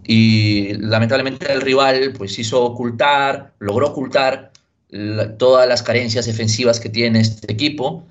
[0.05, 4.53] Y lamentablemente el rival pues hizo ocultar, logró ocultar
[5.39, 8.07] todas las carencias defensivas que tiene este equipo.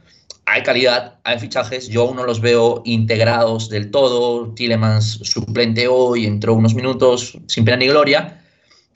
[0.45, 4.53] Hay calidad, hay fichajes, yo aún no los veo integrados del todo.
[4.53, 8.41] Tillemans suplente hoy, entró unos minutos sin pena ni gloria,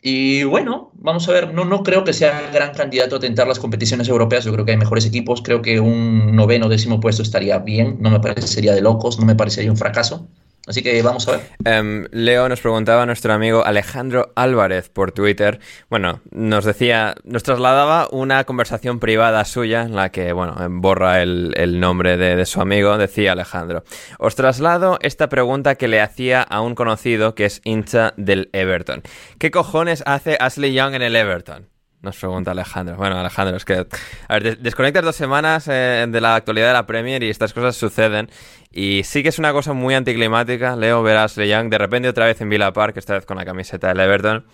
[0.08, 3.58] y bueno, vamos a ver, no, no creo que sea gran candidato a tentar las
[3.58, 7.58] competiciones europeas, yo creo que hay mejores equipos, creo que un noveno décimo puesto estaría
[7.58, 10.28] bien, no me parecería de locos, no me parecería un fracaso.
[10.68, 11.42] Así que vamos a ver.
[11.64, 15.60] Em, Leo nos preguntaba nuestro amigo Alejandro Álvarez por Twitter.
[15.90, 21.80] Bueno, nos decía, nos trasladaba una conversación privada suya en la que, bueno, borra el,
[21.80, 22.98] nombre de, de, su amigo.
[22.98, 23.84] Decía Alejandro,
[24.18, 29.04] os traslado esta pregunta que le hacía a un conocido que es hincha del Everton.
[29.38, 31.75] ¿Qué cojones hace Ashley Young en el Everton?
[32.06, 32.98] Nos pregunta Alejandro.
[32.98, 33.88] Bueno, Alejandro, es que.
[34.28, 37.76] A ver, desconectas dos semanas eh, de la actualidad de la Premier y estas cosas
[37.76, 38.30] suceden.
[38.72, 40.76] Y sí que es una cosa muy anticlimática.
[40.76, 43.88] Leo, verás, Young de repente otra vez en Villa Park, esta vez con la camiseta
[43.88, 44.46] del Everton.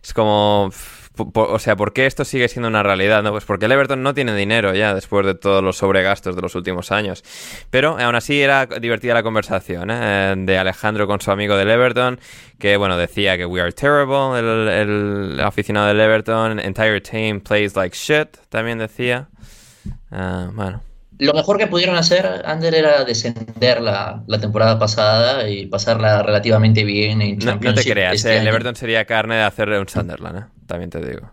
[0.00, 0.70] Es como
[1.16, 3.22] o sea, ¿por qué esto sigue siendo una realidad?
[3.22, 3.30] No?
[3.32, 6.54] Pues porque el Everton no tiene dinero ya después de todos los sobregastos de los
[6.54, 7.22] últimos años.
[7.70, 10.34] Pero aún así era divertida la conversación ¿eh?
[10.36, 12.18] de Alejandro con su amigo del Everton,
[12.58, 17.96] que bueno, decía que we are terrible, el, aficionado del Everton, entire team plays like
[17.96, 19.28] shit, también decía.
[20.10, 20.91] Ah, bueno.
[21.22, 27.22] Lo mejor que pudieron hacer, Ander, era descender la, temporada pasada y pasarla relativamente bien
[27.22, 27.78] en Championship.
[27.78, 30.44] No, te creas, este el Everton sería carne de hacerle un Sunderland, ¿eh?
[30.66, 31.30] también te digo.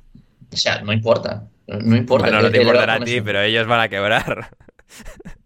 [0.53, 1.44] O sea, no importa.
[1.66, 2.28] No importa.
[2.28, 4.49] Bueno, no te importará a ti, pero ellos van a quebrar.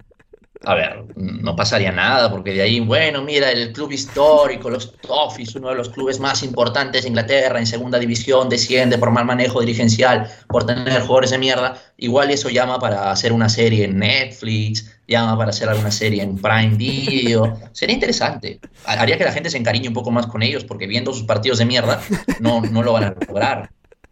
[0.65, 5.55] a ver, no pasaría nada, porque de ahí, bueno, mira, el club histórico, los Toffees,
[5.55, 9.59] uno de los clubes más importantes de Inglaterra, en segunda división, desciende por mal manejo
[9.59, 14.89] dirigencial, por tener jugadores de mierda, igual eso llama para hacer una serie en Netflix,
[15.05, 19.57] llama para hacer alguna serie en Prime Video, sería interesante, haría que la gente se
[19.57, 22.01] encariñe un poco más con ellos, porque viendo sus partidos de mierda,
[22.39, 23.69] no, no lo van a lograr.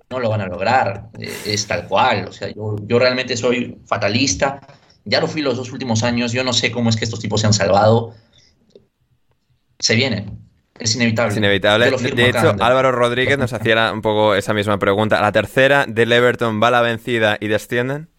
[0.10, 2.26] No lo van a lograr, eh, es tal cual.
[2.28, 4.60] O sea, yo, yo realmente soy fatalista
[5.06, 6.32] ya lo fui los dos últimos años.
[6.32, 8.14] Yo no sé cómo es que estos tipos se han salvado.
[9.80, 10.28] Se viene.
[10.80, 11.32] Es inevitable.
[11.32, 11.92] Es inevitable.
[11.92, 15.22] De hecho, Álvaro Rodríguez nos hacía un poco esa misma pregunta.
[15.22, 18.10] ¿La tercera del Everton va la vencida y descienden?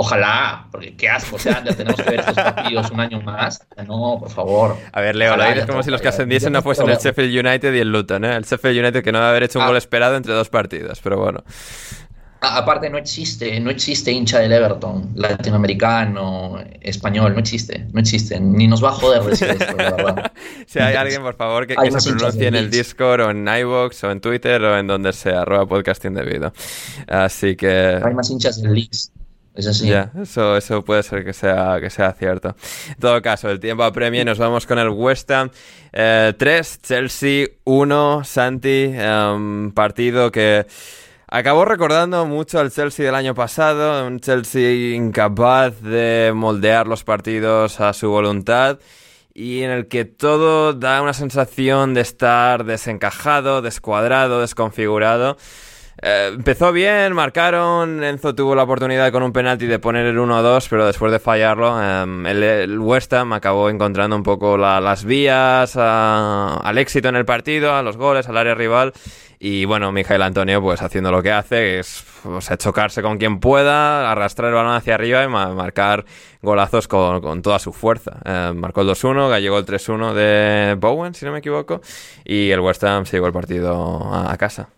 [0.00, 3.66] Ojalá, porque qué asco, o sea, tenemos que ver estos partidos un año más.
[3.84, 4.76] No, por favor.
[4.92, 7.74] A ver, Leo, lo es como si los que ascendiesen no fuesen el Sheffield United
[7.74, 8.36] y el Luton, ¿eh?
[8.36, 9.68] El Sheffield United que no debe haber hecho un ah.
[9.68, 11.42] gol esperado entre dos partidos, pero bueno.
[12.40, 18.68] Aparte no existe, no existe hincha del Everton, latinoamericano, español, no existe, no existe, ni
[18.68, 20.32] nos va a joder decir esto, la verdad.
[20.66, 24.10] si hay alguien, por favor, que, se pronuncie en el Discord o en iVoox o
[24.12, 26.52] en Twitter o en donde sea, arroba podcasting debido.
[27.08, 28.00] Así que...
[28.04, 29.10] Hay más hinchas del Leeds.
[29.58, 29.88] Es así.
[29.88, 32.54] Ya, eso, eso puede ser que sea, que sea cierto.
[32.90, 35.58] En todo caso, el tiempo apremia y nos vamos con el West Ham 3,
[35.94, 36.32] eh,
[36.80, 40.64] Chelsea 1, Santi, um, partido que
[41.30, 47.80] Acabó recordando mucho al Chelsea del año pasado, un Chelsea incapaz de moldear los partidos
[47.80, 48.78] a su voluntad
[49.34, 55.36] y en el que todo da una sensación de estar desencajado, descuadrado, desconfigurado.
[56.00, 60.66] Eh, empezó bien, marcaron, Enzo tuvo la oportunidad con un penalti de poner el 1-2,
[60.70, 66.78] pero después de fallarlo, em, el, West Ham acabó encontrando un poco las vías al
[66.78, 68.94] éxito en el partido, a los goles, al área rival
[69.40, 72.04] y bueno, Miguel Antonio, pues haciendo lo que hace, es
[72.58, 76.04] chocarse con quien pueda, arrastrar el balón hacia arriba y marcar
[76.42, 78.20] golazos con, toda su fuerza.
[78.24, 81.80] Eh, marcó el 2-1, llegó el 3-1 de Bowen, si no me equivoco,
[82.24, 84.70] y el West Ham se llevó el partido a, casa.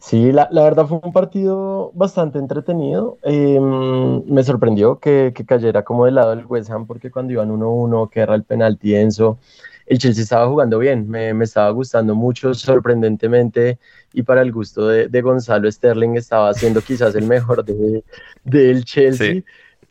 [0.00, 3.18] Sí, la, verdad fue un partido bastante entretenido.
[3.22, 7.50] Em, me sorprendió que, que, cayera como del lado del West Ham, porque cuando iban
[7.50, 9.38] 1-1, que era el penalti Enzo
[9.86, 13.78] el Chelsea estaba jugando bien, me, me, estaba gustando mucho, sorprendentemente,
[14.12, 18.04] y para el gusto de, de Gonzalo Sterling estaba siendo quizás el mejor del
[18.44, 19.42] de, Chelsea.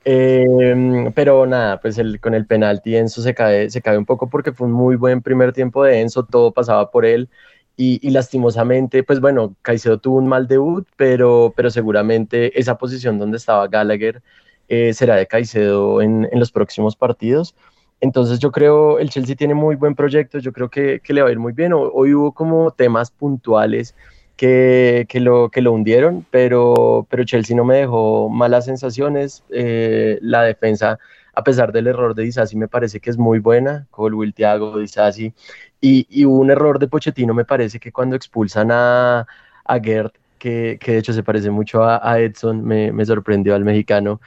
[0.04, 4.30] Em, pero nada, pues el, con el penalti Enzo se cae, se cae un poco
[4.30, 7.30] porque fue un muy buen primer tiempo de Enzo, todo pasaba por él
[7.78, 13.38] y, lastimosamente, pues bueno, Caicedo tuvo un mal debut, pero, pero seguramente esa posición donde
[13.38, 14.22] estaba Gallagher
[14.70, 17.56] eh, será de Caicedo en, en, los próximos partidos.
[18.02, 21.30] Entonces yo creo el Chelsea tiene muy buen proyecto, yo creo que, que le va
[21.30, 21.72] a ir muy bien.
[21.74, 23.96] Hoy, hubo como temas puntuales
[24.36, 29.44] que, que, lo, que lo hundieron, pero, pero Chelsea no me dejó malas sensaciones.
[29.52, 30.98] Eh, la defensa,
[31.34, 33.88] a pesar del error de Disasi, me parece que es muy buena.
[33.92, 35.34] Colwill, Thiago, Disasi.
[35.80, 39.28] Y, y, hubo un error de Pochettino, me parece que cuando expulsan a,
[39.66, 43.54] a Gert, que, que, de hecho se parece mucho a, a Edson, me, me, sorprendió
[43.56, 44.22] al mexicano.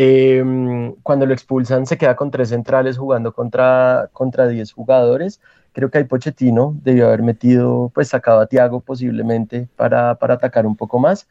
[0.00, 5.40] Eh, cuando lo expulsan, se queda con tres centrales jugando contra, contra diez jugadores.
[5.72, 10.66] Creo que hay Pochettino debió haber metido, pues sacado a Thiago posiblemente para, para atacar
[10.66, 11.26] un poco más.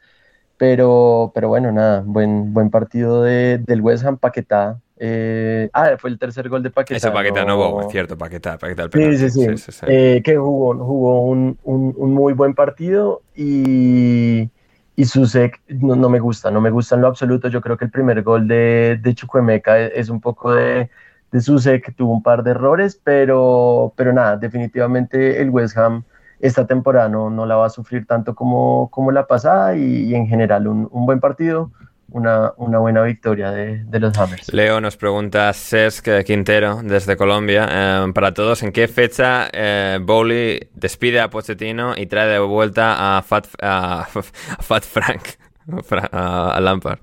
[0.58, 6.10] Pero, pero bueno, nada, buen, buen partido de, del West Ham, Paquetá, eh, ah, fue
[6.10, 6.96] el tercer gol de Paquetá.
[6.96, 9.16] Ese Paquetá no, no es cierto, Paquetá, Paquetá el penal.
[9.16, 9.56] Sí, sí, sí.
[9.56, 14.50] sí, sí eh, que jugó, jugó un, un, un, muy buen partido y,
[14.98, 17.46] y Susek no, no, me gusta, no me gusta en lo absoluto.
[17.46, 20.90] Yo creo que el primer gol de, de Chukwemeka es, es un poco de,
[21.30, 26.02] de Susek, tuvo un par de errores, pero, pero nada, definitivamente el West Ham
[26.40, 30.16] esta temporada no, no la va a sufrir tanto como, como la pasada y, y
[30.16, 31.70] en general un, un buen partido
[32.10, 34.52] una, una, buena victoria de, de, los Hammers.
[34.52, 37.68] Leo nos pregunta Cesc Quintero desde Colombia.
[37.70, 43.18] Eh, para todos, ¿en qué fecha eh, Bowley despide a Pochettino y trae de vuelta
[43.18, 44.00] a Fat, a,
[44.58, 45.22] a Fat Frank,
[46.12, 46.98] a, a Lampard?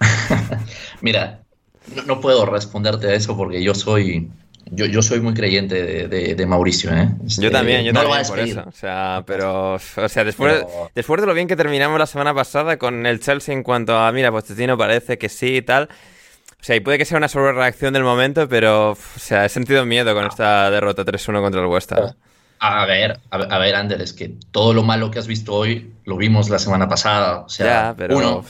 [1.00, 1.42] Mira,
[1.94, 4.30] no, no, puedo responderte a eso porque yo soy
[4.70, 7.08] yo, yo soy muy creyente de, de, de Mauricio, ¿eh?
[7.26, 8.64] Este, yo también, yo no también por eso.
[8.66, 10.90] O sea, pero, o sea, después, pero...
[10.94, 14.10] después de lo bien que terminamos la semana pasada con el Chelsea en cuanto a,
[14.12, 15.88] mira, Pochettino parece que sí y tal.
[16.60, 19.86] O sea, y puede que sea una sobrereacción del momento, pero, o sea, he sentido
[19.86, 22.14] miedo con esta derrota 3-1 contra el West Ham.
[22.60, 25.54] A ver, a ver, a ver, Ander, es que todo lo malo que has visto
[25.54, 27.40] hoy lo vimos la semana pasada.
[27.40, 28.16] O sea, ya, pero...
[28.16, 28.44] uno,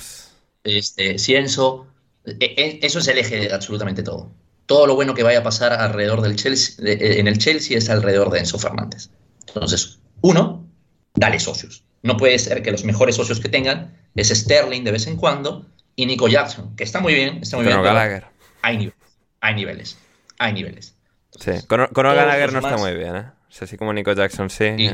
[0.64, 1.86] este, Cienzo,
[2.24, 4.30] eso es el eje de absolutamente todo
[4.68, 7.88] todo lo bueno que vaya a pasar alrededor del Chelsea, de, en el Chelsea es
[7.88, 9.08] alrededor de Enzo Fernández.
[9.46, 10.68] Entonces, uno,
[11.14, 11.84] dale socios.
[12.02, 15.66] No puede ser que los mejores socios que tengan es Sterling de vez en cuando
[15.96, 17.94] y Nico Jackson, que está muy bien, está muy pero bien.
[17.94, 18.26] Gallagher.
[18.60, 18.98] Hay niveles,
[19.40, 19.98] hay niveles,
[20.38, 20.94] hay niveles.
[21.32, 23.24] Entonces, sí, con, con Gallagher no está muy bien, ¿eh?
[23.48, 24.66] O sea, así como Nico Jackson, sí.
[24.76, 24.90] Y,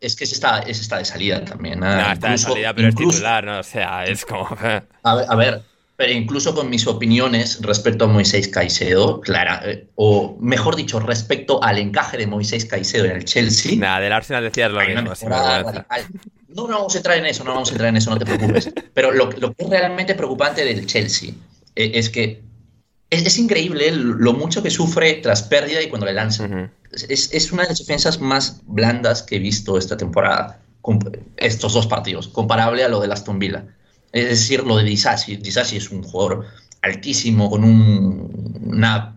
[0.00, 1.74] es que ese está, ese está de salida también.
[1.74, 1.80] ¿eh?
[1.80, 3.58] No, está incluso, de salida, pero incluso, es titular, ¿no?
[3.58, 4.48] O sea, es como...
[5.02, 5.71] a ver, a ver
[6.02, 11.62] pero incluso con mis opiniones respecto a Moisés Caicedo, clara, eh, o mejor dicho, respecto
[11.62, 13.76] al encaje de Moisés Caicedo en el Chelsea.
[13.76, 15.12] Nada, del Arsenal decías lo mismo.
[16.48, 18.26] No, no vamos a entrar en eso, no vamos a entrar en eso, no te
[18.26, 18.72] preocupes.
[18.94, 21.30] Pero lo, lo que es realmente preocupante del Chelsea
[21.76, 22.42] eh, es que
[23.08, 26.52] es, es, increíble lo mucho que sufre tras pérdida y cuando le lanzan.
[26.52, 26.70] Uh -huh.
[27.08, 30.58] es, es, una de las defensas más blandas que he visto esta temporada,
[31.36, 33.66] estos dos partidos, comparable a lo de Aston Villa.
[34.12, 35.36] Es decir, lo de Disasi.
[35.36, 36.46] Disasi es un jugador
[36.82, 39.16] altísimo, con un, una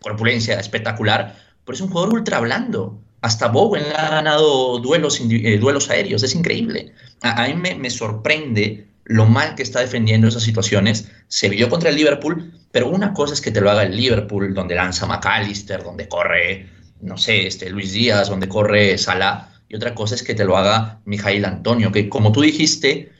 [0.00, 2.98] corpulencia espectacular, pero es un jugador ultra blando.
[3.22, 6.92] Hasta Bowen ha ganado duelos, eh, duelos aéreos, es increíble.
[7.22, 11.10] A, a mí me, me, sorprende lo mal que está defendiendo esas situaciones.
[11.28, 14.52] Se vio contra el Liverpool, pero una cosa es que te lo haga el Liverpool,
[14.52, 16.68] donde lanza McAllister, donde corre,
[17.00, 20.58] no sé, este, Luis Díaz, donde corre Salah, y otra cosa es que te lo
[20.58, 23.12] haga Mijail Antonio, que como tú dijiste,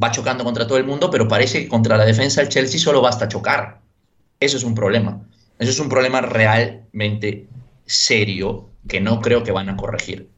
[0.00, 3.00] va chocando contra todo el mundo, pero parece que contra la defensa del Chelsea solo
[3.00, 3.80] basta chocar.
[4.40, 5.26] Eso es un problema.
[5.58, 7.46] Eso es un problema realmente
[7.86, 10.28] serio que no creo que van a corregir.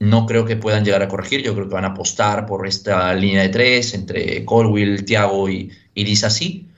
[0.00, 1.42] No creo que puedan llegar a corregir.
[1.42, 5.70] Yo creo que van a apostar por esta línea de tres entre Colwill, Thiago y,
[5.94, 6.68] y Disasi,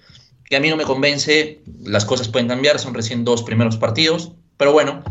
[0.45, 1.61] que a mí no me convence.
[1.85, 5.03] Las cosas pueden cambiar, son recién dos primeros partidos, pero bueno,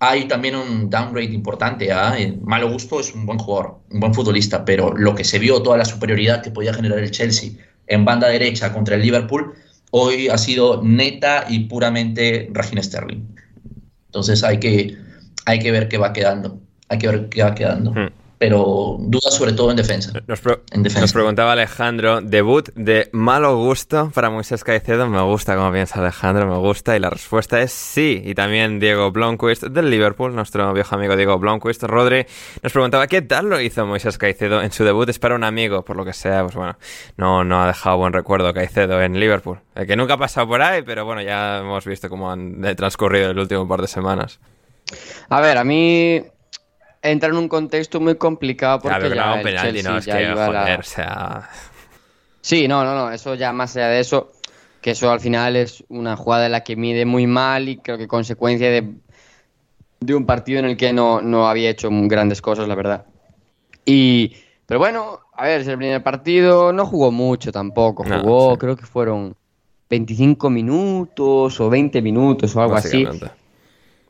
[0.00, 1.88] hay también un downgrade importante.
[1.90, 2.38] ¿eh?
[2.42, 5.76] Malo Gusto es un buen jugador, un buen futbolista, pero lo que se vio, toda
[5.76, 7.50] la superioridad que podía generar el Chelsea
[7.86, 9.54] en banda derecha contra el Liverpool,
[9.90, 13.26] hoy ha sido neta y puramente Raheem Sterling.
[14.06, 14.96] Entonces hay que,
[15.46, 16.60] hay que ver qué va quedando.
[16.88, 17.92] Hay que ver qué va quedando.
[17.92, 20.12] Hmm pero dudas sobre todo en defensa.
[20.26, 21.00] Nos, pro en defensa.
[21.00, 25.08] nos, preguntaba Alejandro, debut de malo gusto para Moisés Caicedo.
[25.08, 26.96] Me gusta cómo piensa Alejandro, me gusta.
[26.96, 28.22] Y la respuesta es sí.
[28.24, 31.82] Y también Diego Blomqvist del Liverpool, nuestro viejo amigo Diego Blomqvist.
[31.82, 32.26] Rodri
[32.62, 35.08] nos preguntaba qué tal lo hizo Moisés Caicedo en su debut.
[35.08, 36.78] Es para un amigo, por lo que sea, pues bueno,
[37.16, 39.58] no, no ha dejado buen recuerdo Caicedo en Liverpool.
[39.74, 43.30] El que nunca ha pasado por ahí, pero bueno, ya hemos visto cómo han transcurrido
[43.30, 44.38] el último par de semanas.
[45.28, 46.22] A ver, a mí
[47.02, 50.52] entra en un contexto muy complicado porque claro, ya no, penalti, no, es que, joder,
[50.52, 50.76] la...
[50.78, 51.50] o sea...
[52.40, 54.32] Sí, no, no, no, eso ya más allá de eso,
[54.80, 57.98] que eso al final es una jugada en la que mide muy mal y creo
[57.98, 58.94] que consecuencia de
[60.00, 63.06] de un partido en el que no, no había hecho grandes cosas, la verdad.
[63.84, 68.52] Y, pero bueno, a ver, es el primer partido, no jugó mucho tampoco, No, jugó,
[68.52, 68.58] sí.
[68.58, 69.34] creo que fueron
[69.90, 73.06] 25 minutos o 20 minutos o algo así.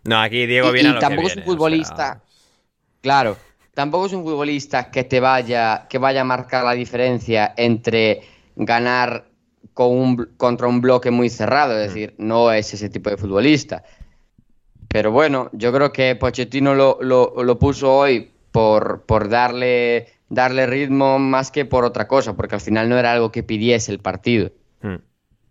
[0.04, 1.96] No, aquí Diego viene y a lo tampoco que es un viene, o futbolista.
[1.96, 2.22] sea,
[3.00, 3.36] Claro,
[3.74, 8.22] tampoco es un futbolista que te vaya, que vaya a marcar la diferencia entre
[8.56, 9.26] ganar
[9.74, 11.78] con un, contra un bloque muy cerrado, Mm.
[11.80, 13.84] es decir, no es ese tipo de futbolista.
[14.88, 20.66] Pero bueno, yo creo que Pochettino lo, lo- lo puso hoy por, por darle, darle
[20.66, 23.98] ritmo más que por otra cosa, porque al final no era algo que pidiese el
[24.00, 24.50] partido.
[24.82, 24.96] Mm.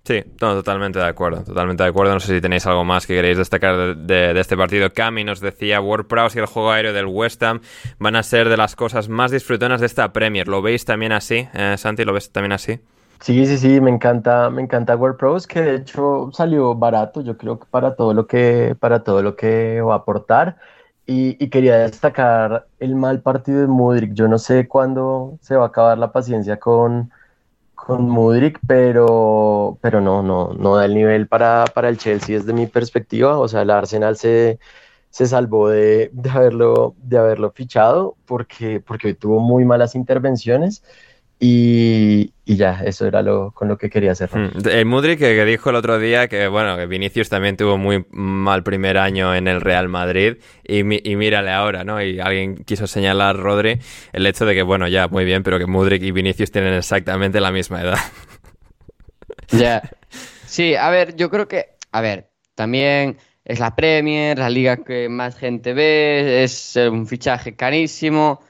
[0.07, 2.13] Sí, no, totalmente de acuerdo, totalmente de acuerdo.
[2.13, 4.93] No sé si tenéis algo más que queréis destacar de, este partido.
[4.93, 7.59] Cami nos decía, WordPress y el juego aéreo del West Ham
[7.99, 10.47] van a ser de las cosas más disfrutonas de esta Premier.
[10.47, 12.05] ¿Lo veis también así, eh, Santi?
[12.05, 12.79] ¿Lo ves también así?
[13.19, 17.59] Sí, sí, sí, me encanta, me encanta WordPress, que de hecho salió barato, yo creo
[17.59, 20.55] que para todo lo que, para todo lo que va a aportar.
[21.05, 24.13] Y, y quería destacar el mal partido de Mudrik.
[24.13, 27.11] Yo no sé cuándo se va a acabar la paciencia con,
[27.88, 32.51] con Mudrik, pero, pero no, no, no da el nivel para, para el Chelsea desde
[32.51, 33.39] mi perspectiva.
[33.39, 34.59] O sea, el Arsenal se,
[35.09, 40.84] se salvó de, de haberlo, de haberlo fichado porque, porque tuvo muy malas intervenciones.
[41.39, 44.55] Y, y ya, eso era lo con lo que quería cerrar.
[44.55, 44.68] Mm.
[44.68, 48.64] El Mudrik que, dijo el otro día que, bueno, que Vinicius también tuvo muy mal
[48.64, 52.01] primer año en el Real Madrid y, y mírale ahora, ¿no?
[52.01, 53.80] Y alguien quiso señalar, Rodri,
[54.14, 57.39] el hecho de que, bueno, ya, muy bien, pero que Mudrik y Vinicius tienen exactamente
[57.39, 57.99] la misma edad.
[59.49, 59.81] Ya.
[60.45, 65.07] Sí, a ver, yo creo que, a ver, también es la Premier, la liga que
[65.07, 68.41] más gente ve, es eh, un fichaje carísimo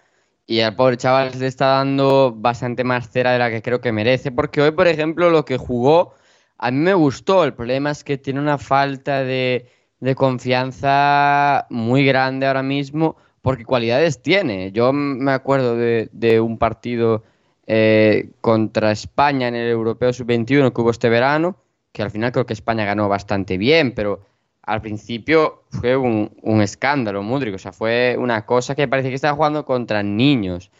[0.48, 3.92] y al pobre chaval le está dando bastante más cera de la que creo que
[3.92, 6.14] merece, porque hoy, por ejemplo, lo que jugó
[6.58, 9.70] a mí me gustó, el problema es que tiene una falta de,
[10.16, 14.72] confianza muy grande ahora mismo, porque cualidades tiene.
[14.72, 17.24] Yo me acuerdo de, de un partido
[17.68, 21.58] eh, contra España en el Europeo Sub-21 que hubo este verano,
[21.92, 24.22] que al final creo que España ganó bastante bien, pero
[24.68, 26.30] al principio fue un,
[26.62, 30.72] escándalo, Mudrik, o sea, fue una cosa que parecía que estaba jugando contra niños.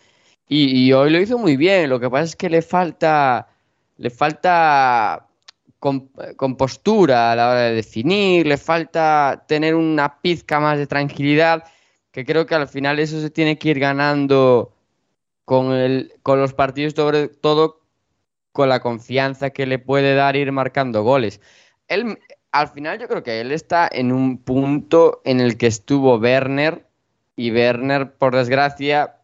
[0.50, 3.48] Y, y hoy lo hizo muy bien, lo que pasa es que le falta,
[3.98, 5.28] le falta
[5.80, 11.64] com- compostura a la hora de definir, le falta tener una pizca más de tranquilidad,
[12.12, 14.74] que creo que al final eso se tiene que ir ganando
[15.46, 17.80] con, el, con los partidos, sobre todo
[18.52, 21.40] con la confianza que le puede dar ir marcando goles.
[21.88, 22.18] Él,
[22.52, 26.86] al final yo creo que él está en un punto en el que estuvo Werner
[27.36, 29.18] y Werner, por desgracia,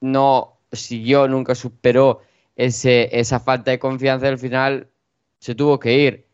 [0.00, 2.20] no siguió, nunca superó
[2.54, 4.88] ese, esa falta de confianza y al final
[5.38, 6.26] se tuvo que ir.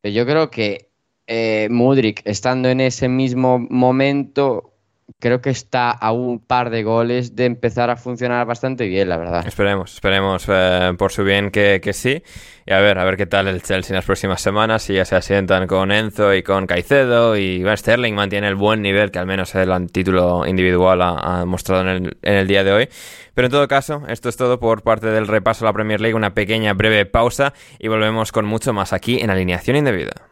[0.00, 0.90] Pero yo creo que
[1.26, 4.71] eh, Mudrik, estando en ese mismo momento,
[5.18, 9.16] creo que está a un par de goles de empezar a funcionar bastante bien, la
[9.16, 9.46] verdad.
[9.46, 12.22] Esperemos, esperemos eh, por su bien que, que sí.
[12.66, 15.04] Y a ver, a ver qué tal el Chelsea en las próximas semanas, si ya
[15.04, 19.18] se asientan con Enzo y con Caicedo y bueno, Sterling mantiene el buen nivel que
[19.18, 22.88] al menos el título individual ha, mostrado en el, en el día de hoy.
[23.34, 26.14] Pero en todo caso, esto es todo por parte del repaso a la Premier League,
[26.14, 30.31] una pequeña breve pausa y volvemos con mucho más aquí en Alineación Indebida.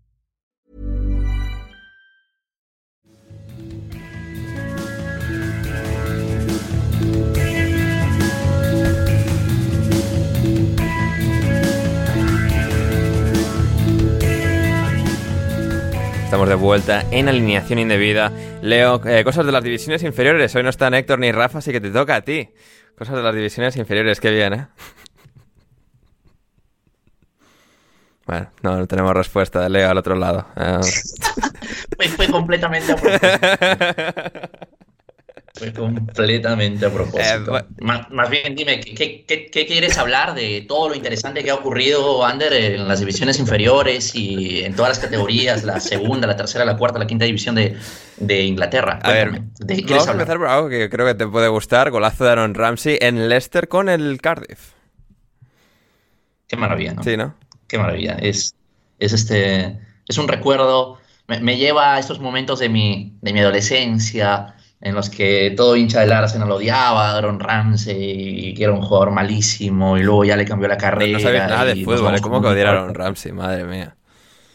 [16.31, 18.31] Estamos de vuelta en alineación indebida.
[18.61, 20.55] Leo, eh, cosas de las divisiones inferiores.
[20.55, 22.47] Hoy no están Héctor ni Rafa, así que te toca a ti.
[22.97, 24.67] Cosas de las divisiones inferiores, qué bien, ¿eh?
[28.25, 30.47] Bueno, no, no tenemos respuesta de Leo al otro lado.
[30.55, 30.79] Eh,
[31.97, 32.95] Fue, fue completamente.
[35.61, 37.55] Fue completamente a propósito.
[37.55, 41.51] Eh, más, más bien, dime, ¿qué, qué, qué- quieres hablar de todo lo interesante que
[41.51, 46.35] ha ocurrido, Ander, en las divisiones inferiores y en todas las categorías, la segunda, la
[46.35, 47.77] tercera, la cuarta, la quinta división de,
[48.17, 48.97] de Inglaterra?
[49.03, 51.91] a ver, ¿de qué vamos a empezar por algo que creo que te puede gustar.
[51.91, 54.71] Golazo de Aaron Ramsey en Leicester con el Cardiff.
[56.47, 57.03] Qué maravilla, ¿no?
[57.03, 57.35] Sí, ¿no?
[57.67, 58.17] Qué maravilla.
[58.19, 58.55] Es,
[58.97, 59.77] es este.
[60.07, 60.97] Es un recuerdo
[61.39, 65.99] me, lleva a estos momentos de mi, de mi adolescencia, en los que todo hincha
[66.01, 70.45] del Arsenal odiaba a Aaron Ramsey, que era un jugador malísimo, y luego ya le
[70.45, 71.13] cambió la carrera.
[71.13, 72.21] No, sabes nada de fútbol, ¿eh?
[72.21, 73.31] ¿cómo que odiar a Aaron Ramsey?
[73.31, 73.95] Madre mía.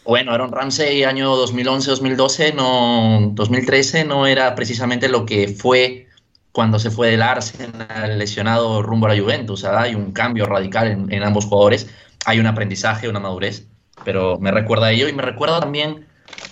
[0.03, 6.07] Bueno, Aaron Ramsey año 2011-2012, no, 2013 no era precisamente lo que fue
[6.51, 9.63] cuando se fue del Arsenal lesionado rumbo a la Juventus.
[9.63, 11.89] Hay un cambio radical en, en ambos jugadores,
[12.25, 13.67] hay un aprendizaje, una madurez,
[14.03, 16.05] pero me recuerda a ello y me recuerda también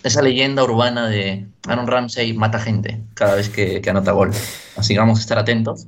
[0.04, 4.32] esa leyenda urbana de Aaron Ramsey mata gente cada vez que, anota gol.
[4.78, 5.88] Así que vamos a estar atentos.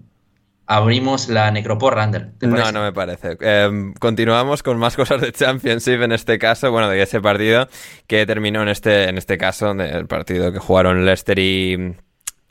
[0.65, 2.31] Abrimos la necroporra, Ander.
[2.41, 3.37] No, no me parece.
[3.39, 7.69] Em, continuamos con más cosas de Championship en este caso, bueno, de ese partido
[8.05, 11.95] que terminó en este, en este caso, el partido que jugaron Leicester y,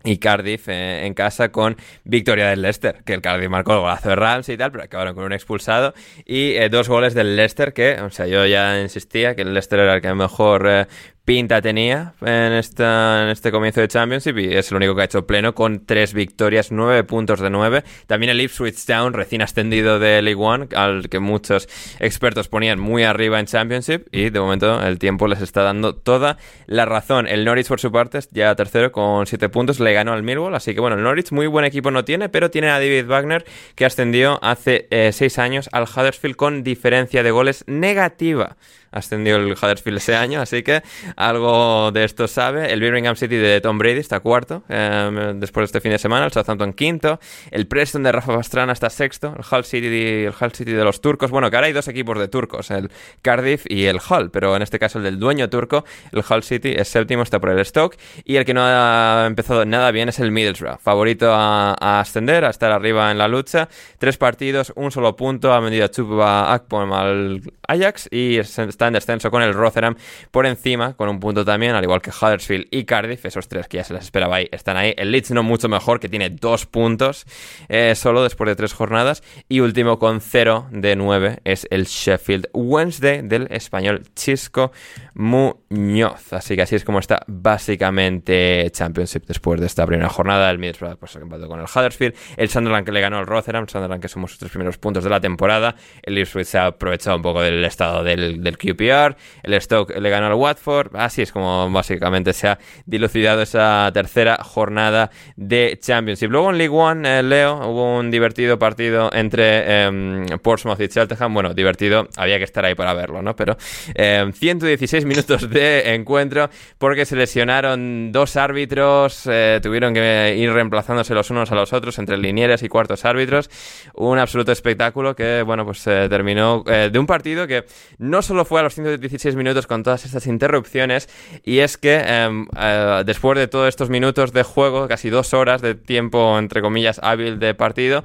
[0.07, 4.11] y Cardiff eh, en casa con victoria del Leicester, que el Cardiff marcó el golazo
[4.11, 5.95] de Ramsey y tal, pero acabaron con un expulsado
[6.25, 9.81] y eh, dos goles del Leicester que, o sea, yo ya insistía que el Leicester
[9.81, 10.87] era el que mejor eh,
[11.27, 15.05] pinta tenía en, esta, en este comienzo de Championship y es el único que ha
[15.07, 17.83] hecho pleno con tres victorias, nueve puntos de nueve.
[18.07, 23.03] También el Ipswich Town, recién ascendido de League One, al que muchos expertos ponían muy
[23.03, 27.27] arriba en Championship y de momento el tiempo les está dando toda la razón.
[27.27, 30.75] El Norwich por su parte ya tercero con siete puntos, le ganó al Millwall, así
[30.75, 33.45] que bueno, el Norwich muy buen equipo no tiene, pero tiene a David Wagner
[33.75, 38.57] que ascendió hace eh, seis años al Huddersfield con diferencia de goles negativa
[38.97, 40.83] ascendió el Huddersfield ese año, así que
[41.17, 42.73] algo de esto sabe.
[42.73, 46.27] El Birmingham City de Tom Brady está cuarto em, después de este fin de semana,
[46.27, 47.21] el Southampton quinto,
[47.51, 51.01] el Preston de Rafa Pastrana está sexto, el Hull City, el Hull City de los
[51.01, 51.31] turcos.
[51.31, 52.91] Bueno, que ahora hay dos equipos de turcos, el
[53.23, 56.75] Cardiff y el Hull, pero en este caso el del dueño turco, el Hull City
[56.77, 60.19] es séptimo, está por el Stoke, y el que no ha empezado nada bien es
[60.19, 63.69] el Middlesbrough, favorito a, ascender, a estar arriba en la lucha.
[63.99, 68.95] Tres partidos, un solo punto, ha vendido a Chupa Akpom al Ajax y está en
[68.95, 69.97] descenso con el Rotherham
[70.31, 73.79] por encima, con un punto también, al igual que Huddersfield y Cardiff, esos tres que
[73.79, 74.95] ya se les esperaba ahí, están ahí.
[74.97, 77.27] El Leeds no mucho mejor, que tiene dos puntos
[77.69, 79.23] eh, solo después de tres jornadas.
[79.49, 84.73] Y último con cero de nueve es el Sheffield Wednesday del español Chisco
[85.15, 86.33] Muñoz.
[86.33, 90.51] Así que así es como está básicamente Championship después de esta primera jornada.
[90.51, 92.15] El Middlesbrough pues, empató con el Huddersfield.
[92.37, 93.69] El Sunderland que le ganó al Rotherham.
[93.69, 95.77] Sunderland que sumó sus tres primeros puntos de la temporada.
[96.03, 99.17] El Ipswich se ha aprovechado un poco del estado del, del QPR.
[99.43, 100.95] El Stoke le ganó al Watford.
[100.95, 106.31] Así es como básicamente se ha dilucidado esa tercera jornada de Championship.
[106.31, 111.33] Luego en League One, eh, Leo, hubo un divertido partido entre em, Portsmouth y Cheltenham.
[111.35, 113.37] Bueno, divertido, había que estar ahí para verlo, ¿no?
[113.37, 120.53] Pero 116 em, minutos de encuentro porque se lesionaron dos árbitros, eh, tuvieron que ir
[120.53, 123.51] reemplazándose los unos a los otros entre linieres y cuartos árbitros.
[123.95, 127.65] Un absoluto espectáculo que, bueno, pues terminó eh, de un partido que
[127.99, 131.09] no solo fue a los 116 minutos con todas estas interrupciones
[131.45, 135.63] y es que em, eh, después de todos estos minutos de juego, casi dos horas
[135.63, 138.05] de tiempo entre comillas hábil de partido,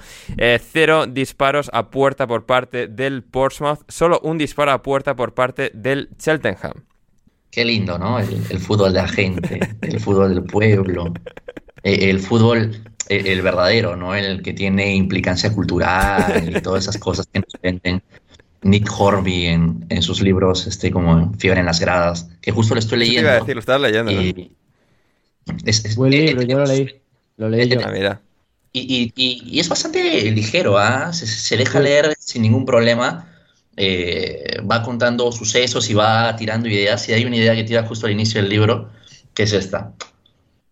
[0.71, 5.71] cero disparos a puerta por parte del Portsmouth, solo un disparo a puerta por parte
[5.73, 6.85] del Cheltenham.
[7.51, 8.17] Qué lindo, ¿no?
[8.17, 11.13] El, fútbol de la gente, el fútbol del pueblo,
[11.83, 14.15] eh, el, fútbol, el, verdadero, ¿no?
[14.15, 18.01] El que tiene implicancia cultural y todas esas cosas que nos venden
[18.63, 22.79] Nick Horby en, sus libros, este, como en Fiebre en las Gradas, que justo lo
[22.79, 23.21] estoy leyendo.
[23.21, 24.11] Iba a decir, lo estás leyendo.
[24.11, 24.51] Y,
[25.65, 27.01] es, Buen libro, yo lo leí.
[27.37, 27.79] Lo leí yo.
[27.83, 28.21] Ah, mira.
[28.73, 31.11] Y, y, es bastante ligero, ¿ah?
[31.11, 33.27] Se, deja leer sin ningún problema.
[33.77, 37.09] Eh, va contando sucesos y va tirando ideas.
[37.09, 38.91] Y hay una idea que tira justo al inicio del libro,
[39.33, 39.93] que es esta.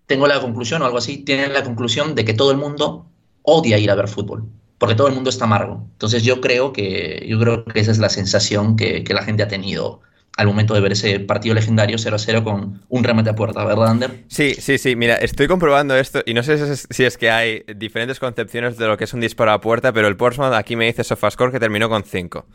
[0.06, 3.06] Tengo la conclusión o algo así, tienen la conclusión de que todo el mundo
[3.44, 4.48] odia ir a ver fútbol,
[4.80, 5.86] porque todo el mundo está amargo.
[5.92, 9.44] Entonces yo creo que, yo creo que esa es la sensación que, que la gente
[9.44, 10.02] ha tenido
[10.40, 14.24] al momento de ver ese partido legendario 0-0 con un remate a puerta, ¿verdad, Ander?
[14.30, 14.96] Sí, sí, sí.
[14.96, 18.98] Mira, estoy comprobando esto y no sé si es que hay diferentes concepciones de lo
[18.98, 21.90] que es un disparo a puerta, pero el Portsmouth aquí me dice Sofascore que terminó
[21.90, 22.46] con 5.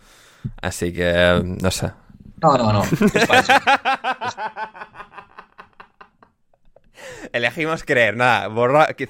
[0.63, 1.91] Así que, no sé.
[2.41, 2.85] No, no, no.
[7.33, 8.49] Elegimos creer, nada,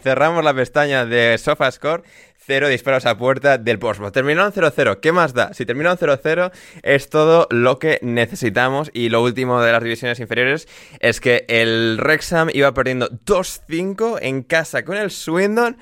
[0.03, 2.03] cerramos la pestaña de SofaScore,
[2.47, 4.13] cero disparos a puerta del Portsmouth.
[4.13, 5.55] Terminaron 0-0, ¿qué más da?
[5.55, 6.53] Si terminaron 0-0
[6.83, 10.69] es todo lo que necesitamos y lo último de las divisiones inferiores
[11.01, 15.77] es que el Wrexham iba perdiendo 2-5 en casa con el Swindon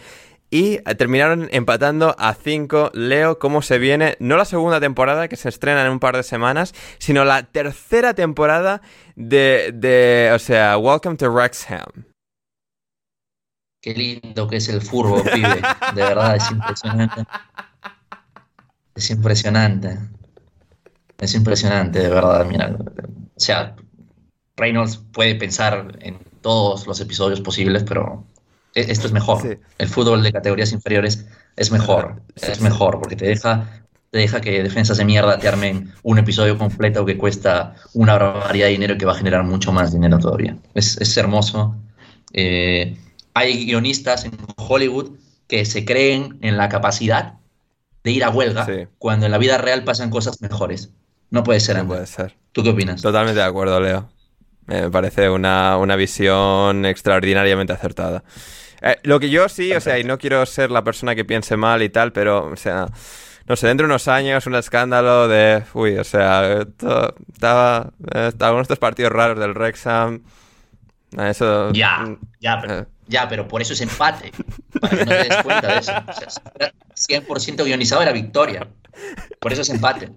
[0.51, 2.90] y terminaron empatando a 5.
[2.93, 4.16] Leo, ¿cómo se viene?
[4.20, 8.12] No la segunda temporada que se estrena en un par de semanas, sino la tercera
[8.12, 8.82] temporada
[9.16, 12.11] de, de o sea, Welcome to Wrexham.
[13.82, 15.60] Qué lindo que es el furbo, pibe.
[15.94, 17.24] De verdad, es impresionante.
[18.94, 19.98] Es impresionante.
[21.18, 22.46] Es impresionante, de verdad.
[22.46, 23.74] Mira, o sea,
[24.56, 28.24] Reynolds puede pensar en todos los episodios posibles, pero
[28.74, 29.42] e- esto es mejor.
[29.42, 29.59] Sí.
[29.78, 31.26] El fútbol de categorías inferiores
[31.56, 32.22] es mejor.
[32.36, 32.64] Sí, es sí.
[32.64, 37.04] mejor porque te deja, te deja que defensas de mierda te armen un episodio completo
[37.04, 40.56] que cuesta una barbaridad de dinero y que va a generar mucho más dinero todavía.
[40.74, 41.76] Es, es hermoso.
[42.32, 42.96] Eh,
[43.34, 45.12] hay guionistas en Hollywood
[45.48, 47.34] que se creen en la capacidad
[48.04, 48.86] de ir a huelga Sí.
[48.98, 50.90] cuando en la vida real pasan cosas mejores.
[51.30, 52.36] No puede ser, No puede ser.
[52.52, 53.00] ¿Tú qué opinas?
[53.00, 54.10] Totalmente de acuerdo, Leo.
[54.66, 58.22] Me parece una, una visión extraordinariamente acertada.
[58.82, 61.56] Eh, lo que yo sí, o sea, y no quiero ser la persona que piense
[61.56, 62.86] mal y tal, pero, o sea,
[63.46, 66.62] no sé, dentro de unos años, un escándalo de, uy, o sea,
[67.32, 70.22] estaba, eh, algunos de estos partidos raros del Wrexham,
[71.18, 71.72] eh, eso...
[71.72, 74.32] Ya, mm, ya, pero, eh, ya, pero por eso es empate.
[74.80, 75.92] Para que no te des cuenta de eso.
[76.08, 76.72] O sea, si fuera
[77.26, 78.66] 100% guionizado era victoria.
[79.40, 80.10] Por eso es empate.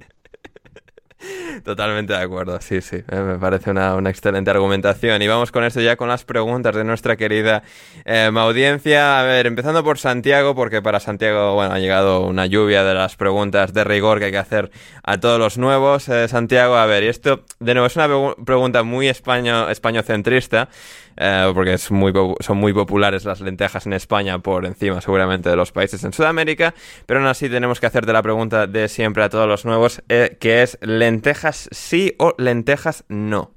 [1.63, 5.19] Totalmente de acuerdo, sí, sí, eh, me parece una, una excelente argumentación.
[5.23, 7.63] Y vamos con esto ya con las preguntas de nuestra querida
[8.03, 9.19] eh, audiencia.
[9.19, 13.15] A ver, empezando por Santiago, porque para Santiago, bueno, ha llegado una lluvia de las
[13.15, 14.69] preguntas de rigor que hay que hacer
[15.03, 16.07] a todos los nuevos.
[16.09, 20.69] Eh, Santiago, a ver, y esto, de nuevo, es una pregu- pregunta muy españo, españocentrista,
[21.17, 25.49] eh, porque es muy, popu- son muy populares las lentejas en España por encima, seguramente,
[25.49, 26.73] de los países en Sudamérica,
[27.05, 30.37] pero aún así tenemos que hacerte la pregunta de siempre a todos los nuevos, eh,
[30.39, 33.51] que es lentejas sí o lentejas no.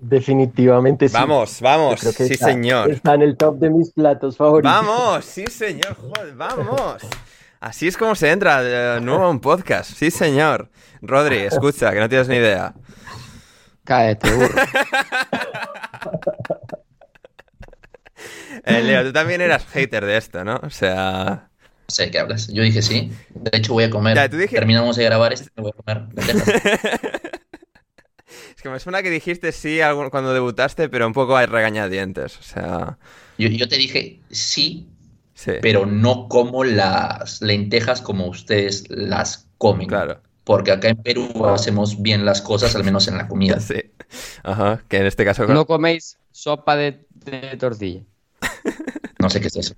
[0.00, 1.14] Definitivamente sí.
[1.14, 2.90] Vamos, vamos, creo que sí está- señor.
[2.90, 4.72] Está en el top de mis platos favoritos.
[4.72, 7.02] Vamos, sí señor, joder, vamos.
[7.60, 10.68] Así es como se entra de nuevo a un podcast, sí señor.
[11.00, 12.74] Rodri, escucha, que no tienes ni idea.
[13.84, 14.48] Cállate, burro.
[18.64, 20.60] Eh, Leo, tú también eras hater de esto, ¿no?
[20.62, 21.48] O sea...
[21.88, 22.48] No sé de qué hablas.
[22.48, 23.10] Yo dije sí.
[23.30, 24.16] De hecho, voy a comer.
[24.16, 26.08] Ya, tú dije- Terminamos de grabar esto y voy a comer.
[28.56, 29.80] Es que me suena que dijiste sí
[30.10, 32.98] cuando debutaste, pero un poco hay regañadientes, o sea...
[33.36, 34.88] Yo, yo te dije sí,
[35.34, 39.88] Sí, pero no como las lentejas como ustedes las comen.
[39.88, 40.20] claro.
[40.44, 43.58] Porque acá en Perú hacemos bien las cosas, al menos en la comida.
[43.60, 43.82] Sí.
[44.42, 45.46] Ajá, que en este caso...
[45.46, 48.02] No coméis sopa de, de tortilla.
[49.18, 49.74] No sé qué es eso.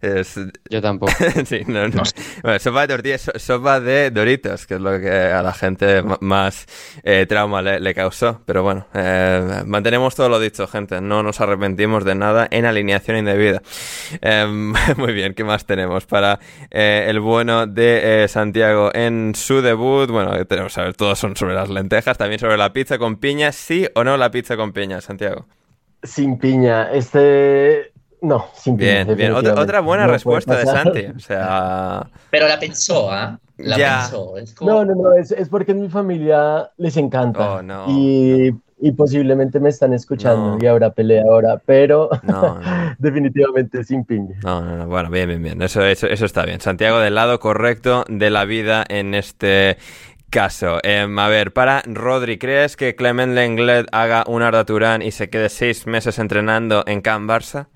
[0.00, 0.38] es-
[0.70, 1.12] Yo tampoco.
[1.46, 1.96] sí, no, no.
[1.96, 2.14] No sé.
[2.42, 6.02] Bueno, sopa de tortillas, so- sopa de Doritos, que es lo que a la gente
[6.20, 6.66] más
[7.02, 8.42] eh, trauma le, le causó.
[8.46, 11.00] Pero bueno, eh, mantenemos todo lo dicho, gente.
[11.00, 13.62] No nos arrepentimos de nada en alineación indebida.
[14.20, 14.46] Eh,
[14.96, 16.38] muy bien, ¿qué más tenemos para
[16.70, 20.08] eh, el bueno de eh, Santiago en su debut?
[20.10, 23.50] Bueno, tenemos a ver, todos son sobre las lentejas, también sobre la pizza con piña.
[23.50, 25.46] ¿Sí o no la pizza con piña, Santiago?
[26.06, 26.90] Sin piña.
[26.92, 27.92] Este.
[28.22, 29.04] No, sin piña.
[29.04, 29.32] Bien, bien.
[29.32, 30.66] Otra, buena No respuesta de.
[30.66, 31.06] Santi.
[31.06, 33.38] O sea, Pero la pensó, ¿ah?
[33.58, 33.98] La Ya.
[34.02, 34.36] pensó.
[34.38, 34.70] Es como...
[34.70, 37.54] No, no, no, es, es porque en mi familia les encanta.
[37.54, 37.84] Oh, no.
[37.88, 40.58] y, y posiblemente me están escuchando No.
[40.60, 42.60] y habrá pelea ahora, pero no, no.
[42.98, 44.36] definitivamente sin piña.
[44.42, 44.86] No, no, no.
[44.86, 45.62] Bueno, bien, bien, bien.
[45.62, 46.60] Eso, eso, eso está bien.
[46.60, 49.78] Santiago del lado correcto de la vida en este
[50.30, 50.78] caso.
[50.82, 55.30] Em, a ver, para Rodri, ¿crees que Clement Lenglet haga un Arda Turán y se
[55.30, 57.68] quede seis meses entrenando en Can Barça?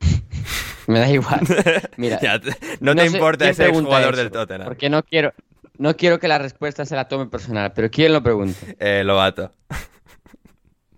[0.86, 1.40] Me da igual.
[1.96, 2.40] Mira, Ya
[2.80, 4.66] no te importa ese jugador del Tottenham.
[4.66, 5.32] Porque no quiero,
[5.78, 8.58] no quiero que la respuesta se la tome personal, pero ¿quién lo pregunta?
[8.78, 9.50] Eh, Lobato.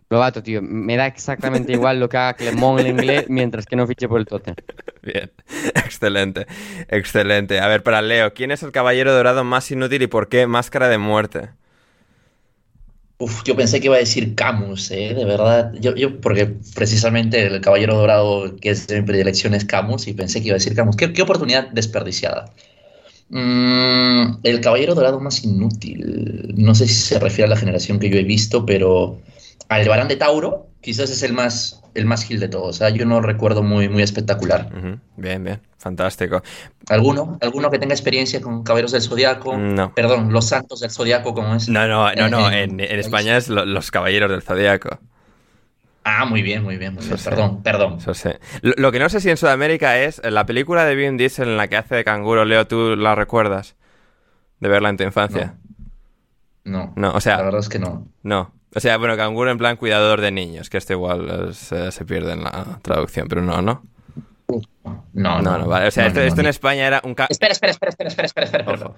[0.08, 3.86] Lobato, tío, me da exactamente igual lo que haga Clemón en inglés mientras que no
[3.86, 4.56] fiche por el Tottenham.
[5.02, 5.32] Bien,
[5.74, 6.46] excelente,
[6.88, 7.58] excelente.
[7.58, 10.88] A ver, para Leo, ¿quién es el caballero dorado más inútil y por qué máscara
[10.88, 11.50] de muerte?
[13.18, 15.14] Uf, yo pensé que iba a decir Camus, ¿eh?
[15.14, 15.72] De verdad.
[15.80, 20.12] Yo, yo, porque precisamente el caballero dorado que es de mi predilección es Camus y
[20.12, 20.96] pensé que iba a decir Camus.
[20.96, 22.52] Qué, qué oportunidad desperdiciada.
[23.30, 26.54] Mm, el caballero dorado más inútil.
[26.56, 29.18] No sé si se refiere a la generación que yo he visto, pero
[29.68, 32.80] Aldebarán de Tauro quizás es el más, el más gil de todos.
[32.82, 32.90] ¿ah?
[32.90, 34.70] Yo no recuerdo muy, muy espectacular.
[35.16, 36.42] Bien, bien, fantástico.
[36.88, 37.38] ¿Alguno?
[37.40, 39.56] ¿Alguno que tenga experiencia con Caballeros del Zodiaco?
[39.56, 39.92] No.
[39.94, 41.68] Perdón, los Santos del Zodiaco, como es?
[41.68, 42.48] No, no, no, no.
[42.48, 45.00] En- En, en- en España es lo- los caballeros del zodiaco.
[46.08, 47.14] Ah, muy bien, muy bien, muy bien.
[47.14, 47.28] Eso.
[47.28, 47.98] Perdón, perdón.
[48.06, 48.30] Eso.
[48.62, 51.56] Lo, lo que no sé si en Sudamérica es la película de Vin Diesel en
[51.56, 52.44] la que hace de canguro.
[52.44, 53.74] Leo, ¿tú la recuerdas?
[54.60, 55.56] De verla en tu infancia.
[56.62, 58.06] No, No, o sea- la verdad es que no.
[58.22, 58.52] No.
[58.74, 62.04] O sea, bueno, canguro en plan cuidador de niños, que esto igual eh, se, se
[62.04, 63.82] pierde en la traducción, pero no, ¿no?
[64.84, 65.86] No, No, no, vale.
[65.88, 66.50] O sea, no, esto, no, esto en no.
[66.50, 67.14] España era un...
[67.14, 68.72] ca- Espera, espera, espera, espera, espera, espera, espera.
[68.72, 68.94] Ojo.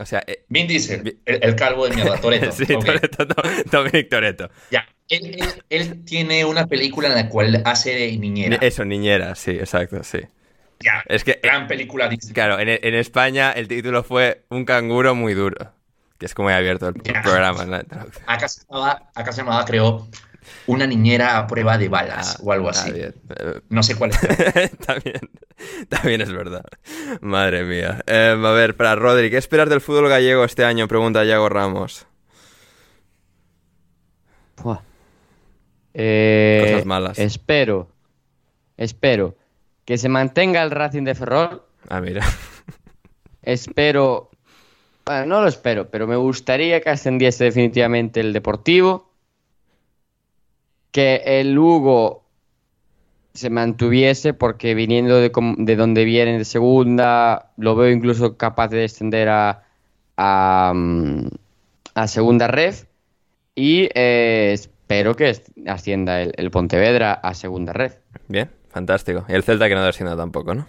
[0.00, 2.50] O sea, eh, Vin Diesel, el, el calvo de mierda, Toreto.
[2.52, 3.34] sí, Toretto, no,
[3.70, 4.50] Dominic Toretto.
[4.70, 8.56] Ya, él, él- él tiene una película en la cual hace de niñera.
[8.60, 10.18] Eso, niñera, sí, exacto, sí.
[10.80, 12.34] Ya, Es que, gran película Disney.
[12.34, 15.72] claro, en, en España el título fue Un canguro muy duro.
[16.24, 17.22] Es como he abierto el Ya.
[17.22, 17.64] programa.
[17.66, 17.76] ¿no?
[18.26, 20.08] Acá se llamaba, acá se llamaba, creo,
[20.66, 22.92] una niñera a prueba de balas o algo Ah, así.
[22.92, 23.14] bien.
[23.68, 24.18] No sé cuál es.
[24.86, 25.20] también,
[25.88, 26.64] también es verdad.
[27.20, 28.02] Madre mía.
[28.06, 30.88] Eh, a ver, para Rodri, ¿qué esperas del fútbol gallego este año?
[30.88, 32.06] Pregunta Yago Ramos.
[34.62, 34.80] Buah.
[35.94, 37.18] Eh, Cosas malas.
[37.18, 37.88] Espero,
[38.76, 39.36] espero
[39.84, 41.62] que se mantenga el Racing de Ferrol.
[41.88, 42.24] Ah, mira.
[43.42, 44.30] Espero,
[45.04, 49.10] bueno, no lo espero, pero me gustaría que ascendiese definitivamente el Deportivo.
[50.90, 52.24] Que el Lugo
[53.34, 58.78] se mantuviese, porque viniendo de, de donde viene de segunda, lo veo incluso capaz de
[58.78, 59.64] descender a,
[60.16, 61.26] a, mm,
[61.94, 62.84] a segunda ref.
[63.56, 65.36] Y eh, espero que
[65.66, 67.96] ascienda el, el Pontevedra a segunda ref.
[68.28, 69.24] Bien, fantástico.
[69.28, 70.66] Y el Celta que no descienda tampoco, ¿no?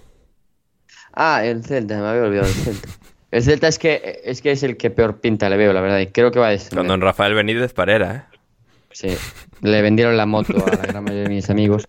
[1.13, 2.89] Ah, el Celta, me había olvidado del Celta.
[3.35, 5.99] El Celta es que, es que es el que peor pinta le veo, la verdad,
[5.99, 6.77] y creo que va a descender.
[6.79, 8.37] Con don Rafael Benítez Parera, ¿eh?
[8.91, 9.09] Sí,
[9.61, 11.85] le vendieron la moto a la gran mayoría de mis amigos,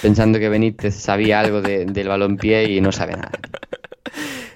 [0.00, 3.32] pensando que Benítez sabía algo de- del balompié y no sabe nada.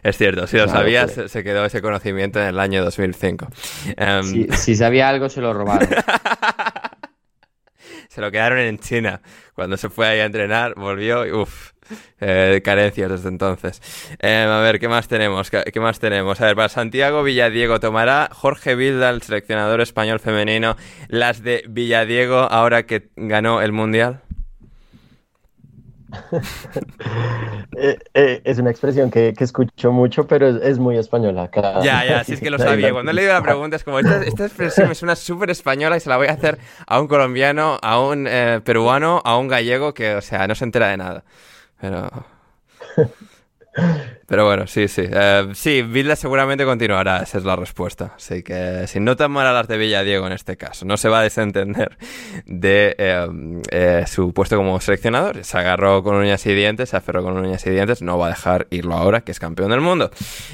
[0.04, 3.48] Es cierto, si lo sabías, se quedó ese conocimiento en el año 2005.
[3.96, 5.88] Em, Si, si sabía algo, se lo robaron.
[8.08, 9.20] Se lo quedaron en China.
[9.54, 11.72] Cuando se fue ahí a entrenar, volvió y uff,
[12.20, 13.80] eh, carencias desde entonces.
[14.20, 15.50] Eh, a ver, ¿qué más tenemos?
[15.50, 16.40] ¿Qué, qué más tenemos?
[16.40, 20.76] A ver, para Santiago Villadiego tomará Jorge Vilda, el seleccionador español femenino,
[21.08, 24.22] las de Villadiego ahora que ganó el Mundial.
[27.76, 31.50] Eh, eh, es una expresión que, que escucho mucho, pero es, es muy española.
[31.82, 32.92] Ya, ya, sí es que lo sabía.
[32.92, 36.08] Cuando leído la pregunta es como, esta, esta expresión me suena súper española y se
[36.08, 38.28] la voy a hacer a un colombiano, a un
[38.62, 41.24] peruano, a un gallego que, o sea, no se entera de nada.
[41.84, 42.08] Pero...
[44.26, 45.02] Pero bueno, sí, sí.
[45.04, 48.14] Eh, sí, Vilda seguramente continuará, esa es la respuesta.
[48.16, 51.08] Así que si no tan mal a las de Villadiego en este caso, no se
[51.08, 51.98] va a desentender
[52.46, 53.26] de eh,
[53.70, 55.44] eh, su puesto como seleccionador.
[55.44, 58.30] Se agarró con uñas y dientes, se aferró con uñas y dientes, no va a
[58.30, 60.10] dejar irlo ahora, que es campeón del mundo.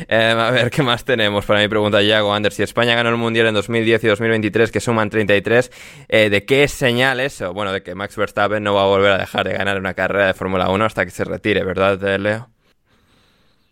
[0.09, 1.45] A ver, ¿qué más tenemos?
[1.47, 4.81] Para mi pregunta, Yago, Anders, si España ganó el Mundial en 2010 y 2023, que
[4.81, 5.71] suman 33,
[6.09, 7.53] eh, ¿de qué señal eso?
[7.53, 10.27] Bueno, de que Max Verstappen no va a volver a dejar de ganar una carrera
[10.27, 12.49] de Fórmula 1 hasta que se retire, ¿verdad, Leo?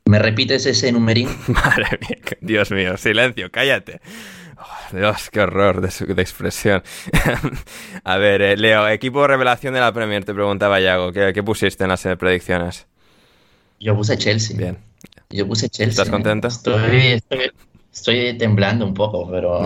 [0.08, 1.28] ¿Me repites ese numerín?
[1.48, 4.00] Madre mía, Dios mío, silencio, cállate.
[4.56, 6.82] Oh, Dios, qué horror de, expresión.
[8.04, 11.84] a ver, eh, Leo, equipo revelación de la Premier, te preguntaba Yago, ¿qué, qué pusiste
[11.84, 12.86] en las eh, predicciones?
[13.80, 14.56] Yo puse Chelsea.
[14.56, 14.78] Bien.
[15.28, 15.90] Yo puse Chelsea.
[15.90, 16.48] ¿Estás contento?
[16.48, 17.52] Estoy, estoy,
[17.92, 19.62] estoy temblando un poco, pero...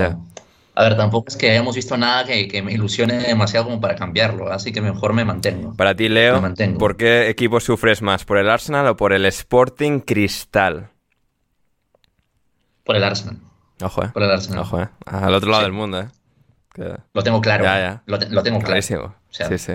[0.74, 3.94] A ver, tampoco es que hayamos visto nada que, que me ilusione demasiado como para
[3.94, 5.74] cambiarlo, así que mejor me mantengo.
[5.76, 6.78] Para ti, Me Leo, mantengo.
[6.78, 8.24] ¿por qué equipo sufres más?
[8.24, 10.88] ¿Por el Arsenal o por el Sporting Cristal?
[12.84, 13.36] Por el Arsenal.
[13.82, 14.10] Ojo, eh.
[14.12, 14.60] Por el Arsenal.
[14.60, 14.88] Ojo, eh.
[15.06, 15.66] Al otro lado Sí.
[15.66, 16.08] del mundo, eh.
[16.74, 17.64] Que- Lo tengo claro.
[17.64, 18.02] Ya, ya.
[18.06, 18.68] Lo, te- lo tengo claro.
[18.70, 19.02] Clarísimo.
[19.04, 19.72] O sea, sí, sí.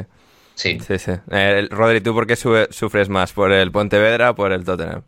[0.56, 0.80] Sí.
[0.80, 1.11] Sí, sí.
[1.30, 3.34] Eh, Rodri, ¿tú por qué su- sufres más?
[3.34, 5.03] ¿Por el Pontevedra o por el Tottenham?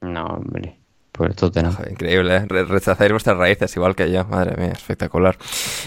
[0.00, 0.78] No, hombre,
[1.18, 1.76] por el Tottenham.
[1.90, 2.44] Increíble, ¿eh?
[2.48, 4.24] Re- rechazáis vuestras raíces igual que yo.
[4.24, 5.36] Madre mía, espectacular.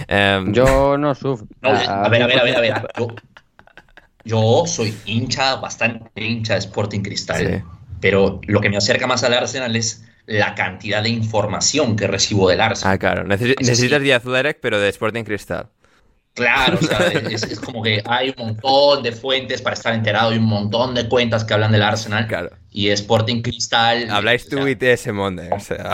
[0.07, 1.47] Em, Yo no sufro.
[1.61, 2.87] No, Ah, a ver, a ver, a ver, a ver.
[2.97, 3.07] Yo,
[4.23, 7.63] yo soy hincha, bastante hincha de Sporting Cristal, Sí.
[7.99, 12.47] pero lo que me acerca más al Arsenal es la cantidad de información que recibo
[12.47, 12.93] del Arsenal.
[12.93, 13.23] Ah, claro.
[13.23, 15.67] Necesitas The Athletic, pero de Sporting Cristal.
[16.33, 16.97] Claro, o sea,
[17.29, 20.95] es, es como que hay un montón de fuentes para estar enterado y un montón
[20.95, 22.27] de cuentas que hablan del Arsenal.
[22.27, 22.51] Claro.
[22.71, 24.09] Y Sporting Cristal.
[24.09, 25.91] Habláis tú y ese Monde, o sea.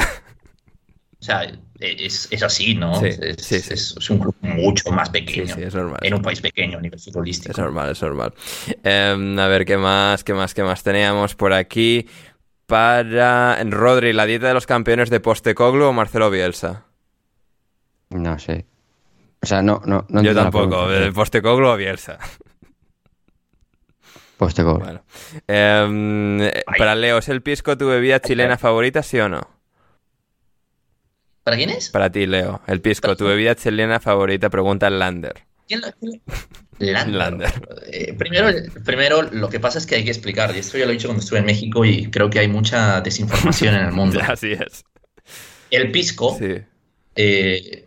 [1.20, 3.00] O sea, es, es así, ¿no?
[3.00, 3.74] Sí, es, sí, sí.
[3.74, 5.54] es- es un club mucho más pequeño.
[5.56, 6.00] sí, es normal.
[6.04, 7.52] En un país pequeño a nivel futbolístico.
[7.52, 8.34] Es normal, es normal.
[8.84, 10.24] Em, a ver, ¿qué más?
[10.24, 10.54] ¿Qué más?
[10.54, 12.08] ¿Qué más teníamos por aquí?
[12.68, 16.86] Para Rodri, ¿la dieta de los campeones de Postecoglu o Marcelo Bielsa?
[18.12, 18.66] No sé.
[19.42, 20.68] O sea, no, no, no Yo tampoco.
[20.70, 21.00] pregunta.
[21.06, 22.18] ¿De Postecoglu o Bielsa?
[24.38, 24.54] Pues.
[24.56, 25.04] Bueno.
[25.48, 29.42] Em, eh, para Leo, ¿es el pisco tu bebida chilena favorita, sí o no?
[31.44, 31.90] ¿Para quién es?
[31.90, 35.34] Para ti, Leo, el pisco, tu bebida chilena favorita, pregunta el Lander.
[35.68, 36.22] ¿Quién lo- quién
[36.80, 37.16] lo- Lander.
[37.16, 37.54] Lander.
[37.92, 38.50] Eh, primero,
[38.86, 41.08] primero, lo que pasa es que hay que explicar, y esto ya lo he dicho
[41.08, 44.20] cuando estuve en México y creo que hay mucha desinformación en el mundo.
[44.28, 44.84] Así es.
[45.72, 46.58] El pisco, Sí.
[47.16, 47.87] eh,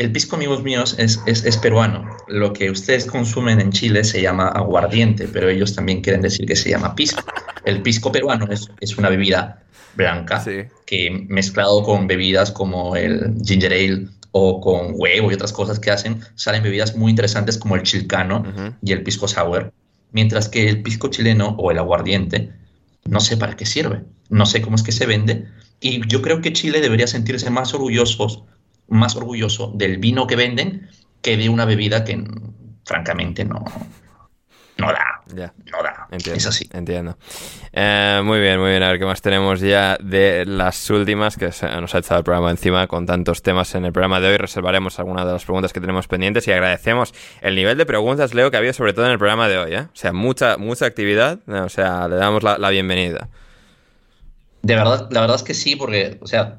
[0.00, 2.08] el pisco, amigos míos, es, es, es peruano.
[2.26, 6.56] Lo que ustedes consumen en Chile se llama aguardiente, pero ellos también quieren decir que
[6.56, 7.22] se llama pisco.
[7.64, 9.62] El pisco peruano es, es una bebida
[9.94, 10.62] blanca Sí.
[10.86, 15.90] que mezclado con bebidas como el ginger ale o con huevo y otras cosas que
[15.90, 18.44] hacen, salen bebidas muy interesantes como el chilcano
[18.82, 19.72] y el pisco sour,
[20.12, 22.52] mientras que el pisco chileno o el aguardiente
[23.04, 25.46] no sé para qué sirve, no sé cómo es que se vende,
[25.80, 28.44] Y yo creo que Chile debería sentirse más orgullosos,
[28.90, 30.88] más orgulloso del vino que venden
[31.22, 32.22] que de una bebida que
[32.84, 33.64] francamente no,
[34.80, 35.20] no da.
[35.34, 35.52] Ya.
[35.70, 36.08] No da.
[36.10, 36.68] Entiendo, es así.
[36.72, 37.16] Entiendo.
[37.72, 38.82] Eh, muy bien, muy bien.
[38.82, 42.24] A ver qué más tenemos ya de las últimas que se nos ha echado el
[42.24, 44.36] programa encima con tantos temas en el programa de hoy.
[44.38, 48.50] Reservaremos algunas de las preguntas que tenemos pendientes y agradecemos el nivel de preguntas, Leo,
[48.50, 49.74] que ha habido sobre todo en el programa de hoy.
[49.74, 49.82] ¿eh?
[49.82, 51.38] O sea, mucha, mucha actividad.
[51.46, 53.28] O sea, le damos la, la bienvenida.
[54.62, 56.58] De verdad, la verdad es que sí, porque, o sea,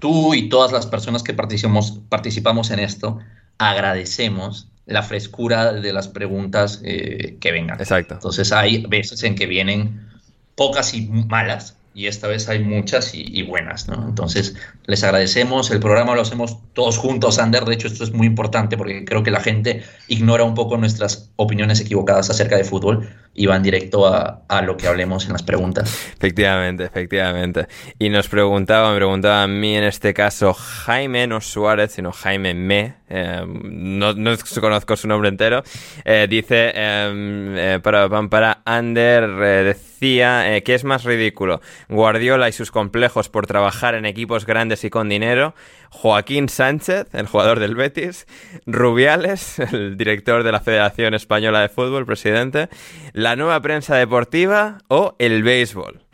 [0.00, 3.18] tú y todas las personas que participamos, participamos en esto,
[3.58, 7.78] agradecemos la frescura de las preguntas eh, que vengan.
[7.80, 8.14] Exacto.
[8.14, 10.08] Entonces hay veces en que vienen
[10.54, 14.06] pocas y malas, y esta vez hay muchas y, y, buenas, ¿no?
[14.08, 14.54] Entonces,
[14.86, 18.76] les agradecemos, el programa lo hacemos todos juntos, Ander, de hecho esto es muy importante
[18.76, 23.08] porque creo que la gente ignora un poco nuestras opiniones equivocadas acerca de fútbol
[23.38, 25.88] y van directo a, a lo que hablemos en las preguntas.
[26.16, 27.68] Efectivamente, efectivamente.
[27.96, 32.54] Y nos preguntaba, me preguntaba a mí en este caso Jaime, no Suárez, sino Jaime
[32.54, 35.62] Me, eh, no, no, conozco su nombre entero,
[36.04, 39.30] eh, dice, eh, para, para Ander
[39.64, 44.90] decía que es más ridículo, Guardiola y sus complejos por trabajar en equipos grandes y
[44.90, 45.54] con dinero,
[45.90, 48.26] Joaquín Sánchez, el jugador del Betis,
[48.66, 52.68] Rubiales, el director de la Federación Española de Fútbol, presidente,
[53.12, 56.02] la nueva prensa deportiva o el béisbol.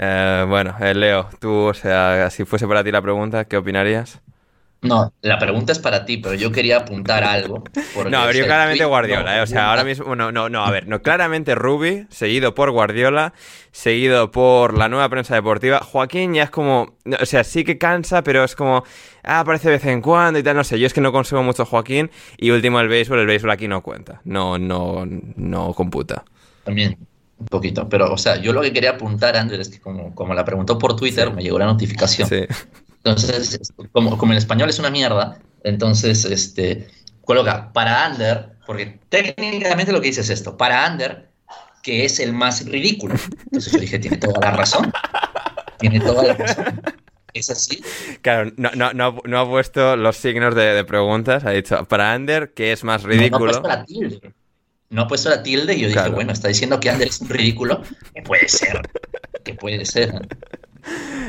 [0.00, 4.20] Eh, bueno, eh, Leo, tú, o sea, si fuese para ti la pregunta, ¿qué opinarías?
[4.80, 7.64] No, la pregunta es para ti, pero yo quería apuntar algo.
[8.08, 9.42] No, a ver, yo claramente Guardiola, no, ¿eh?
[9.42, 13.34] o sea, ahora mismo, no, no, no, a ver, no, claramente Rubi, seguido por Guardiola,
[13.72, 15.80] seguido por la nueva prensa deportiva.
[15.80, 18.84] Joaquín ya es como, o sea, sí que cansa, pero es como,
[19.24, 21.42] ah, aparece de vez en cuando y tal, no sé, yo es que no consigo
[21.42, 26.24] mucho Joaquín y último el béisbol, el béisbol aquí no cuenta, no, no, no computa.
[26.62, 26.96] También,
[27.36, 30.34] un poquito, pero, o sea, yo lo que quería apuntar, Andrés, es que como, como
[30.34, 31.34] la preguntó por Twitter, sí.
[31.34, 32.28] me llegó la notificación.
[32.28, 32.46] Sí.
[33.04, 33.58] Entonces,
[33.92, 36.88] como, como el español es una mierda, entonces, este,
[37.22, 41.28] coloca para Ander, porque técnicamente lo que dice es esto, para Ander,
[41.82, 43.14] que es el más ridículo.
[43.44, 44.92] Entonces yo dije, tiene toda la razón.
[45.78, 46.82] Tiene toda la razón.
[47.34, 47.82] ¿Es así?
[48.22, 52.12] Claro, no, no, no, no ha puesto los signos de, de, preguntas, ha dicho, para
[52.12, 53.52] Ander, que es más ridículo.
[53.52, 54.32] No, no ha puesto la tilde.
[54.90, 57.28] No ha puesto la tilde y yo dije, bueno, está diciendo que Ander es un
[57.28, 57.82] ridículo.
[58.14, 58.80] Que puede ser.
[59.44, 60.26] Que puede ser.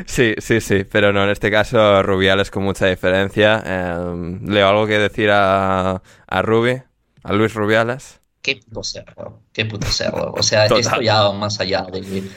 [0.06, 3.62] Sí, sí, sí, pero no, en este caso Rubiales con mucha diferencia.
[3.66, 6.82] Eh, ¿Leo algo que decir a, a Rubi?
[7.24, 8.22] ¿A Luis Rubiales?
[8.42, 10.32] Qué puto cerdo, qué puto cerdo.
[10.34, 10.80] O sea, Total.
[10.80, 12.30] esto ya va más allá de...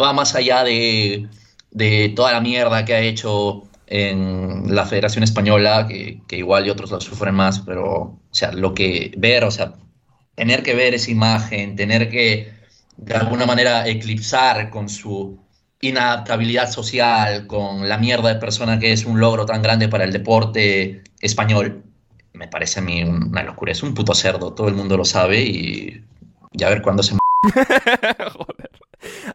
[0.00, 1.28] Va más allá de,
[1.70, 6.70] de toda la mierda que ha hecho en la Federación Española, que, que igual y
[6.70, 9.74] otros lo sufren más, pero, o sea, lo que ver, o sea,
[10.34, 12.54] tener que ver esa imagen, tener que
[12.96, 15.43] de alguna manera eclipsar con su
[15.88, 20.12] inadaptabilidad social, con la mierda de persona que es un logro tan grande para el
[20.12, 21.82] deporte español,
[22.32, 23.72] me parece a mí una locura.
[23.72, 26.02] Es un puto cerdo, todo el mundo lo sabe y
[26.52, 27.14] ya ver cuándo se...
[27.44, 28.70] Joder.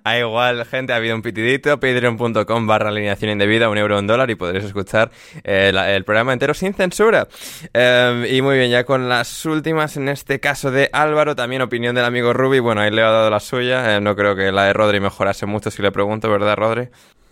[0.04, 4.30] A igual, gente, ha habido un pitidito, patreon.com barra alineación indebida, un euro, un dólar
[4.30, 5.12] y podréis escuchar
[5.44, 7.28] eh, la, el programa entero sin censura.
[7.74, 11.96] Eh, y muy bien, ya con las últimas, en este caso de Álvaro, también opinión
[11.96, 14.66] del amigo Ruby, bueno, ahí le ha dado la suya, eh, no creo que la
[14.66, 16.90] de Rodri mejorase mucho si le pregunto, ¿verdad, Rodri?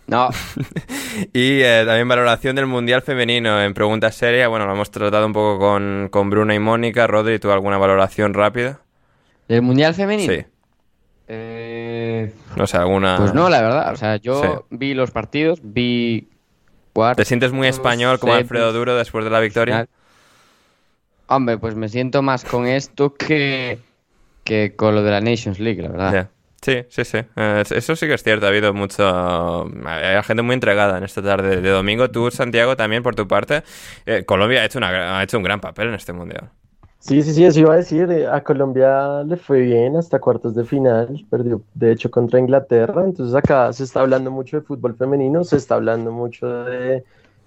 [0.07, 0.29] No.
[1.33, 4.47] y eh, también valoración del Mundial Femenino en pregunta seria.
[4.47, 7.07] Bueno, lo hemos tratado un poco con, con Bruna y Mónica.
[7.07, 8.79] Rodri, ¿tú alguna valoración rápida?
[9.49, 10.33] ¿Del Mundial Femenino?
[10.33, 10.45] Sí.
[11.27, 12.33] Eh...
[12.55, 13.17] No sé, alguna...
[13.17, 13.93] Pues no, la verdad.
[13.93, 14.47] O sea, yo sí.
[14.69, 16.29] vi los partidos, vi...
[17.15, 19.87] ¿Te sientes muy español como Alfredo Duro después de la victoria?
[21.27, 23.79] Hombre, pues me siento más con esto que,
[24.43, 26.11] que con lo de la Nations League, la verdad.
[26.11, 26.29] Yeah.
[26.59, 27.19] Sí, sí, sí.
[27.35, 28.47] Eh, eso sí que es cierto.
[28.47, 29.69] Ha habido mucho.
[29.85, 32.09] Hay gente muy entregada en esta tarde de domingo.
[32.09, 33.61] Tú, Santiago, también por tu parte.
[34.05, 36.49] Eh, Colombia ha hecho, una, ha hecho un gran papel en este mundial.
[36.99, 38.09] Sí, sí, sí, eso iba a decir.
[38.11, 41.25] eh, A Colombia le fue bien hasta cuartos de final.
[41.29, 43.03] Perdió, de hecho, contra Inglaterra.
[43.05, 45.43] Entonces, acá se está hablando mucho de fútbol femenino.
[45.43, 47.03] Se está hablando mucho de,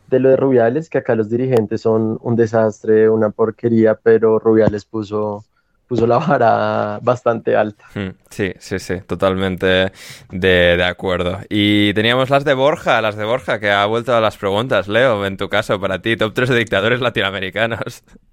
[0.06, 4.84] de lo de Rubiales, que acá los dirigentes son un desastre, una porquería, pero Rubiales
[4.84, 5.44] puso
[5.86, 7.84] puso la vara bastante alta.
[8.30, 11.40] Sí, sí, sí, totalmente de, de, acuerdo.
[11.48, 14.86] Y teníamos las de Borja, las de Borja, que ha vuelto a las preguntas.
[14.86, 18.04] Leo, en tu caso, para ti, top 3 de dictadores latinoamericanos.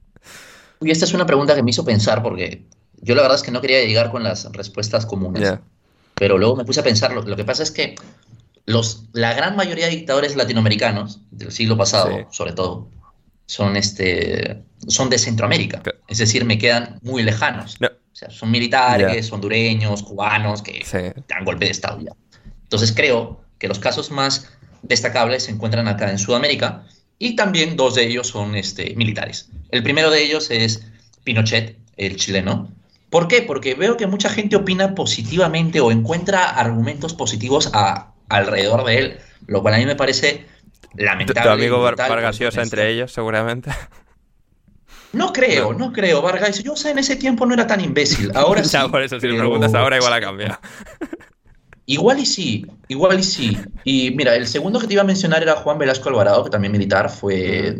[0.81, 2.65] Y esta es una pregunta que me hizo pensar porque
[3.01, 5.41] yo la verdad es que no quería llegar con las respuestas comunes.
[5.41, 5.61] Yeah.
[6.15, 7.95] Pero luego me puse a pensar, lo, lo, que pasa es que
[8.65, 12.25] los, la gran mayoría de dictadores latinoamericanos del siglo pasado, sí.
[12.31, 12.89] sobre todo,
[13.45, 15.81] son, este, son de Centroamérica.
[16.07, 17.79] Es decir, me quedan muy lejanos.
[17.79, 17.87] No.
[17.87, 19.35] O sea, son militares, yeah.
[19.35, 21.21] hondureños, cubanos, que sí.
[21.27, 22.13] dan golpe de Estado ya.
[22.63, 24.49] Entonces creo que los casos más
[24.81, 26.83] destacables se encuentran acá en Sudamérica
[27.19, 29.49] y también dos de ellos son este, militares.
[29.69, 30.87] El primero de ellos es
[31.23, 32.71] Pinochet, el chileno.
[33.09, 33.41] ¿Por qué?
[33.41, 39.17] Porque veo que mucha gente opina positivamente o encuentra argumentos positivos a, alrededor de él,
[39.47, 40.45] lo cual a mí me parece
[40.95, 41.41] lamentable.
[41.41, 43.71] Tu amigo Vargas Llosa entre ellos, seguramente.
[45.13, 46.21] No creo, no, creo.
[46.21, 48.31] Vargas Llosa en ese tiempo no era tan imbécil.
[48.35, 48.77] Ahora sí.
[48.91, 50.59] por eso, si le preguntas ahora, igual ha cambiado.
[51.89, 53.57] Igual y sí, igual y sí.
[53.85, 56.73] Y mira, el segundo que te iba a mencionar era Juan Velasco Alvarado, que también
[56.73, 57.77] militar, fue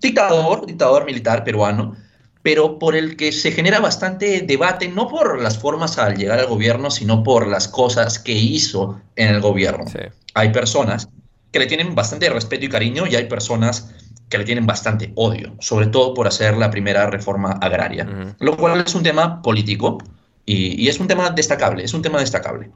[0.00, 1.94] dictador, dictador militar peruano,
[2.42, 6.46] pero por el que se genera bastante debate, no por las formas al llegar al
[6.46, 9.84] gobierno, sino por las cosas que hizo en el gobierno.
[10.32, 11.10] Hay personas
[11.52, 13.94] que le tienen bastante respeto y cariño y hay personas
[14.30, 18.82] que le tienen bastante odio, sobre todo por hacer la primera reforma agraria, lo cual
[18.86, 19.98] es un tema político
[20.46, 22.70] y, y es un tema destacable, es un tema destacable.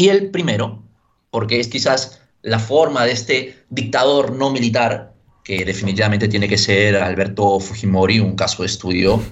[0.00, 0.82] Y el primero,
[1.30, 5.12] porque es quizás la forma de este dictador no militar,
[5.44, 9.22] que definitivamente tiene que ser Alberto Fujimori, un caso de estudio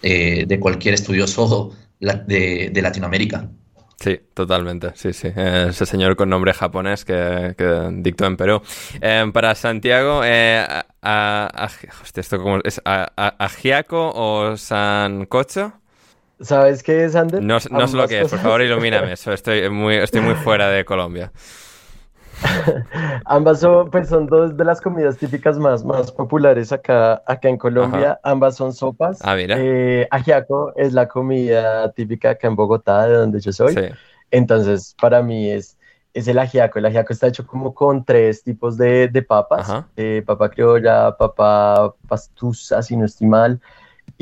[0.00, 3.50] eh, de cualquier estudioso de, Latinoamérica.
[3.98, 5.26] Sí, totalmente, sí, sí.
[5.34, 7.56] ese señor con nombre japonés que,
[7.94, 8.62] dictó en Perú.
[9.00, 10.64] Eh, para Santiago, eh,
[12.14, 12.80] ¿esto cómo es?
[12.84, 15.81] ¿Ajiaco o Sancocho?
[16.42, 17.42] ¿Sabes qué es, Ander?
[17.42, 19.12] No, no sé lo que es, por favor ilumíname.
[19.26, 21.32] Estoy muy, estoy muy fuera de Colombia.
[23.24, 27.56] Ambas son, pues son dos de las comidas típicas más, más populares acá, acá en
[27.56, 28.18] Colombia.
[28.22, 29.18] Ambas son sopas.
[29.22, 29.56] Ah, mira.
[29.58, 33.94] Eh, ajiaco es la comida típica acá en Bogotá, de donde yo soy.
[34.30, 35.78] Entonces, para mí es,
[36.14, 36.78] es el ajiaco.
[36.78, 39.84] El ajiaco está hecho como con tres tipos de, de papas.
[39.96, 43.60] Eh, papa criolla, papa pastusa, si no estoy mal,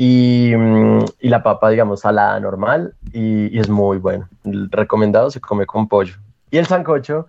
[0.03, 4.27] Mm, y, la papa, digamos, salada normal y, es muy bueno.
[4.43, 6.15] recomendado se come con pollo.
[6.49, 7.27] Y el sancocho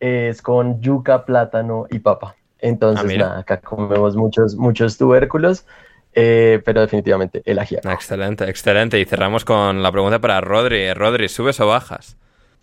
[0.00, 2.34] es con yuca, plátano y papa.
[2.60, 5.66] Entonces, ah, nada, acá comemos muchos, muchos tubérculos.
[6.16, 7.90] Eh, pero definitivamente el ajiaco.
[7.90, 9.00] Excelente, excelente.
[9.00, 10.94] Y cerramos con la pregunta para Rodri.
[10.94, 12.16] Rodri, ¿subes o bajas?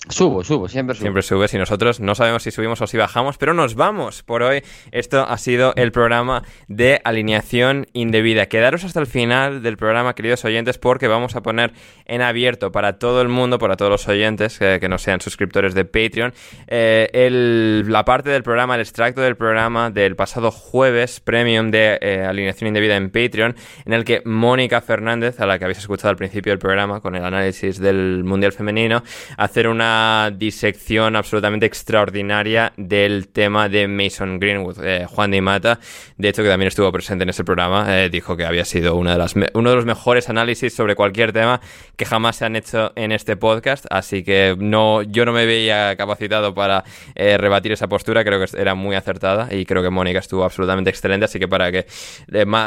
[0.09, 1.03] Subo, subo, siempre subo.
[1.03, 4.41] Siempre subes y nosotros no sabemos si subimos o si bajamos, pero nos vamos por
[4.41, 4.63] hoy.
[4.91, 8.47] Esto ha sido el programa de alineación indebida.
[8.47, 11.73] Quedaros hasta el final del programa, queridos oyentes, porque vamos a poner
[12.07, 15.85] en abierto para todo el mundo, para todos los oyentes que, no sean suscriptores de
[15.85, 16.33] Patreon,
[16.67, 22.25] eh, la parte del programa, el extracto del programa del pasado jueves premium de eh,
[22.27, 23.55] alineación indebida en Patreon,
[23.85, 27.15] en el que Mónica Fernández, a la que habéis escuchado al principio del programa con
[27.15, 29.03] el análisis del Mundial Femenino,
[29.37, 29.90] hacer una
[30.35, 34.83] disección absolutamente extraordinaria del tema de Mason Greenwood.
[34.83, 35.79] Eh, Juan de Mata,
[36.17, 39.13] de hecho, que también estuvo presente en ese programa, eh, dijo que había sido una
[39.13, 41.61] de las uno de los mejores análisis sobre cualquier tema
[41.95, 43.85] que jamás se han hecho en este podcast.
[43.89, 46.83] Así que no, yo no me veía capacitado para
[47.15, 48.23] eh, rebatir esa postura.
[48.23, 51.25] Creo que era muy acertada y creo que Mónica estuvo absolutamente excelente.
[51.25, 51.85] Así que para que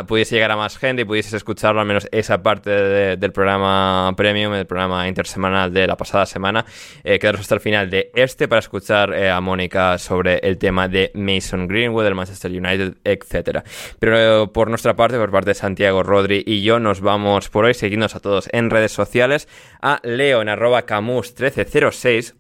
[0.07, 2.71] pudiese llegar a más gente y pudieses escucharlo, al menos esa parte
[3.17, 6.65] del programa premium, el programa intersemanal de la pasada semana,
[7.03, 10.89] eh, quedaros hasta el final de este para escuchar eh, a Mónica sobre el tema
[10.89, 13.61] de Mason Greenwood, el Manchester United, etc.
[13.99, 17.75] Pero por nuestra parte, por parte de Santiago, Rodri y yo, nos vamos por hoy.
[17.75, 19.49] Seguidnos a todos en redes sociales,
[19.83, 22.35] a Leo en arroba camus1306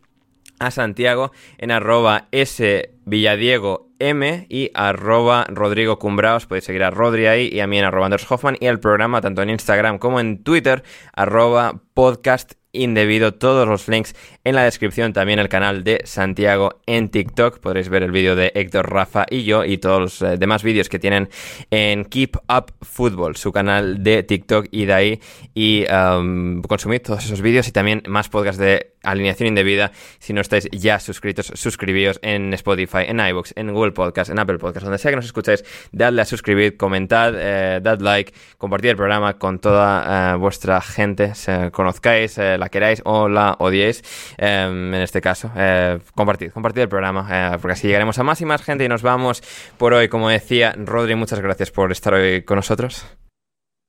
[0.58, 6.46] a Santiago en arroba S Villadiego M y arroba Rodrigo Cumbraos.
[6.46, 9.20] Podéis seguir a Rodri ahí y a mí en arroba Anders Hoffman y el programa
[9.20, 10.82] tanto en Instagram como en Twitter
[11.14, 13.34] arroba podcast indebido.
[13.34, 14.14] Todos los links
[14.44, 15.12] en la descripción.
[15.12, 17.58] También el canal de Santiago en TikTok.
[17.60, 20.88] Podréis ver el vídeo de Héctor, Rafa y yo y todos los eh, demás vídeos
[20.88, 21.28] que tienen
[21.70, 25.20] en Keep Up Football, su canal de TikTok y de ahí.
[25.54, 29.92] Y um, consumid todos esos vídeos y también más podcasts de alineación indebida.
[30.18, 34.58] Si no estáis ya suscritos, suscribíos en Spotify, en iVoox, en Google Podcast, en Apple
[34.58, 35.64] Podcast, donde sea que nos escuchéis.
[35.92, 41.32] Dadle a suscribir, comentad, eh, dad like, compartid el programa con toda eh, vuestra gente.
[41.72, 44.02] Conozcáis, la queráis o la odiéis,
[44.36, 48.40] em, en este caso, eh, compartid, compartid el programa, eh, porque así llegaremos a más
[48.40, 49.42] y más gente y nos vamos
[49.78, 50.08] por hoy.
[50.08, 53.06] Como decía Rodri, muchas gracias por estar hoy con nosotros.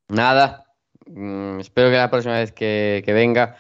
[0.10, 0.66] Nada,
[1.08, 3.56] mm, espero que la próxima vez que, venga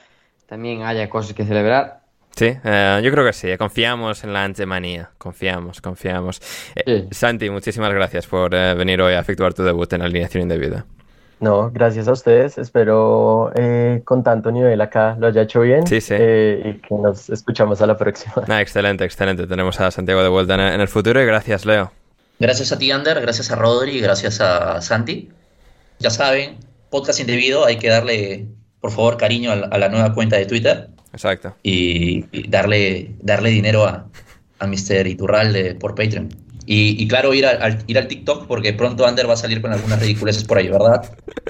[0.47, 2.01] también haya cosas que celebrar.
[2.35, 3.55] Sí, eh, yo creo que sí.
[3.57, 5.09] Confiamos en la antemanía.
[5.17, 6.41] Confiamos, confiamos.
[7.11, 10.85] Santi, muchísimas gracias por venir hoy a efectuar tu debut en Alineación Indebida.
[11.39, 12.57] No, gracias a ustedes.
[12.57, 15.85] Espero eh, con tanto nivel acá lo haya hecho bien.
[15.85, 16.15] Sí, sí.
[16.17, 18.33] Eh, y que nos escuchamos a la próxima.
[18.47, 19.45] Ah, excelente, excelente.
[19.45, 21.91] Tenemos a Santiago de vuelta en el futuro y gracias, Leo.
[22.39, 23.19] Gracias a ti, Ander.
[23.21, 23.99] Gracias a Rodri.
[23.99, 25.29] Gracias a Santi.
[25.99, 26.57] Ya saben,
[26.89, 27.65] podcast indebido.
[27.65, 28.47] Hay que darle,
[28.85, 30.89] por favor, cariño a la, nueva cuenta de Twitter.
[31.11, 31.55] Exacto.
[31.63, 34.05] Y, darle, darle dinero a,
[34.59, 35.07] a Mr.
[35.07, 36.29] Iturralde por Patreon.
[36.67, 39.59] Y, y claro, ir, a- al, ir al TikTok porque pronto Ander va a salir
[39.59, 41.01] con algunas ridiculeces por ahí, ¿verdad?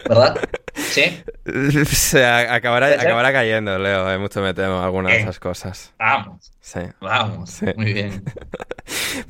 [0.08, 0.38] ¿Verdad?
[0.76, 1.04] ¿Sí?
[1.86, 4.08] Se acabará, acabará cayendo, Leo.
[4.08, 5.22] Hay mucho me temo algunas de Eh.
[5.24, 5.92] esas cosas.
[6.00, 6.80] Vamos, Sí.
[7.00, 7.52] vamos.
[7.52, 7.68] Sí.
[7.78, 8.24] Muy bien.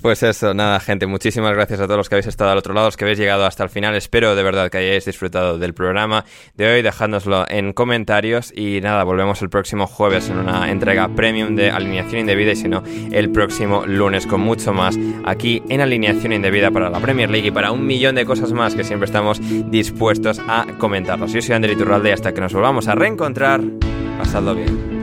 [0.02, 1.06] Pues eso, nada, gente.
[1.06, 3.46] Muchísimas gracias a todos los que habéis estado al otro lado, los que habéis llegado
[3.46, 3.96] hasta el final.
[3.96, 6.26] Espero de verdad que hayáis disfrutado del programa
[6.56, 6.82] de hoy.
[6.82, 8.52] Dejádnoslo en comentarios.
[8.56, 12.52] Y nada, volvemos el próximo jueves en una entrega premium de Alineación Indebida.
[12.52, 17.00] Y si no, el próximo lunes con mucho más aquí en Alineación Indebida para la
[17.00, 19.40] Premier League y para un millón de cosas más que siempre estamos
[19.72, 21.32] dispuestos a comentarlos.
[21.32, 23.62] Yo soy Ander Iturralde y hasta que nos volvamos a reencontrar,
[24.18, 24.95] pasadlo bien.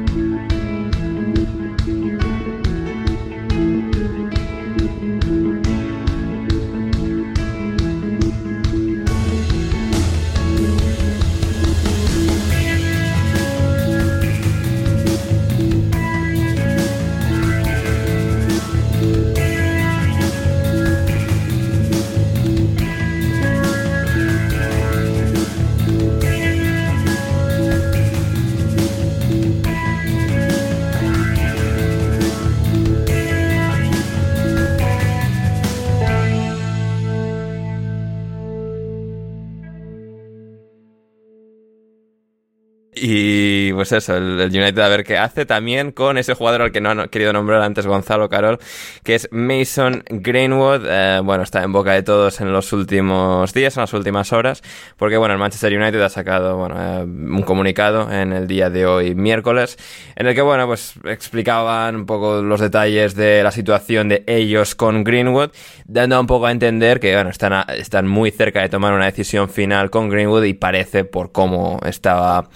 [43.12, 43.41] he
[43.72, 46.82] Y pues eso, el, United a ver qué hace también con ese jugador al que
[46.82, 48.58] no han querido nombrar antes Gonzalo Carol,
[49.02, 50.82] que es Mason Greenwood.
[50.86, 54.62] Eh, bueno, está en boca de todos en los últimos días, en las últimas horas,
[54.98, 59.14] porque bueno, el Manchester United ha sacado eh, un comunicado en el día de hoy,
[59.14, 59.78] miércoles,
[60.16, 64.74] en el que bueno, pues explicaban un poco los detalles de la situación de ellos
[64.74, 65.48] con Greenwood,
[65.86, 69.48] dando un poco a entender que bueno, están, están muy cerca de tomar una decisión
[69.48, 72.50] final con Greenwood y parece por cómo estaba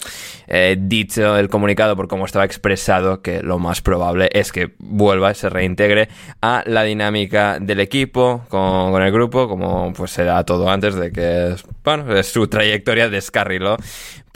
[0.47, 0.77] eh,
[1.17, 6.09] el comunicado, por cómo estaba expresado, que lo más probable es que vuelva, se reintegre
[6.41, 11.55] a la dinámica del equipo con, el grupo, como pues era todo antes de que
[11.85, 13.77] bueno, su trayectoria descarriló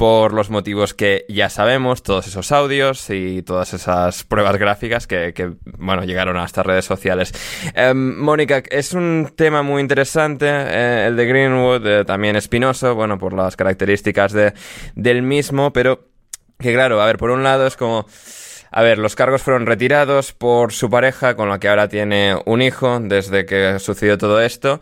[0.00, 5.34] por los motivos que ya sabemos, todos esos audios y todas esas pruebas gráficas que,
[5.34, 7.34] que, bueno, llegaron a estas redes sociales.
[7.74, 13.18] Em, Mónica, es un tema muy interesante, eh, el de Greenwood, eh, también espinoso, bueno,
[13.18, 14.54] por las características de,
[14.94, 16.09] del mismo, pero
[16.60, 18.06] que claro, a ver, por un lado es como...
[18.72, 22.62] A ver, los cargos fueron retirados por su pareja, con la que ahora tiene un
[22.62, 24.78] hijo desde que sucedió todo esto.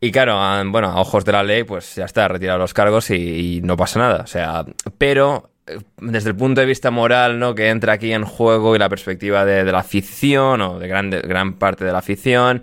[0.00, 0.36] Y claro,
[0.70, 3.98] bueno, a ojos de la ley, pues ya está, retirados los cargos y, no pasa
[3.98, 4.22] nada.
[4.22, 4.64] O sea,
[4.98, 7.54] pero eh, desde el punto de vista moral, ¿no?
[7.54, 11.54] Que entra aquí en juego y la perspectiva de, la afición o de grande, gran
[11.54, 12.62] parte de la afición.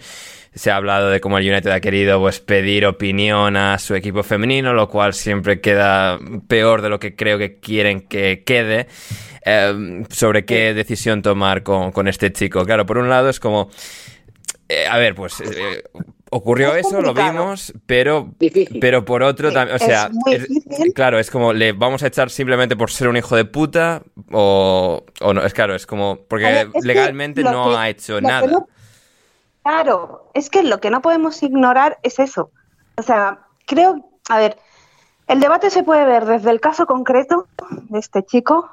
[0.59, 4.23] Se ha hablado de cómo el United ha querido pues, pedir opinión a su equipo
[4.23, 6.19] femenino, lo cual siempre queda
[6.49, 8.87] peor de lo que creo que quieren que quede.
[9.45, 12.65] eh, sobre qué decisión tomar con, con este chico.
[12.65, 13.69] Claro, por un lado es como.
[14.67, 15.39] eh, a ver, pues.
[15.39, 15.81] eh,
[16.29, 18.33] ocurrió Es eso, lo vimos, pero.
[18.37, 18.79] Difícil.
[18.81, 19.77] Pero por otro también.
[19.77, 20.45] O sea, es-
[20.93, 21.53] claro, es como.
[21.53, 24.03] ¿Le vamos a echar simplemente por ser un hijo de puta?
[24.33, 25.41] O, o no.
[25.45, 26.19] Es claro, es como.
[26.27, 28.45] Porque ver, es legalmente no que- ha hecho nada.
[28.45, 28.67] no-
[29.63, 32.51] claro, es que lo que no podemos ignorar es eso.
[32.97, 34.57] O sea, creo, a ver,
[35.27, 38.69] el debate se puede ver desde el caso concreto de este chico,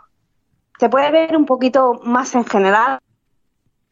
[0.79, 2.99] se puede ver un poquito más en general,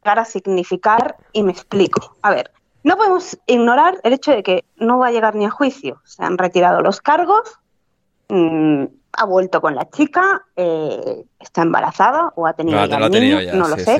[0.03, 2.16] llegar a significar, y me explico.
[2.23, 2.51] A ver,
[2.83, 6.01] no podemos ignorar el hecho de que no va a llegar ni a juicio.
[6.05, 7.59] Se han retirado los cargos,
[8.29, 8.85] mm,
[9.16, 13.05] ha vuelto con la chica, eh, está embarazada o ha tenido Lo ha- ya lo
[13.05, 13.99] ha el tenido niño, ya, no lo sí, sé.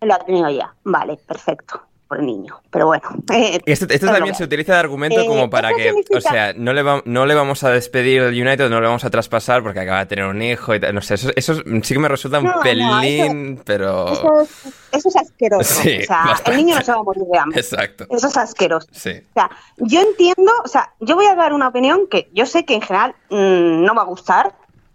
[0.00, 0.06] sí.
[0.06, 0.74] Lo ha tenido ya.
[0.84, 1.82] Vale, perfecto.
[2.12, 2.60] Por el niño.
[2.70, 3.04] Pero bueno.
[3.32, 5.88] eh, Esto, esto es lo también se utiliza de argumento Eh, como para ¿esto que,
[5.90, 8.86] o significa- sea, no le, va- no le vamos a despedir del United, no le
[8.86, 10.94] vamos a traspasar porque acaba de tener un hijo y tal.
[10.94, 14.12] No sé, eso, eso sí que me resulta un No, no, pelín, pero...
[14.12, 14.50] Eso es,
[14.92, 15.62] eso es asqueroso.
[15.82, 16.50] Sí, o sea, bastante.
[16.50, 17.60] el niño no se va a morir de hambre.
[17.60, 18.06] Exacto.
[18.10, 18.88] Eso es asqueroso.
[18.92, 19.10] Sí.
[19.30, 22.66] O sea, yo entiendo, o sea, yo voy a dar una opinión que yo sé
[22.66, 24.54] que en general mm, no va a gustar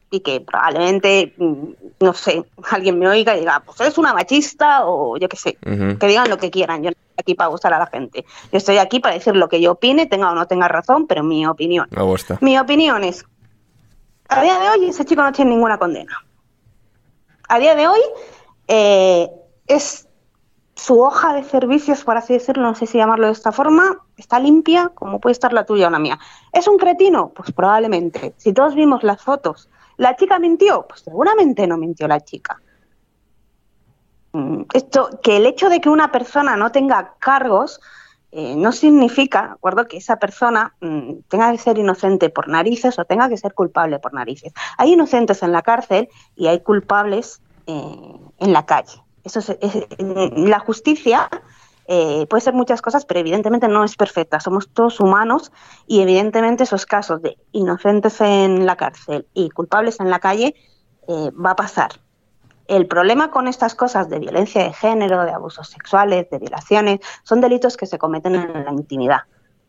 [0.10, 1.64] y que probablemente, mm,
[2.00, 5.58] no sé, alguien me oiga y diga, pues eres una machista o yo qué sé,
[5.62, 6.84] que digan lo que quieran.
[6.84, 8.26] Yo no estoy aquí para gustar a la gente.
[8.52, 11.24] Yo estoy aquí para decir lo que yo opine, tenga o no tenga razón, pero
[11.24, 11.88] mi opinión.
[11.92, 12.38] Me gusta.
[12.42, 13.26] Mi opinión es,
[14.30, 16.24] a día de hoy ese chico no tiene ninguna condena.
[17.50, 18.00] A día de hoy
[18.68, 19.30] eh,
[19.68, 20.08] es
[20.76, 24.40] su hoja de servicios, por así decirlo, no sé si llamarlo de esta forma, está
[24.40, 26.20] limpia, como puede estar la tuya o la mía.
[26.54, 27.30] ¿Es un cretino?
[27.30, 28.36] Pues probablemente.
[28.38, 30.86] Si todos vimos las fotos, ¿la chica mintió?
[30.88, 32.62] Pues seguramente no mintió la chica.
[34.34, 37.80] Mm, Esto, que el hecho de que una persona no tenga cargos
[38.32, 43.00] eh, no significa, ¿de acuerdo?, que esa persona mm, tenga que ser inocente por narices
[43.00, 44.54] o tenga que ser culpable por narices.
[44.78, 49.02] Hay inocentes en la cárcel y hay culpables eh, en la calle.
[49.24, 51.30] Eso es, la justicia
[51.88, 54.40] eh, puede ser muchas cosas, pero evidentemente no es perfecta.
[54.40, 55.52] Somos todos humanos
[55.88, 60.56] y evidentemente esos casos de inocentes en la cárcel y culpables en la calle
[61.08, 61.92] eh, va a pasar.
[62.68, 67.40] El problema con estas cosas de violencia de género, de abusos sexuales, de violaciones, son
[67.40, 69.22] delitos que se cometen en la intimidad.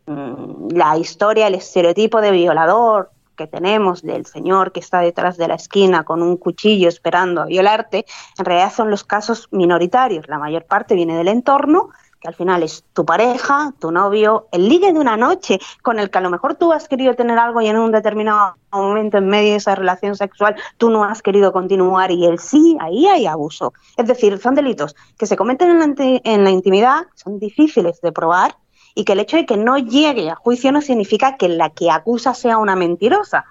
[0.05, 5.47] Mm, la historia, el estereotipo de violador que tenemos del señor que está detrás de
[5.47, 8.05] la esquina con un cuchillo esperando a violarte,
[8.37, 10.27] en realidad son los casos minoritarios.
[10.27, 14.67] La mayor parte viene del entorno que al final es tu pareja, tu novio, el
[14.67, 17.61] ligue de una noche con el que a lo mejor tú has querido tener algo
[17.61, 21.53] y en un determinado momento en medio de esa relación sexual tú no has querido
[21.53, 23.73] continuar y él sí, ahí hay abuso.
[23.95, 28.11] Es decir, son delitos que se cometen en la, en la intimidad, son difíciles de
[28.11, 28.55] probar
[28.95, 31.89] y que el hecho de que no llegue a juicio no significa que la que
[31.89, 33.45] acusa sea una mentirosa.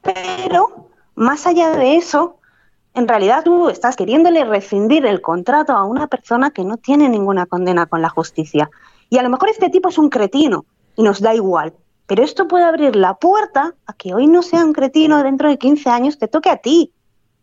[0.00, 2.38] Pero, más allá de eso,
[2.94, 7.44] en realidad tú estás queriéndole rescindir el contrato a una persona que no tiene ninguna
[7.44, 8.70] condena con la justicia.
[9.10, 10.64] Y a lo mejor este tipo es un cretino
[10.94, 11.74] y nos da igual.
[12.06, 15.58] Pero esto puede abrir la puerta a que hoy no sea un cretino, dentro de
[15.58, 16.92] 15 años te toque a ti.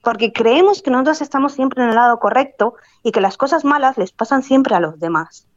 [0.01, 3.97] Porque creemos que nosotros estamos siempre en el lado correcto y que las cosas malas
[3.97, 5.47] les pasan siempre a los demás.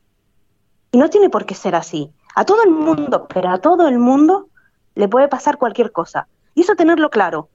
[0.90, 2.12] Y no tiene por qué ser así.
[2.34, 4.48] A todo el mundo, pero a todo el mundo
[4.96, 6.26] le puede pasar cualquier cosa.
[6.54, 7.48] Y eso tenerlo claro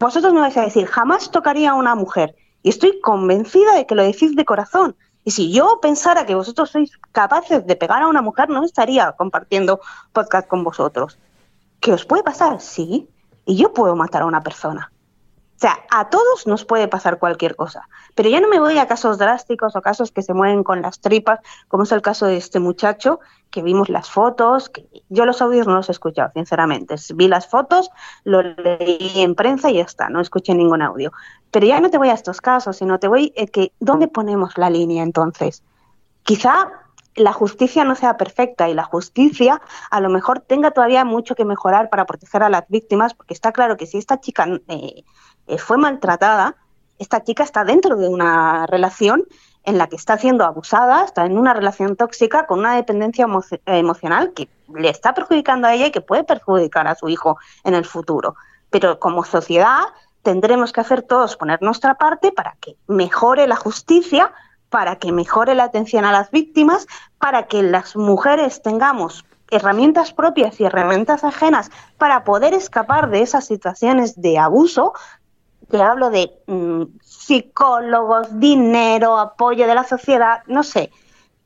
[0.00, 2.34] vosotros me vais a decir, jamás tocaría a una mujer.
[2.62, 4.96] Y estoy convencida de que lo decís de corazón.
[5.24, 9.12] Y si yo pensara que vosotros sois capaces de pegar a una mujer, no estaría
[9.12, 9.80] compartiendo
[10.12, 11.18] podcast con vosotros.
[11.80, 12.60] ¿Qué os puede pasar?
[12.60, 13.08] Sí.
[13.44, 14.90] Y yo puedo matar a una persona.
[15.60, 17.86] O sea, a todos nos puede pasar cualquier cosa.
[18.14, 21.00] Pero yo no me voy a casos drásticos o casos que se mueven con las
[21.00, 23.20] tripas, como es el caso de este muchacho,
[23.50, 26.94] que vimos las fotos, que yo los audios no los he escuchado, sinceramente.
[27.14, 27.90] Vi las fotos,
[28.24, 31.12] lo leí en prensa y ya está, no escuché ningún audio.
[31.50, 34.56] Pero ya no te voy a estos casos, sino te voy a que, ¿dónde ponemos
[34.56, 35.62] la línea entonces?
[36.22, 36.72] Quizá
[37.16, 39.60] la justicia no sea perfecta y la justicia
[39.90, 43.52] a lo mejor tenga todavía mucho que mejorar para proteger a las víctimas, porque está
[43.52, 45.04] claro que si esta chica eh,
[45.50, 46.54] eh, fue maltratada,
[46.98, 49.24] esta chica está dentro de una relación
[49.64, 53.26] en la que está siendo abusada, está en una relación tóxica con una dependencia
[53.66, 57.74] emocional que le está perjudicando a ella y que puede perjudicar a su hijo en
[57.74, 58.36] el futuro.
[58.70, 59.80] Pero como sociedad
[60.22, 64.32] tendremos que hacer todos poner nuestra parte para que mejore la justicia,
[64.68, 66.86] para que mejore la atención a las víctimas,
[67.18, 73.46] para que las mujeres tengamos herramientas propias y herramientas ajenas para poder escapar de esas
[73.46, 74.92] situaciones de abuso,
[75.70, 80.90] te hablo de mm, psicólogos, dinero, apoyo de la sociedad, no sé.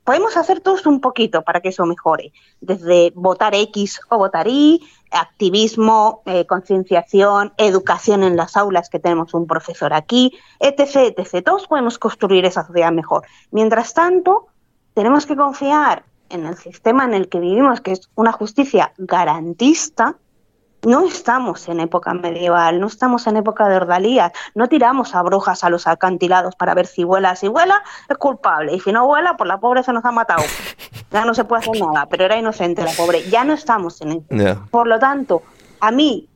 [0.02, 4.82] Podemos hacer todos un poquito para que eso mejore, desde votar X o votar Y,
[5.10, 11.42] activismo, eh, concienciación, educación en las aulas, que tenemos un profesor aquí, etc, etc.
[11.44, 13.24] Todos podemos construir esa sociedad mejor.
[13.50, 14.48] Mientras tanto,
[14.92, 20.16] tenemos que confiar en el sistema en el que vivimos, que es una justicia garantista,
[20.84, 25.64] no estamos en época medieval, no estamos en época de ordalías, no tiramos a brujas
[25.64, 29.36] a los acantilados para ver si vuela, si vuela es culpable y si no vuela,
[29.36, 30.42] pues la pobre se nos ha matado.
[31.10, 33.22] Ya no se puede hacer nada, pero era inocente la pobre.
[33.30, 34.66] Ya no estamos en eso.
[34.70, 35.42] Por lo tanto,
[35.80, 36.28] a mí,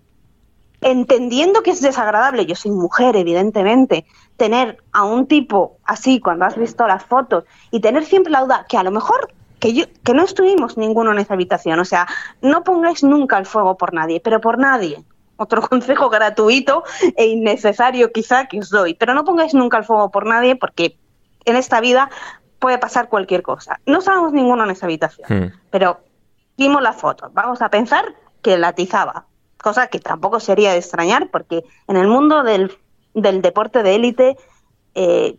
[0.80, 4.06] entendiendo que es desagradable, yo soy mujer, evidentemente,
[4.36, 8.66] tener a un tipo así cuando has visto las fotos y tener siempre la duda
[8.68, 11.80] que a lo mejor que, yo, que no estuvimos ninguno en esa habitación.
[11.80, 12.06] O sea,
[12.42, 15.02] no pongáis nunca el fuego por nadie, pero por nadie.
[15.36, 16.84] Otro consejo gratuito
[17.16, 20.96] e innecesario quizá que os doy, pero no pongáis nunca el fuego por nadie porque
[21.44, 22.10] en esta vida
[22.58, 23.80] puede pasar cualquier cosa.
[23.86, 25.52] No estábamos ninguno en esa habitación, hmm.
[25.70, 26.00] pero
[26.56, 27.30] vimos la foto.
[27.32, 29.26] Vamos a pensar que la atizaba,
[29.62, 32.76] cosa que tampoco sería de extrañar porque en el mundo del,
[33.14, 34.36] del deporte de élite
[34.94, 35.36] eh,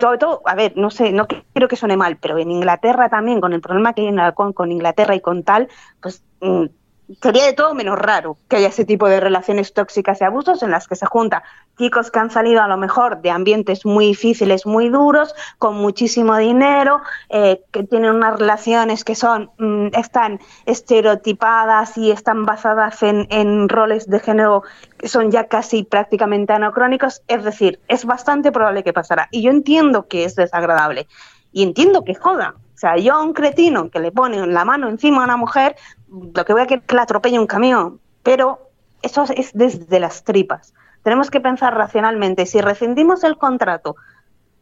[0.00, 3.40] sobre todo, a ver, no sé, no quiero que suene mal, pero en Inglaterra también,
[3.40, 5.68] con el problema que hay en con, con Inglaterra y con tal,
[6.00, 6.66] pues mm,
[7.22, 10.70] sería de todo menos raro que haya ese tipo de relaciones tóxicas y abusos en
[10.70, 11.42] las que se junta
[11.78, 16.36] chicos que han salido a lo mejor de ambientes muy difíciles, muy duros, con muchísimo
[16.36, 23.26] dinero, eh, que tienen unas relaciones que son mm, están estereotipadas y están basadas en,
[23.30, 24.62] en roles de género
[24.98, 27.22] que son ya casi prácticamente anacrónicos.
[27.28, 29.28] Es decir, es bastante probable que pasará.
[29.30, 31.06] Y yo entiendo que es desagradable
[31.52, 32.54] y entiendo que joda.
[32.78, 35.74] O sea, yo a un cretino que le pone la mano encima a una mujer,
[36.10, 38.70] lo que voy a que la atropelle un camión, pero
[39.02, 40.74] eso es desde las tripas.
[41.02, 43.96] Tenemos que pensar racionalmente, si rescindimos el contrato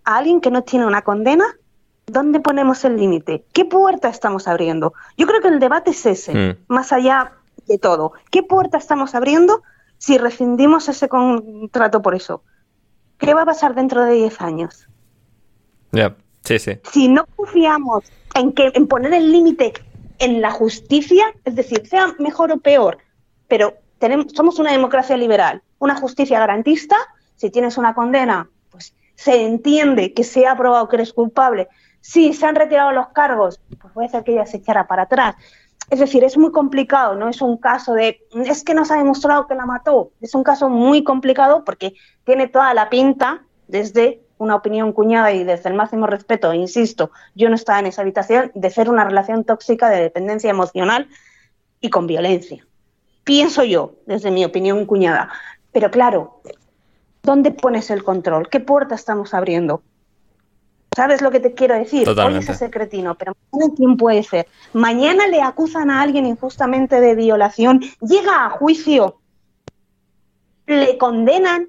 [0.04, 1.44] a alguien que no tiene una condena,
[2.06, 3.44] ¿dónde ponemos el límite?
[3.52, 4.92] ¿Qué puerta estamos abriendo?
[5.16, 6.72] Yo creo que el debate es ese, mm.
[6.72, 7.32] más allá
[7.66, 8.12] de todo.
[8.30, 9.62] ¿Qué puerta estamos abriendo
[9.98, 12.42] si rescindimos ese contrato por eso?
[13.18, 14.86] ¿qué va a pasar dentro de 10 años?
[15.92, 16.78] Ya, sí, sí.
[16.90, 18.04] Si no confiamos
[18.34, 19.72] en, que, en poner el límite
[20.18, 22.98] en la justicia, es decir, sea mejor o peor,
[23.48, 26.96] pero tenemos, somos una democracia liberal, una justicia garantista,
[27.36, 31.68] si tienes una condena, pues se entiende que se ha probado que eres culpable.
[32.00, 35.34] Si se han retirado los cargos, pues puede ser que ella se echara para atrás.
[35.90, 38.96] Es decir, es muy complicado, no es un caso de, es que no se ha
[38.96, 41.94] demostrado que la mató, es un caso muy complicado porque
[42.24, 47.48] tiene toda la pinta, desde una opinión cuñada y desde el máximo respeto, insisto, yo
[47.48, 51.08] no estaba en esa habitación, de ser una relación tóxica de dependencia emocional
[51.80, 52.66] y con violencia.
[53.24, 55.30] Pienso yo, desde mi opinión cuñada.
[55.72, 56.40] Pero claro,
[57.22, 58.48] ¿dónde pones el control?
[58.48, 59.82] ¿Qué puerta estamos abriendo?
[60.94, 62.04] ¿Sabes lo que te quiero decir?
[62.04, 62.38] Totalmente.
[62.38, 64.46] Hoy es ese cretino, pero mañana quién puede ser.
[64.72, 69.18] Mañana le acusan a alguien injustamente de violación, llega a juicio,
[70.66, 71.68] le condenan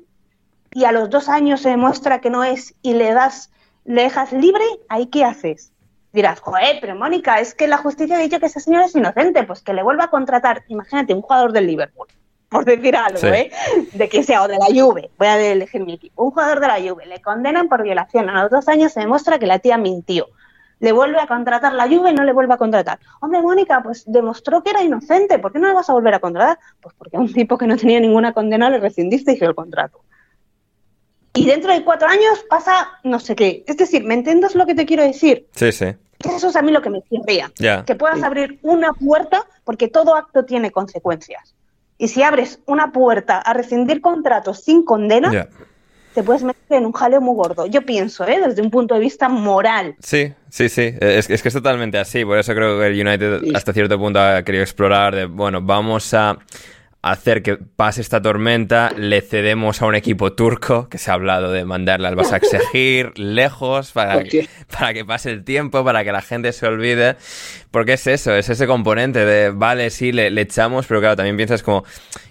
[0.78, 3.50] y a los dos años se demuestra que no es y le das,
[3.84, 5.72] le dejas libre, ¿ahí qué haces?
[6.14, 9.42] Dirás, joder, pero Mónica, es que la justicia ha dicho que ese señor es inocente,
[9.42, 12.06] pues que le vuelva a contratar, imagínate, un jugador del Liverpool,
[12.48, 13.26] por decir algo, Sí.
[13.26, 13.52] ¿eh?
[13.94, 16.68] De que sea, o de la Juve, voy a elegir mi equipo, un jugador de
[16.68, 19.80] la Juve, le condenan por violación, a los dos años se demuestra que la tía
[19.80, 20.28] mintió.
[20.80, 23.00] Le vuelve a contratar la Juve y no le vuelve a contratar.
[23.20, 26.20] Hombre, Mónica, pues demostró que era inocente, ¿por qué no le vas a volver a
[26.20, 26.60] contratar?
[26.80, 30.02] Pues porque a un tipo que no tenía ninguna condena le rescindiste el contrato.
[31.38, 33.64] Y dentro de cuatro años pasa no sé qué.
[33.68, 35.48] Es decir, ¿me entiendes lo que te quiero decir?
[35.56, 35.86] Sí, sí.
[36.36, 37.52] Eso es a mí lo que me chirría.
[37.58, 37.86] Ya.
[37.86, 41.54] Que puedas abrir una puerta, porque todo acto tiene consecuencias.
[42.00, 45.48] Y si abres una puerta a rescindir contratos sin condena, Ya.
[46.16, 47.68] te puedes meter en un jaleo muy gordo.
[47.68, 48.40] Yo pienso, ¿eh?
[48.44, 49.96] desde un punto de vista moral.
[50.00, 50.94] Sí, sí, sí.
[51.00, 52.26] Es, es que es totalmente así.
[52.26, 56.12] Por eso creo que el United hasta cierto punto ha querido explorar de, bueno, vamos
[56.16, 56.38] a
[57.02, 61.52] hacer que pase esta tormenta, le cedemos a un equipo turco, que se ha hablado
[61.52, 66.12] de mandarle al Basaksehir lejos para ¿Por que, para que pase el tiempo, para que
[66.12, 67.16] la gente se olvide.
[67.72, 71.38] Porque es eso, es ese componente de, vale, sí, le, le echamos, pero claro, también
[71.38, 71.84] piensas como...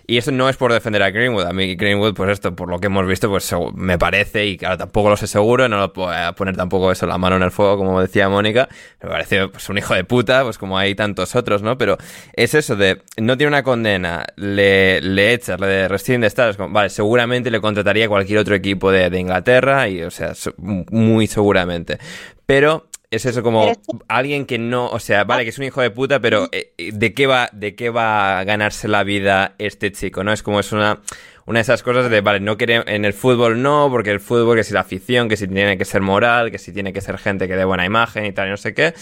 [0.09, 1.47] Y eso no es por defender a Greenwood.
[1.47, 4.79] A mí Greenwood, pues esto, por lo que hemos visto, pues me parece, y claro,
[4.79, 7.77] tampoco lo sé seguro, no lo puedo poner tampoco eso la mano en el fuego,
[7.77, 8.69] como decía Mónica.
[9.03, 11.77] Me parece pues, un hijo de puta, pues como hay tantos otros, ¿no?
[11.77, 11.99] Pero
[12.35, 16.73] es eso de, no tiene una condena, le, le echas, le rescindes, tal, es como,
[16.73, 21.99] vale, seguramente le contrataría cualquier otro equipo de, de Inglaterra, y o sea, muy seguramente.
[22.47, 23.73] Pero es eso como
[24.09, 26.91] alguien que no, o sea, vale, que es un hijo de puta, pero eh, eh,
[26.93, 30.25] ¿de qué va, de qué va a ganarse la vida este chico?
[30.25, 30.33] ¿No?
[30.33, 31.01] Es como es una,
[31.47, 34.57] una de esas cosas de, vale, no quiere, en el fútbol no, porque el fútbol,
[34.57, 37.19] que si la afición, que si tiene que ser moral, que si tiene que ser
[37.19, 38.93] gente que dé buena imagen y tal, y no sé qué.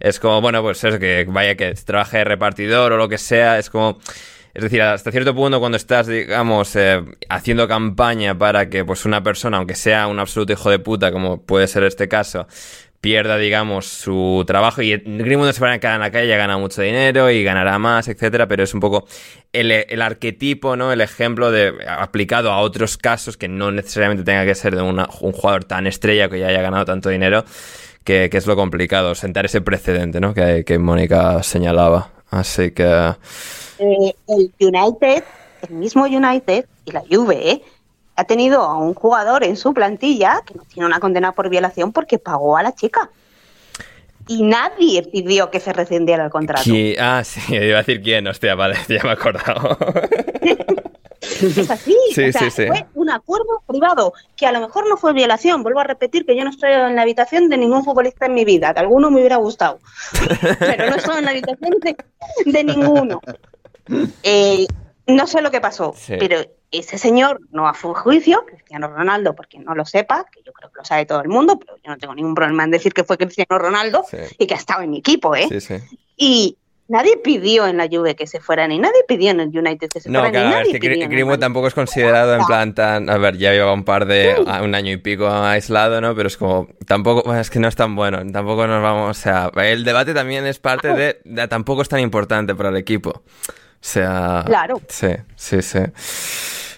[0.00, 3.58] Es como, bueno, pues eso, que vaya que trabaje de repartidor o lo que sea,
[3.58, 3.98] es como...
[4.54, 9.22] Es decir, hasta cierto punto cuando estás, digamos, eh, haciendo campaña para que pues una
[9.22, 12.46] persona, aunque sea un absoluto hijo de puta, como puede ser este caso,
[13.02, 16.36] pierda, digamos, su trabajo y Greenwood no se va a quedar en la calle, ya
[16.36, 19.06] gana mucho dinero y ganará más, etcétera, pero es un poco
[19.52, 20.92] el, el arquetipo, ¿no?
[20.92, 25.08] El ejemplo de aplicado a otros casos que no necesariamente tenga que ser de una-
[25.20, 27.44] un jugador tan estrella que ya haya ganado tanto dinero,
[28.04, 30.32] que, que es lo complicado, sentar ese precedente, ¿no?
[30.32, 32.10] Que, que Mónica señalaba.
[32.30, 32.84] Así que...
[33.78, 35.24] Eh, el United,
[35.68, 37.62] el mismo United y la Juve, ¿eh?
[38.16, 41.92] Ha tenido a un jugador en su plantilla que no tiene una condena por violación
[41.92, 43.10] porque pagó a la chica.
[44.28, 46.62] Y nadie pidió que se rescindiera el contrato.
[46.70, 49.76] ¿Qui- Ah, sí, iba a decir quién, hostia, vale, ya me he acordado.
[51.22, 51.96] Es así.
[52.12, 52.66] Sí, o sea, sí, sí.
[52.66, 55.62] Fue un acuerdo privado que a lo mejor no fue violación.
[55.62, 58.44] Vuelvo a repetir que yo no estoy en la habitación de ningún futbolista en mi
[58.44, 58.72] vida.
[58.72, 59.78] De alguno me hubiera gustado.
[60.58, 61.96] Pero no estoy en la habitación de,
[62.46, 63.20] de ninguno.
[64.22, 64.66] Eh,
[65.06, 66.38] no sé lo que pasó, pero
[66.72, 70.70] ese señor no fue a juicio, Cristiano Ronaldo, porque no lo sepa, que yo creo
[70.70, 73.04] que lo sabe todo el mundo, pero yo no tengo ningún problema en decir que
[73.04, 74.16] fue Cristiano Ronaldo Sí.
[74.38, 75.46] y que ha estado en mi equipo, ¿eh?
[75.48, 75.74] Sí, sí.
[76.16, 76.56] Y
[76.88, 80.00] nadie pidió en la Juve que se fuera, ni nadie pidió en el United que
[80.00, 81.40] se No, fuera, ni claro, es que pidió Madrid.
[81.40, 83.08] tampoco es considerado en plan tan...
[83.08, 84.34] A ver, ya lleva un par de...
[84.62, 86.14] un año y pico aislado, ¿no?
[86.14, 86.68] Pero es como...
[86.86, 87.22] Tampoco...
[87.24, 88.18] bueno, es que no es tan bueno.
[88.30, 89.10] Tampoco nos vamos...
[89.10, 91.20] O sea, el debate también es parte de...
[91.24, 93.10] de- tampoco es tan importante para el equipo.
[93.10, 93.22] O
[93.80, 94.42] sea...
[94.46, 94.80] Claro.
[94.88, 95.78] Sí, sí, sí.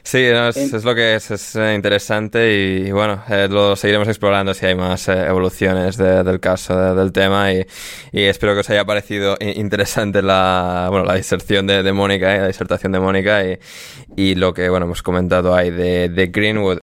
[0.06, 2.52] Sí, no, es, es lo que es, es eh, interesante
[2.86, 6.94] y, bueno, eh, lo seguiremos explorando si hay más eh, evoluciones de- del caso, de-
[6.94, 7.64] del tema y,
[8.12, 12.40] y espero que os haya parecido interesante la, bueno, la diserción de, de Mónica, eh,
[12.40, 13.58] la disertación de Mónica y,
[14.14, 16.78] y lo que, bueno, hemos comentado ahí de, de Greenwood.